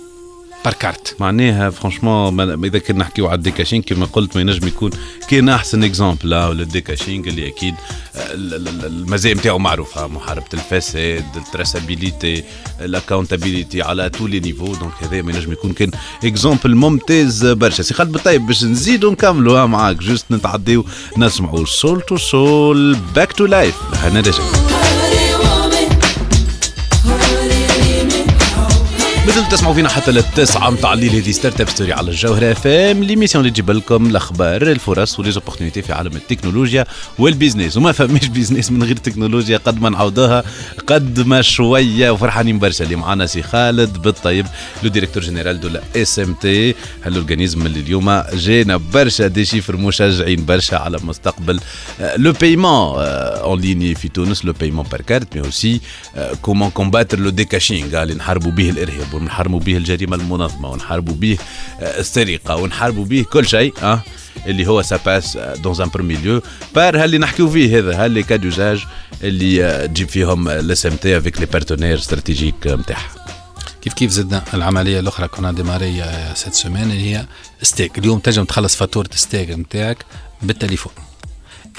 par 0.64 0.74
carte 0.74 1.16
معناها 1.20 1.70
franchement 1.70 2.64
إذا 2.64 2.78
كنا 2.78 2.98
نحكيو 2.98 3.26
على 3.26 3.34
ال 3.34 3.39
decashing 3.39 3.82
كما 3.82 4.06
قلت 4.06 4.34
ما 4.36 4.40
ينجم 4.40 4.66
يكون 4.68 4.90
كاين 5.28 5.48
أحسن 5.48 5.84
exemple 5.84 6.34
ولا 6.34 6.62
ال 6.62 6.69
decashing 6.69 7.28
اللي 7.28 7.48
أكيد 7.48 7.74
آه، 8.16 8.32
ال- 8.34 8.54
ال- 8.54 8.68
ال- 8.68 8.84
المزايا 8.86 9.34
نتاعو 9.34 9.58
معروفة 9.58 10.06
محاربة 10.06 10.46
الفساد 10.54 11.24
ال 11.36 11.45
traçabilité 11.45 12.44
ال 12.80 12.87
accountability 12.87 13.82
على 13.82 14.10
tous 14.10 14.26
les 14.26 14.40
niveaux 14.40 14.66
donc 14.74 14.92
هذا 15.02 15.22
ما 15.22 15.32
ينجم 15.32 15.52
يكون 15.52 15.72
كان 15.72 15.90
exemple 16.24 16.74
ممتاز 16.76 17.46
برشا. 17.46 17.82
سي 17.82 17.94
خالد 17.94 18.12
بالطيب 18.12 18.46
باش 18.46 18.64
نزيدوا 18.64 19.12
نكملوا 19.12 19.66
معاك 19.66 19.96
juste 19.96 20.24
نتعديو 20.30 20.84
نسمعوا 21.18 21.64
Soul 21.66 22.00
II 22.00 22.16
Soul 22.16 22.96
Back 23.14 23.32
to 23.32 23.46
Life 23.46 23.74
هنا 23.94 24.20
رجع 24.20 24.42
مازلتوا 29.26 29.50
تسمعوا 29.50 29.74
فينا 29.74 29.88
حتى 29.88 30.10
للتسعة 30.10 30.70
متاع 30.70 30.92
الليل 30.92 31.10
هذه 31.10 31.30
Startup 31.30 31.68
Story 31.68 31.92
على 31.92 32.10
الجوهرة 32.10 32.52
أف 32.52 32.66
إم 32.66 33.04
l'émission 33.04 33.44
اللي 33.44 33.52
تجيب 33.52 33.70
لكم 33.70 34.06
الأخبار 34.06 34.62
الفرص 34.62 35.18
و 35.18 35.22
les 35.22 35.34
opportunités 35.34 35.82
في 35.82 35.92
عالم 35.92 36.16
التكنولوجيا 36.16 36.84
وال 37.18 37.29
business. 37.29 37.76
وما 37.76 37.92
فماش 37.92 38.26
business 38.26 38.70
من 38.70 38.82
غير 38.82 38.96
تكنولوجيا 38.96 39.58
قد 39.58 39.82
ما 39.82 39.90
نعاودوها 39.90 40.44
قد 40.86 41.26
ما 41.26 41.42
شوية. 41.42 42.10
وفرحانين 42.10 42.58
برشا. 42.58 42.84
اللي 42.84 42.96
معنا 42.96 43.26
سي 43.26 43.42
خالد 43.42 44.02
بالطيب 44.02 44.46
le 44.82 44.88
directeur 44.88 45.22
général 45.22 45.60
de 45.60 45.70
SMT. 45.96 46.74
هال 47.04 47.16
organisme 47.16 47.66
اللي 47.66 47.80
اليوم 47.80 48.22
جينا 48.34 48.76
برشا 48.76 49.26
des 49.26 49.44
chiffres 49.44 49.76
مشجعين 49.76 50.44
برشا 50.44 50.76
على 50.76 50.98
مستقبل 51.04 51.60
le 52.16 52.32
paiement 52.32 52.94
en 52.98 53.60
ligne 53.60 53.94
في 53.94 54.08
تونس 54.08 54.44
le 54.44 54.52
paiement 54.52 54.86
par 54.92 55.00
carte 55.00 55.36
mais 55.36 55.46
aussi 55.46 55.80
comment 56.42 56.70
combattre 56.70 57.18
le 57.18 57.30
decashing 57.30 58.02
اللي 58.02 58.14
نحاربوا 58.14 58.50
به 58.50 58.70
الارهاب 59.12 59.22
ونحاربوا 59.22 59.60
به 59.60 59.76
الجريمة 59.76 60.16
المنظمة 60.16 60.70
ونحاربوا 60.70 61.14
به 61.14 61.38
آه، 61.80 62.00
السرقة 62.00 62.56
ونحاربوا 62.56 63.04
به 63.04 63.24
كل 63.32 63.46
شيء 63.46 63.74
آه 63.82 64.02
اللي 64.46 64.66
هو 64.66 64.82
ça 64.82 64.96
passe 65.06 65.36
dans 65.36 65.80
un 65.80 65.88
premier 65.88 66.14
lieu 66.14 66.42
par 66.74 67.02
هاللي 67.02 67.18
نحكيو 67.18 67.50
فيه 67.50 67.78
هذا 67.78 68.04
هاللي 68.04 68.22
cas 68.22 68.36
d'usage 68.36 68.84
اللي 69.22 69.64
آه، 69.64 69.86
تجيب 69.86 70.08
فيهم 70.08 70.48
ال 70.48 70.86
SMT 70.86 71.18
avec 71.18 71.40
les 71.40 71.46
partenaires 71.46 71.98
stratégiques 71.98 72.66
نتاعها 72.66 73.08
كيف 73.82 73.92
كيف 73.92 74.10
زدنا 74.10 74.42
العملية 74.54 75.00
الأخرى؟ 75.00 75.28
كنا 75.28 75.52
démarré 75.52 76.04
cette 76.34 76.54
semaine 76.54 76.90
اللي 76.90 77.16
هي 77.16 77.26
STEG 77.62 77.98
اليوم 77.98 78.18
تنجم 78.18 78.44
تخلص 78.44 78.76
فاتورة 78.76 79.08
STEG 79.14 79.50
نتاعك 79.50 80.04
بالتليفون. 80.42 80.92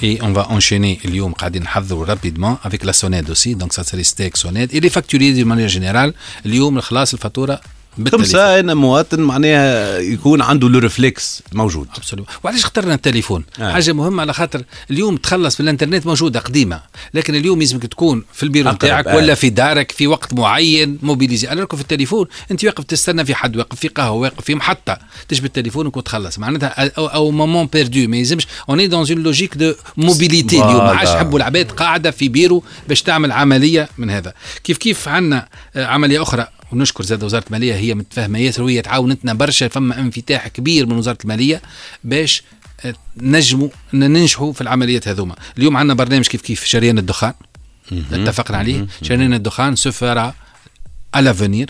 Et 0.03 0.19
on 0.23 0.33
va 0.33 0.47
enchaîner 0.51 1.05
اليوم 1.05 1.33
قاعدين 1.33 1.63
نحضروا 1.63 2.07
رابيدمون 2.07 2.57
افيك 2.65 2.85
لا 2.85 2.93
سونيد 2.93 3.29
اوسي 3.29 3.55
دونك 3.55 3.73
سا 3.73 3.83
سري 3.83 4.05
ستيك 4.05 4.37
سونيد 4.37 4.73
اي 4.73 4.81
لي 4.81 4.89
فاكتوري 4.91 5.33
دي 5.33 5.45
مانيير 5.45 5.69
جينيرال 5.69 6.15
اليوم 6.47 6.81
خلاص 6.81 7.15
الفاتوره 7.15 7.61
بالتليفون 7.61 7.69
خمسة 8.12 8.60
أنا 8.60 8.74
مواطن 8.74 9.20
معناها 9.20 10.00
يكون 10.00 10.42
عنده 10.42 10.70
le 10.70 10.80
réflexe 10.80 11.44
موجود؟ 11.54 11.88
absolument 11.98 12.28
وعلاش 12.44 12.64
اخترنا 12.64 12.94
التليفون؟ 12.94 13.44
آه. 13.60 13.72
حاجة 13.72 13.94
مهمة 13.94 14.22
على 14.22 14.34
خاطر 14.34 14.64
اليوم 14.92 15.18
تخلص 15.18 15.56
في 15.56 15.60
الإنترنت 15.64 16.06
موجودة 16.06 16.40
قديمة 16.40 16.82
لكن 17.14 17.36
اليوم 17.36 17.60
لازمك 17.60 17.86
تكون 17.86 18.24
في 18.34 18.44
البيرو 18.44 18.72
نتاعك 18.72 19.08
آه. 19.08 19.16
ولا 19.16 19.36
في 19.36 19.50
دارك 19.50 19.92
في 19.92 20.08
وقت 20.08 20.34
معين 20.34 21.00
mobilisé 21.02 21.50
أنا 21.50 21.66
في 21.66 21.82
التليفون 21.82 22.28
أنت 22.52 22.66
واقف 22.66 22.84
تستنى 22.84 23.26
في 23.26 23.36
حد 23.36 23.58
واقف 23.58 23.80
في 23.80 23.88
قهوة 23.88 24.12
واقف 24.20 24.44
في 24.46 24.56
محطة 24.56 24.98
تجبد 25.28 25.50
تليفونك 25.50 25.98
وتخلص. 25.98 26.40
معناتها 26.40 26.92
au, 26.98 27.08
au 27.08 27.32
moment 27.32 27.66
perdu 27.66 28.08
ما 28.08 28.18
يلزمش. 28.18 28.48
on 28.70 28.88
est 28.88 28.96
dans 28.96 29.08
une 29.10 29.24
logique 29.24 29.58
de 29.58 29.74
mobilité 29.98 30.56
اليوم. 30.56 30.78
ما 30.78 30.92
عادش. 30.92 31.10
يحبوا 31.10 31.38
العباد 31.38 31.72
قاعدة 31.72 32.12
في 32.12 32.30
بيرو 32.30 32.64
باش 32.88 33.02
تعمل 33.02 33.32
عملية 33.32 33.90
من 33.98 34.10
هذا. 34.10 34.34
كيف 34.64 34.78
كيف 34.78 35.08
عندنا 35.08 35.48
عملية 35.76 36.22
أخرى؟ 36.22 36.48
ونشكر 36.74 37.04
زاد 37.04 37.24
وزارة 37.24 37.44
المالية 37.48 37.76
هي 37.76 37.94
متفاهمة 37.96 38.40
ياسر 38.40 38.64
وهي 38.64 38.82
تعاونتنا 38.82 39.34
برشا 39.34 39.68
فما 39.68 40.00
انفتاح 40.00 40.48
كبير 40.48 40.86
من 40.86 40.98
وزارة 40.98 41.18
المالية 41.24 41.62
باش 42.04 42.44
آه، 42.86 42.96
نجموا 43.18 43.70
ننجحوا 43.94 44.54
في 44.54 44.62
العمليات 44.62 45.08
هذوما. 45.08 45.36
اليوم 45.58 45.78
عندنا 45.78 45.94
برنامج 45.94 46.28
كيف 46.28 46.42
كيف 46.42 46.64
شريان 46.66 46.98
الدخان 46.98 47.34
اتفقنا 48.12 48.58
عليه. 48.58 48.88
شريان 49.04 49.34
الدخان 49.34 49.76
سفر 49.76 50.34
على 51.14 51.34
فونير 51.34 51.70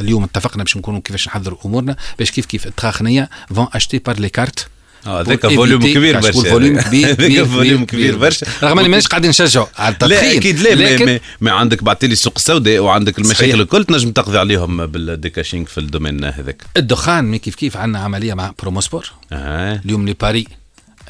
اليوم 0.00 0.24
اتفقنا 0.24 0.64
باش 0.64 0.76
نكونوا 0.76 1.00
كيفاش 1.00 1.28
نحضروا 1.28 1.58
أمورنا 1.64 1.96
باش 2.18 2.30
كيف 2.30 2.46
كيف 2.46 2.66
الدخاخنية 2.66 3.30
vont 3.54 3.66
acheter 3.74 3.98
par 3.98 4.20
les 4.20 4.28
cartes 4.28 4.66
آه 5.06 5.20
هذاك 5.20 5.46
pour 5.46 5.54
volume 5.54 5.80
كبير 5.94 6.20
برشا. 6.20 6.32
volume 6.32 6.80
كبير 6.80 7.06
هذاك 7.06 7.42
volume 7.42 7.84
كبير 7.84 8.16
برشا. 8.16 8.46
رغم 8.62 8.78
إني 8.78 8.88
مانيش 8.88 9.06
قاعدين 9.06 9.30
نشجعوا 9.30 9.66
على 9.78 9.92
التدخين 9.92 10.30
لا 10.30 10.36
أكيد 10.38 10.60
لا 10.60 10.74
لكن 10.74 11.06
ما, 11.06 11.20
ما 11.40 11.50
عندك 11.52 11.82
بعتلي 11.84 12.12
السوق 12.12 12.32
السوداء 12.36 12.78
وعندك 12.78 13.18
المشاكل. 13.18 13.60
الكل 13.60 13.84
تنجم 13.84 14.12
تقضي 14.12 14.38
عليهم 14.38 14.86
بال 14.86 15.01
décashing 15.01 15.66
في 15.66 15.78
ال 15.78 15.84
domaine 15.84 16.24
هذاك. 16.24 16.62
الدخان 16.76 17.24
مي 17.24 17.38
كيف 17.38 17.54
كيف 17.54 17.76
عندنا 17.76 17.98
عملية 18.04 18.34
مع 18.34 18.52
بروموسبور 18.62 19.12
آه 19.32 19.80
اليوم 19.84 20.06
les 20.06 20.14
paris 20.20 20.46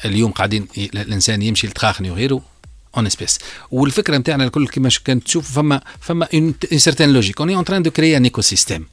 اليوم 0.05 0.31
قاعدين 0.31 0.67
الإنسان 0.77 1.41
يمشي 1.41 1.67
لتراخني 1.67 2.11
وغيره 2.11 2.41
en 2.97 3.05
espèces 3.05 3.39
والفكرة 3.71 4.17
نتاعنا 4.17 4.43
الكل 4.43 4.67
كما 4.67 4.89
كانت 5.05 5.23
تشوف 5.23 5.51
فما 5.51 5.81
فما 6.01 6.27
une 6.33 6.53
certaine 6.75 7.13
logique 7.13 7.41
on 7.41 7.49
en 7.49 7.63
train 7.65 7.83
de 7.83 7.91
créer 7.91 8.17
un 8.17 8.23
écosystème 8.23 8.85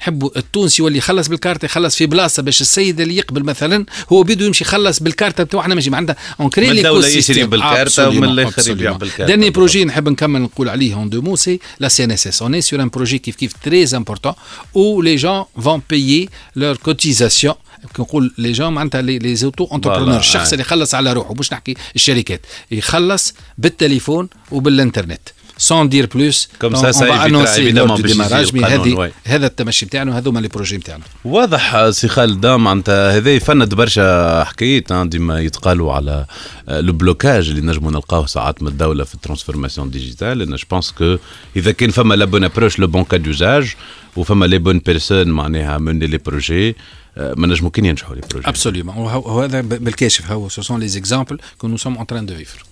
نحبوا 0.00 0.30
التونسي 0.36 0.82
واللي 0.82 0.98
يخلص 0.98 1.28
بالكارت 1.28 1.64
يخلص 1.64 1.96
في 1.96 2.06
بلاصة 2.06 2.42
باش 2.42 2.60
السيد 2.60 3.00
اللي 3.00 3.16
يقبل 3.16 3.42
مثلا 3.44 3.84
هو 4.12 4.22
بده 4.22 4.46
يمشي 4.46 4.64
يخلص 4.64 5.00
بالكارت 5.00 5.40
بتاعنا 5.40 5.74
ماشي 5.74 5.90
معناتها 5.90 6.16
on 6.40 6.50
crée 6.50 6.66
من 6.66 6.72
l'éco 6.72 6.88
الدولة 6.88 7.06
يشري 7.06 7.22
système 7.22 7.50
بالكارتة 7.50 8.08
ومن 8.08 8.24
الآخر 8.24 8.70
يبيع 8.70 8.92
بالكارتة. 8.92 9.26
dernier 9.26 9.50
projet 9.50 9.84
نحب 9.84 10.08
نكمل 10.08 10.40
نقول 10.40 10.68
عليه 10.68 10.94
en 10.94 11.10
deux 11.10 11.22
mots 11.22 11.36
c'est 11.36 11.60
la 11.80 11.88
CNSS 11.88 12.42
on 12.42 12.60
sort 12.60 12.82
un 12.82 12.88
projet 12.88 13.18
كيف 13.18 13.36
كيف 13.36 13.52
très 13.62 13.84
important 13.96 14.32
où 14.76 15.02
les 15.02 15.16
gens 15.16 15.44
vont 15.62 15.82
payer 15.90 16.28
leurs 16.56 16.76
cotisations 16.76 17.54
نقول 17.98 18.32
les 18.38 18.52
gens 18.52 18.72
معناتها 18.72 19.02
les 19.02 19.18
les 19.18 19.36
auto-entrepreneurs 19.36 20.18
الشخص. 20.18 20.52
اللي 20.52 20.62
يخلص 20.62 20.94
على 20.94 21.12
روحه 21.12 21.34
مش 21.34 21.52
نحكي 21.52 21.74
الشركات. 21.96 22.40
يخلص 22.70 23.34
بالتليفون 23.58 24.28
وبالإنترنت. 24.50 25.20
sans 25.58 25.88
dire 25.88 26.06
plus 26.06 26.48
Comme 26.58 26.76
ça, 26.76 26.92
ça 26.92 27.08
évitera 27.08 27.58
évidemment 27.58 27.86
باش 27.86 28.00
يجي 28.00 28.12
démarrage 28.12 28.54
mais 28.54 28.60
القانون، 28.60 29.04
هذه. 29.04 29.12
هذا 29.24 29.46
التمشي 29.46 29.86
نتاعنا 29.86 30.18
هذوما 30.18 30.40
les 30.40 30.48
projets 30.48 30.76
نتاعنا 30.76 31.04
واضح 31.24 31.90
سي 31.90 32.08
خالد 32.08 32.46
معناتها 32.46 33.16
هذا 33.16 33.34
يفند 33.34 33.74
برشا 33.74 34.44
حكايات 34.44 34.92
آه، 34.92 35.04
ديما 35.04 35.40
يتقالوا 35.40 35.92
على 35.92 36.26
آه، 36.68 36.80
le 36.80 36.92
blocage 36.92 37.48
اللي 37.48 37.60
نجموا 37.60 37.90
نلقاوه 37.90 38.26
ساعات 38.26 38.62
من 38.62 38.68
الدولة 38.68 39.04
في 39.04 39.14
ال 39.14 39.19
transformation 39.19 39.90
digitale 39.90 40.42
أنا 40.42 40.56
je 40.56 40.64
pense 40.70 40.90
que 40.90 41.16
إذا 41.56 41.72
كان 41.72 41.90
فما 41.90 42.14
la 42.14 42.24
bonne 42.24 42.44
approche 42.44 42.78
le 42.78 42.86
bon 42.86 43.04
cas 43.04 43.16
d'usage 43.16 43.74
وفما 44.16 44.44
les 44.44 44.58
bonnes 44.58 44.78
personnes 44.78 45.28
معناها 45.28 45.78
مني 45.78 46.06
les 46.06 46.18
projets 46.18 46.76
آه، 47.16 47.34
ما 47.36 47.46
نجموا 47.46 47.70
كان 47.70 47.84
ينجحوا 47.84 48.14
les 48.14 48.20
projets 48.30 48.48
absolument 48.48 48.96
وهذا 48.96 49.60
بالكاشف. 49.60 50.30
هو 50.30 50.48
ce 50.48 50.62
sont 50.62 50.80
les 50.80 50.88
exemples 50.88 51.38
que 51.58 51.68
nous 51.68 51.76
sommes 51.76 51.96
en 51.96 52.06
train 52.06 52.26
de 52.26 52.34
vivre 52.34 52.64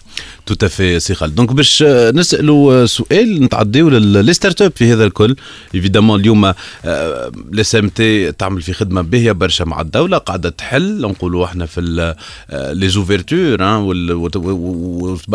tout 0.47 0.67
à 0.67 0.74
fait 0.74 1.01
سي 1.01 1.15
donc 1.27 1.53
باش 1.53 1.83
آه، 1.83 2.11
نسالوا 2.11 2.83
آه، 2.83 2.87
سؤال 2.87 3.43
نتعديو 3.43 3.89
les 3.89 4.33
start-up 4.33 4.73
في 4.77 4.93
هذا 4.93 5.05
الكل. 5.05 5.37
évidemment 5.75 6.21
اليوم 6.21 6.53
ال 6.85 7.75
SMT 7.75 8.33
تعمل 8.33 8.63
في 8.63 8.73
خدمة 8.73 9.01
باهية 9.01 9.33
برشا 9.33 9.65
مع 9.65 9.81
الدولة 9.81 10.19
قاعدة 10.19 10.49
تحل. 10.51 11.01
نقولوا 11.01 11.45
إحنا 11.45 11.67
في 11.67 12.15
les 12.51 12.89
ouvertures 12.89 13.57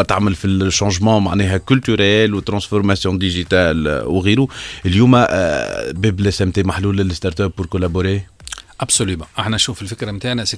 تعمل 0.07 0.36
في 0.36 0.45
الشونجمون 0.45 1.23
معناها 1.23 1.57
كولتوريل 1.57 2.34
وترانسفورماسيون 2.34 3.17
ديجيتال 3.17 3.88
آه، 3.88 4.07
وغيره 4.07 4.47
اليوم 4.86 5.15
آه، 5.15 5.91
باب 5.91 6.19
الإس 6.19 6.41
إم 6.41 6.51
تي 6.51 6.63
محلول 6.63 6.97
للستارت 6.97 7.41
اب 7.41 7.51
بور 7.57 7.65
كولابوري 7.65 8.21
Absolument. 8.84 9.39
إحنا 9.39 9.57
شوف 9.57 9.82
الفكرة 9.82 10.11
نتاعنا 10.11 10.45
سي 10.45 10.57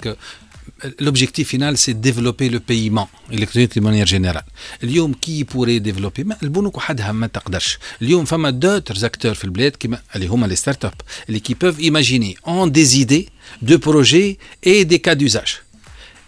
كو 0.83 0.89
لوبجيكتيف 1.01 1.49
فينال 1.49 1.79
سي 1.79 1.93
ديفلوبي 1.93 2.49
لو 2.49 2.61
بايمون 2.69 3.07
الكترونيك 3.33 3.75
دي 3.75 3.81
مانيير 3.81 4.07
جينيرال 4.07 4.43
اليوم 4.83 5.13
كي 5.13 5.45
بوري 5.45 5.79
ديفلوبي 5.79 6.25
ما 6.25 6.37
البنوك 6.43 6.77
وحدها 6.77 7.13
ما 7.13 7.27
تقدرش 7.27 7.79
اليوم 8.03 8.25
فما 8.25 8.51
دوتر 8.51 8.95
زاكتور 8.97 9.35
في 9.35 9.45
البلاد 9.45 9.77
كيما 9.77 9.99
اللي 10.17 10.27
هما 10.27 10.47
لي 10.47 10.57
ستارت 10.57 10.85
اب 10.85 10.93
اللي 11.29 11.41
كي 11.41 11.55
بوف 11.55 11.81
ايماجيني 11.81 12.37
اون 12.47 12.73
دي 12.73 12.85
زيدي 12.85 13.29
دو 13.63 13.79
بروجي 13.79 14.39
اي 14.67 14.85
دي 14.85 14.99
كا 14.99 15.13
دوزاج 15.13 15.57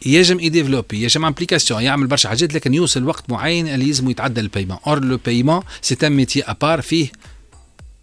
يجم 0.06 0.40
يديفلوبي 0.40 1.02
يجم 1.02 1.24
ابليكاسيون 1.24 1.82
يعمل 1.82 2.06
برشا 2.06 2.28
حاجات 2.28 2.54
لكن 2.54 2.74
يوصل 2.74 3.04
وقت 3.04 3.30
معين 3.30 3.68
اللي 3.68 3.88
يلزم 3.88 4.10
يتعدى 4.10 4.40
البايمون 4.40 4.78
اور 4.86 5.04
لو 5.04 5.18
بايمون 5.26 5.62
سي 5.82 5.96
ان 6.02 6.12
ميتي 6.12 6.42
ابار 6.42 6.82
فيه 6.82 7.12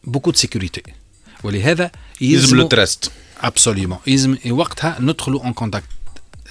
بوكو 0.04 0.32
دو 0.32 0.38
سيكوريتي 0.38 0.82
ولهذا 1.44 1.92
يلزم 2.22 2.58
لو 2.58 2.68
تراست 2.68 3.12
Absolument. 3.44 4.08
يلزم 4.08 4.38
وقتها 4.50 4.98
ندخلوا 5.00 5.44
en 5.44 5.54
contact. 5.64 5.97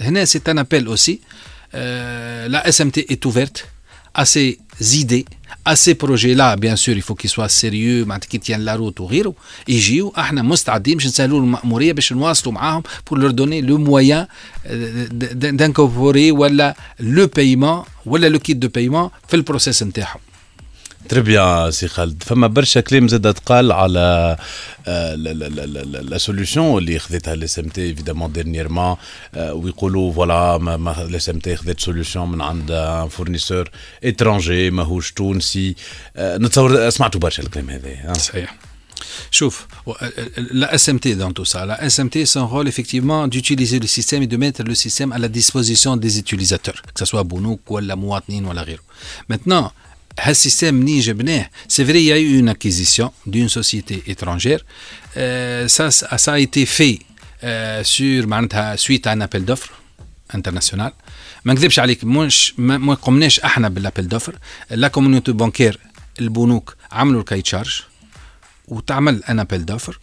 هنا 0.00 0.24
c'est 0.24 0.48
un 0.48 0.56
appel 0.58 0.88
aussi. 0.88 1.20
Euh, 1.74 2.48
la 2.48 2.60
SMT 2.72 2.98
est 3.08 3.24
ouverte 3.24 3.58
à 4.14 4.24
ces 4.26 4.58
idées, 5.02 5.24
à 5.64 5.74
ces 5.74 5.94
projets-là. 5.94 6.56
Bien 6.56 6.76
sûr, 6.76 6.94
il 6.94 7.02
faut 7.02 7.14
qu'ils 7.14 7.30
soient 7.30 7.48
sérieux, 7.48 8.04
معناتها 8.04 8.28
كي 8.28 8.38
tiennent 8.38 8.64
la 8.64 8.76
route 8.76 9.00
وغيره. 9.00 9.34
يجيو 9.68 10.12
احنا 10.18 10.42
مستعدين 10.42 10.96
باش 10.96 11.06
نسهلوا 11.06 11.40
المأمورية 11.40 11.92
باش 11.92 12.12
نواصلوا 12.12 12.54
معاهم 12.54 12.82
pour 12.82 13.16
leur 13.16 13.32
donner 13.32 13.62
le 13.62 13.76
moyen 13.76 14.26
euh, 14.66 15.08
d- 15.10 15.34
d- 15.34 15.52
d'incorporer 15.52 16.30
ولا 16.30 16.74
le 17.00 17.26
paiement 17.28 17.86
ولا 18.06 18.28
le 18.28 18.38
kit 18.38 18.54
de 18.54 18.66
paiement 18.68 19.10
في 19.28 19.34
البروسيس 19.36 19.82
نتاعهم. 19.82 20.20
تري 21.08 21.20
بيان 21.20 21.70
سي 21.70 21.88
خالد 21.88 22.22
فما 22.22 22.46
برشا 22.46 22.80
كلام 22.80 23.08
زاد 23.08 23.34
تقال 23.34 23.72
على 23.72 24.36
آه، 24.86 25.14
لا 25.14 26.18
سوليوشن 26.18 26.78
اللي 26.78 26.98
خذتها 26.98 27.34
الاس 27.34 27.58
ام 27.58 27.68
تي 27.68 27.82
ايفيدامون 27.82 28.32
ديرنييرمون 28.32 28.96
ويقولوا 29.36 30.12
فوالا 30.12 30.56
الاس 31.02 31.28
ام 31.28 31.38
تي 31.38 31.56
خذت 31.56 31.80
سوليوشن 31.80 32.20
من 32.20 32.40
عند 32.40 32.72
فورنيسور 33.10 33.70
اترونجي 34.04 34.70
ماهوش 34.70 35.12
تونسي 35.12 35.74
آه، 36.16 36.38
نتصور 36.38 36.90
سمعتوا 36.90 37.20
برشا 37.20 37.42
الكلام 37.42 37.70
هذا 37.70 38.12
صحيح 38.12 38.56
Chouf, 39.30 39.66
la 40.62 40.78
SMT 40.78 41.16
dans 41.16 41.32
tout 41.32 41.44
ça, 41.44 41.66
la 41.66 41.76
SMT, 41.88 42.24
son 42.26 42.46
rôle 42.46 42.68
effectivement 42.68 43.26
d'utiliser 43.28 43.78
le 43.78 43.86
système 43.86 44.22
et 44.22 44.26
de 44.26 44.36
mettre 44.36 44.62
le 44.62 44.74
système 44.74 45.10
à 45.12 45.18
la 45.18 45.28
disposition 45.28 45.96
des 45.96 46.18
utilisateurs, 46.18 46.80
que 46.82 46.98
ce 46.98 47.04
soit 47.04 47.24
Bounouk 47.24 47.60
ou 47.70 47.78
la 47.78 47.96
Mouatnin 47.96 48.44
ou 48.44 48.52
la 48.52 48.62
Riro. 48.62 48.82
Maintenant, 49.28 49.66
ce 49.66 49.72
système 49.72 49.72
ni 49.72 49.85
c'est 51.68 51.84
vrai, 51.84 52.02
il 52.02 52.04
y 52.04 52.12
a 52.12 52.18
eu 52.18 52.38
une 52.38 52.48
acquisition 52.48 53.12
d'une 53.26 53.48
société 53.48 54.02
étrangère. 54.06 54.60
Euh, 55.16 55.68
ça, 55.68 55.90
ça 55.90 56.32
a 56.32 56.38
été 56.38 56.66
fait 56.66 56.98
euh, 57.44 57.82
sur, 57.82 58.26
معناتها, 58.26 58.76
suite 58.76 59.06
à 59.06 59.12
un 59.12 59.20
appel 59.20 59.44
d'offres 59.44 59.72
international. 60.34 60.92
ما 61.44 61.54
نكذبش 61.54 61.78
عليك 61.78 62.04
مش 62.04 62.54
ما 62.58 62.78
ما 62.78 62.94
قمناش 62.94 63.40
احنا 63.40 63.68
بالابل 63.68 64.08
دوفر 64.08 64.38
لا 64.70 64.88
كوميونيتي 64.88 65.32
بانكير 65.32 65.78
البنوك 66.20 66.76
عملوا 66.92 67.20
الكاي 67.20 67.42
تشارج 67.42 67.82
وتعمل 68.68 69.24
ان 69.24 69.40
ابل 69.40 69.64
دوفر 69.64 69.98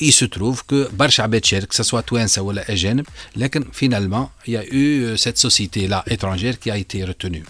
il 0.00 0.12
se 0.12 0.24
trouve 0.24 0.60
que 0.72 0.92
برشا 0.92 1.22
عباد 1.22 1.44
شارك 1.44 1.72
سواء 1.72 2.02
توانسه 2.02 2.42
ولا 2.42 2.72
اجانب 2.72 3.06
لكن 3.36 3.64
finalement 3.64 4.48
il 4.48 4.52
y 4.52 4.56
a 4.56 4.64
eu 4.64 5.16
cette 5.16 5.38
société 5.38 5.88
là 5.88 6.04
étrangère 6.10 6.58
qui 6.58 6.70
a 6.70 6.76
été 6.76 7.04
retenue 7.04 7.44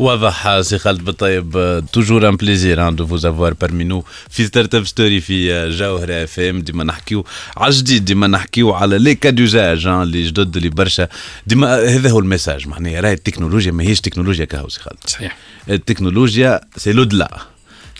واضح 0.00 0.60
سي 0.60 0.78
خالد 0.78 1.04
بالطيب 1.04 1.82
toujours 1.92 2.28
un 2.28 2.36
plaisir 2.36 2.90
de 2.90 3.06
vous 3.06 3.26
avoir 3.26 3.54
parmi 3.54 3.84
nous 3.84 4.04
في 4.30 4.46
Startup 4.46 4.86
Story 4.86 5.20
في 5.20 5.68
جوهرة 5.70 6.24
FM 6.24 6.60
ديما 6.60 6.84
نحكيو 6.84 7.24
على 7.56 7.72
جديد 7.72 8.04
ديما 8.04 8.26
نحكيو 8.26 8.72
على 8.72 8.98
les 8.98 9.14
cas 9.14 9.30
d'usage 9.30 9.86
اللي 9.86 10.22
جدد 10.22 10.56
اللي 10.56 10.68
برشا. 10.68 11.08
ديما 11.46 11.74
هذا 11.74 12.10
هو 12.10 12.18
ال 12.18 12.24
message 12.24 12.68
معناها 12.68 13.00
راهي 13.00 13.12
التكنولوجيا 13.12 13.72
ماهيش 13.72 14.00
تكنولوجيا 14.00 14.44
كهو 14.44 14.68
سي 14.68 14.80
خالد. 14.80 14.98
صحيح. 15.06 15.36
التكنولوجيا 15.70 16.60
c'est 16.76 16.92
l'au-delà 16.92 17.40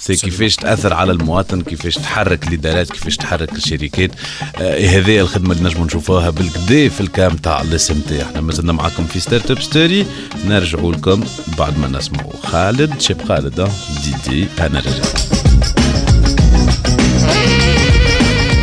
سي 0.00 0.16
كيفاش 0.16 0.56
تأثر 0.56 0.94
على 0.94 1.12
المواطن 1.12 1.60
كيفاش 1.62 1.94
تحرك 1.94 2.48
الإدارات 2.48 2.90
كيفاش 2.90 3.16
تحرك 3.16 3.52
الشركات. 3.52 4.10
آه 4.60 4.86
هذه 4.86 5.20
الخدمة 5.20 5.52
اللي 5.52 5.64
نجموا 5.64 5.86
نشوفوها 5.86 6.30
بالكدا 6.30 6.88
في 6.88 7.00
الكام 7.00 7.36
تاع 7.36 7.60
الاس 7.60 7.90
إم 7.90 8.00
تي. 8.00 8.22
إحنا 8.22 8.40
مازلنا 8.40 8.72
معاكم 8.72 9.04
في 9.04 9.20
Startup 9.20 9.62
Story. 9.62 10.06
نرجعوا 10.44 10.92
لكم 10.92 11.24
بعد 11.58 11.78
ما 11.78 11.88
نسمعوا 11.88 12.32
خالد. 12.42 13.00
شيب 13.00 13.28
خالد 13.28 13.70
دي 14.04 14.30
دي 14.30 14.46
أنا 14.60 14.80
رجعت 14.80 15.20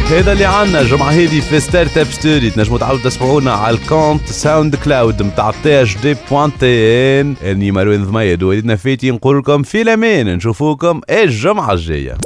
هذا 0.09 0.33
اللي 0.33 0.45
عنا 0.45 0.81
الجمعة 0.81 1.09
هذه 1.09 1.39
في 1.39 1.59
Startup 1.59 2.05
Story 2.05 2.49
تنجموا 2.49 2.77
تعاودوا 2.77 3.03
تسمعونا 3.03 3.51
على 3.51 3.77
ال 3.77 4.27
compte 4.29 4.75
SoundCloud 4.75 5.21
نتاع 5.23 5.51
THD 5.63 5.81
point 5.81 7.21
TN 7.21 7.35
اني 7.43 7.71
مروان 7.71 8.05
ضميد 8.05 8.43
وليدنا 8.43 8.75
فاتي 8.75 9.11
نقول 9.11 9.39
لكم 9.39 9.63
في 9.63 9.81
الأمان 9.81 10.35
نشوفوكم 10.35 11.01
الجمعة 11.09 11.73
الجاية. 11.73 12.17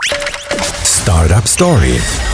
Startup 0.83 1.59
Story. 1.59 2.30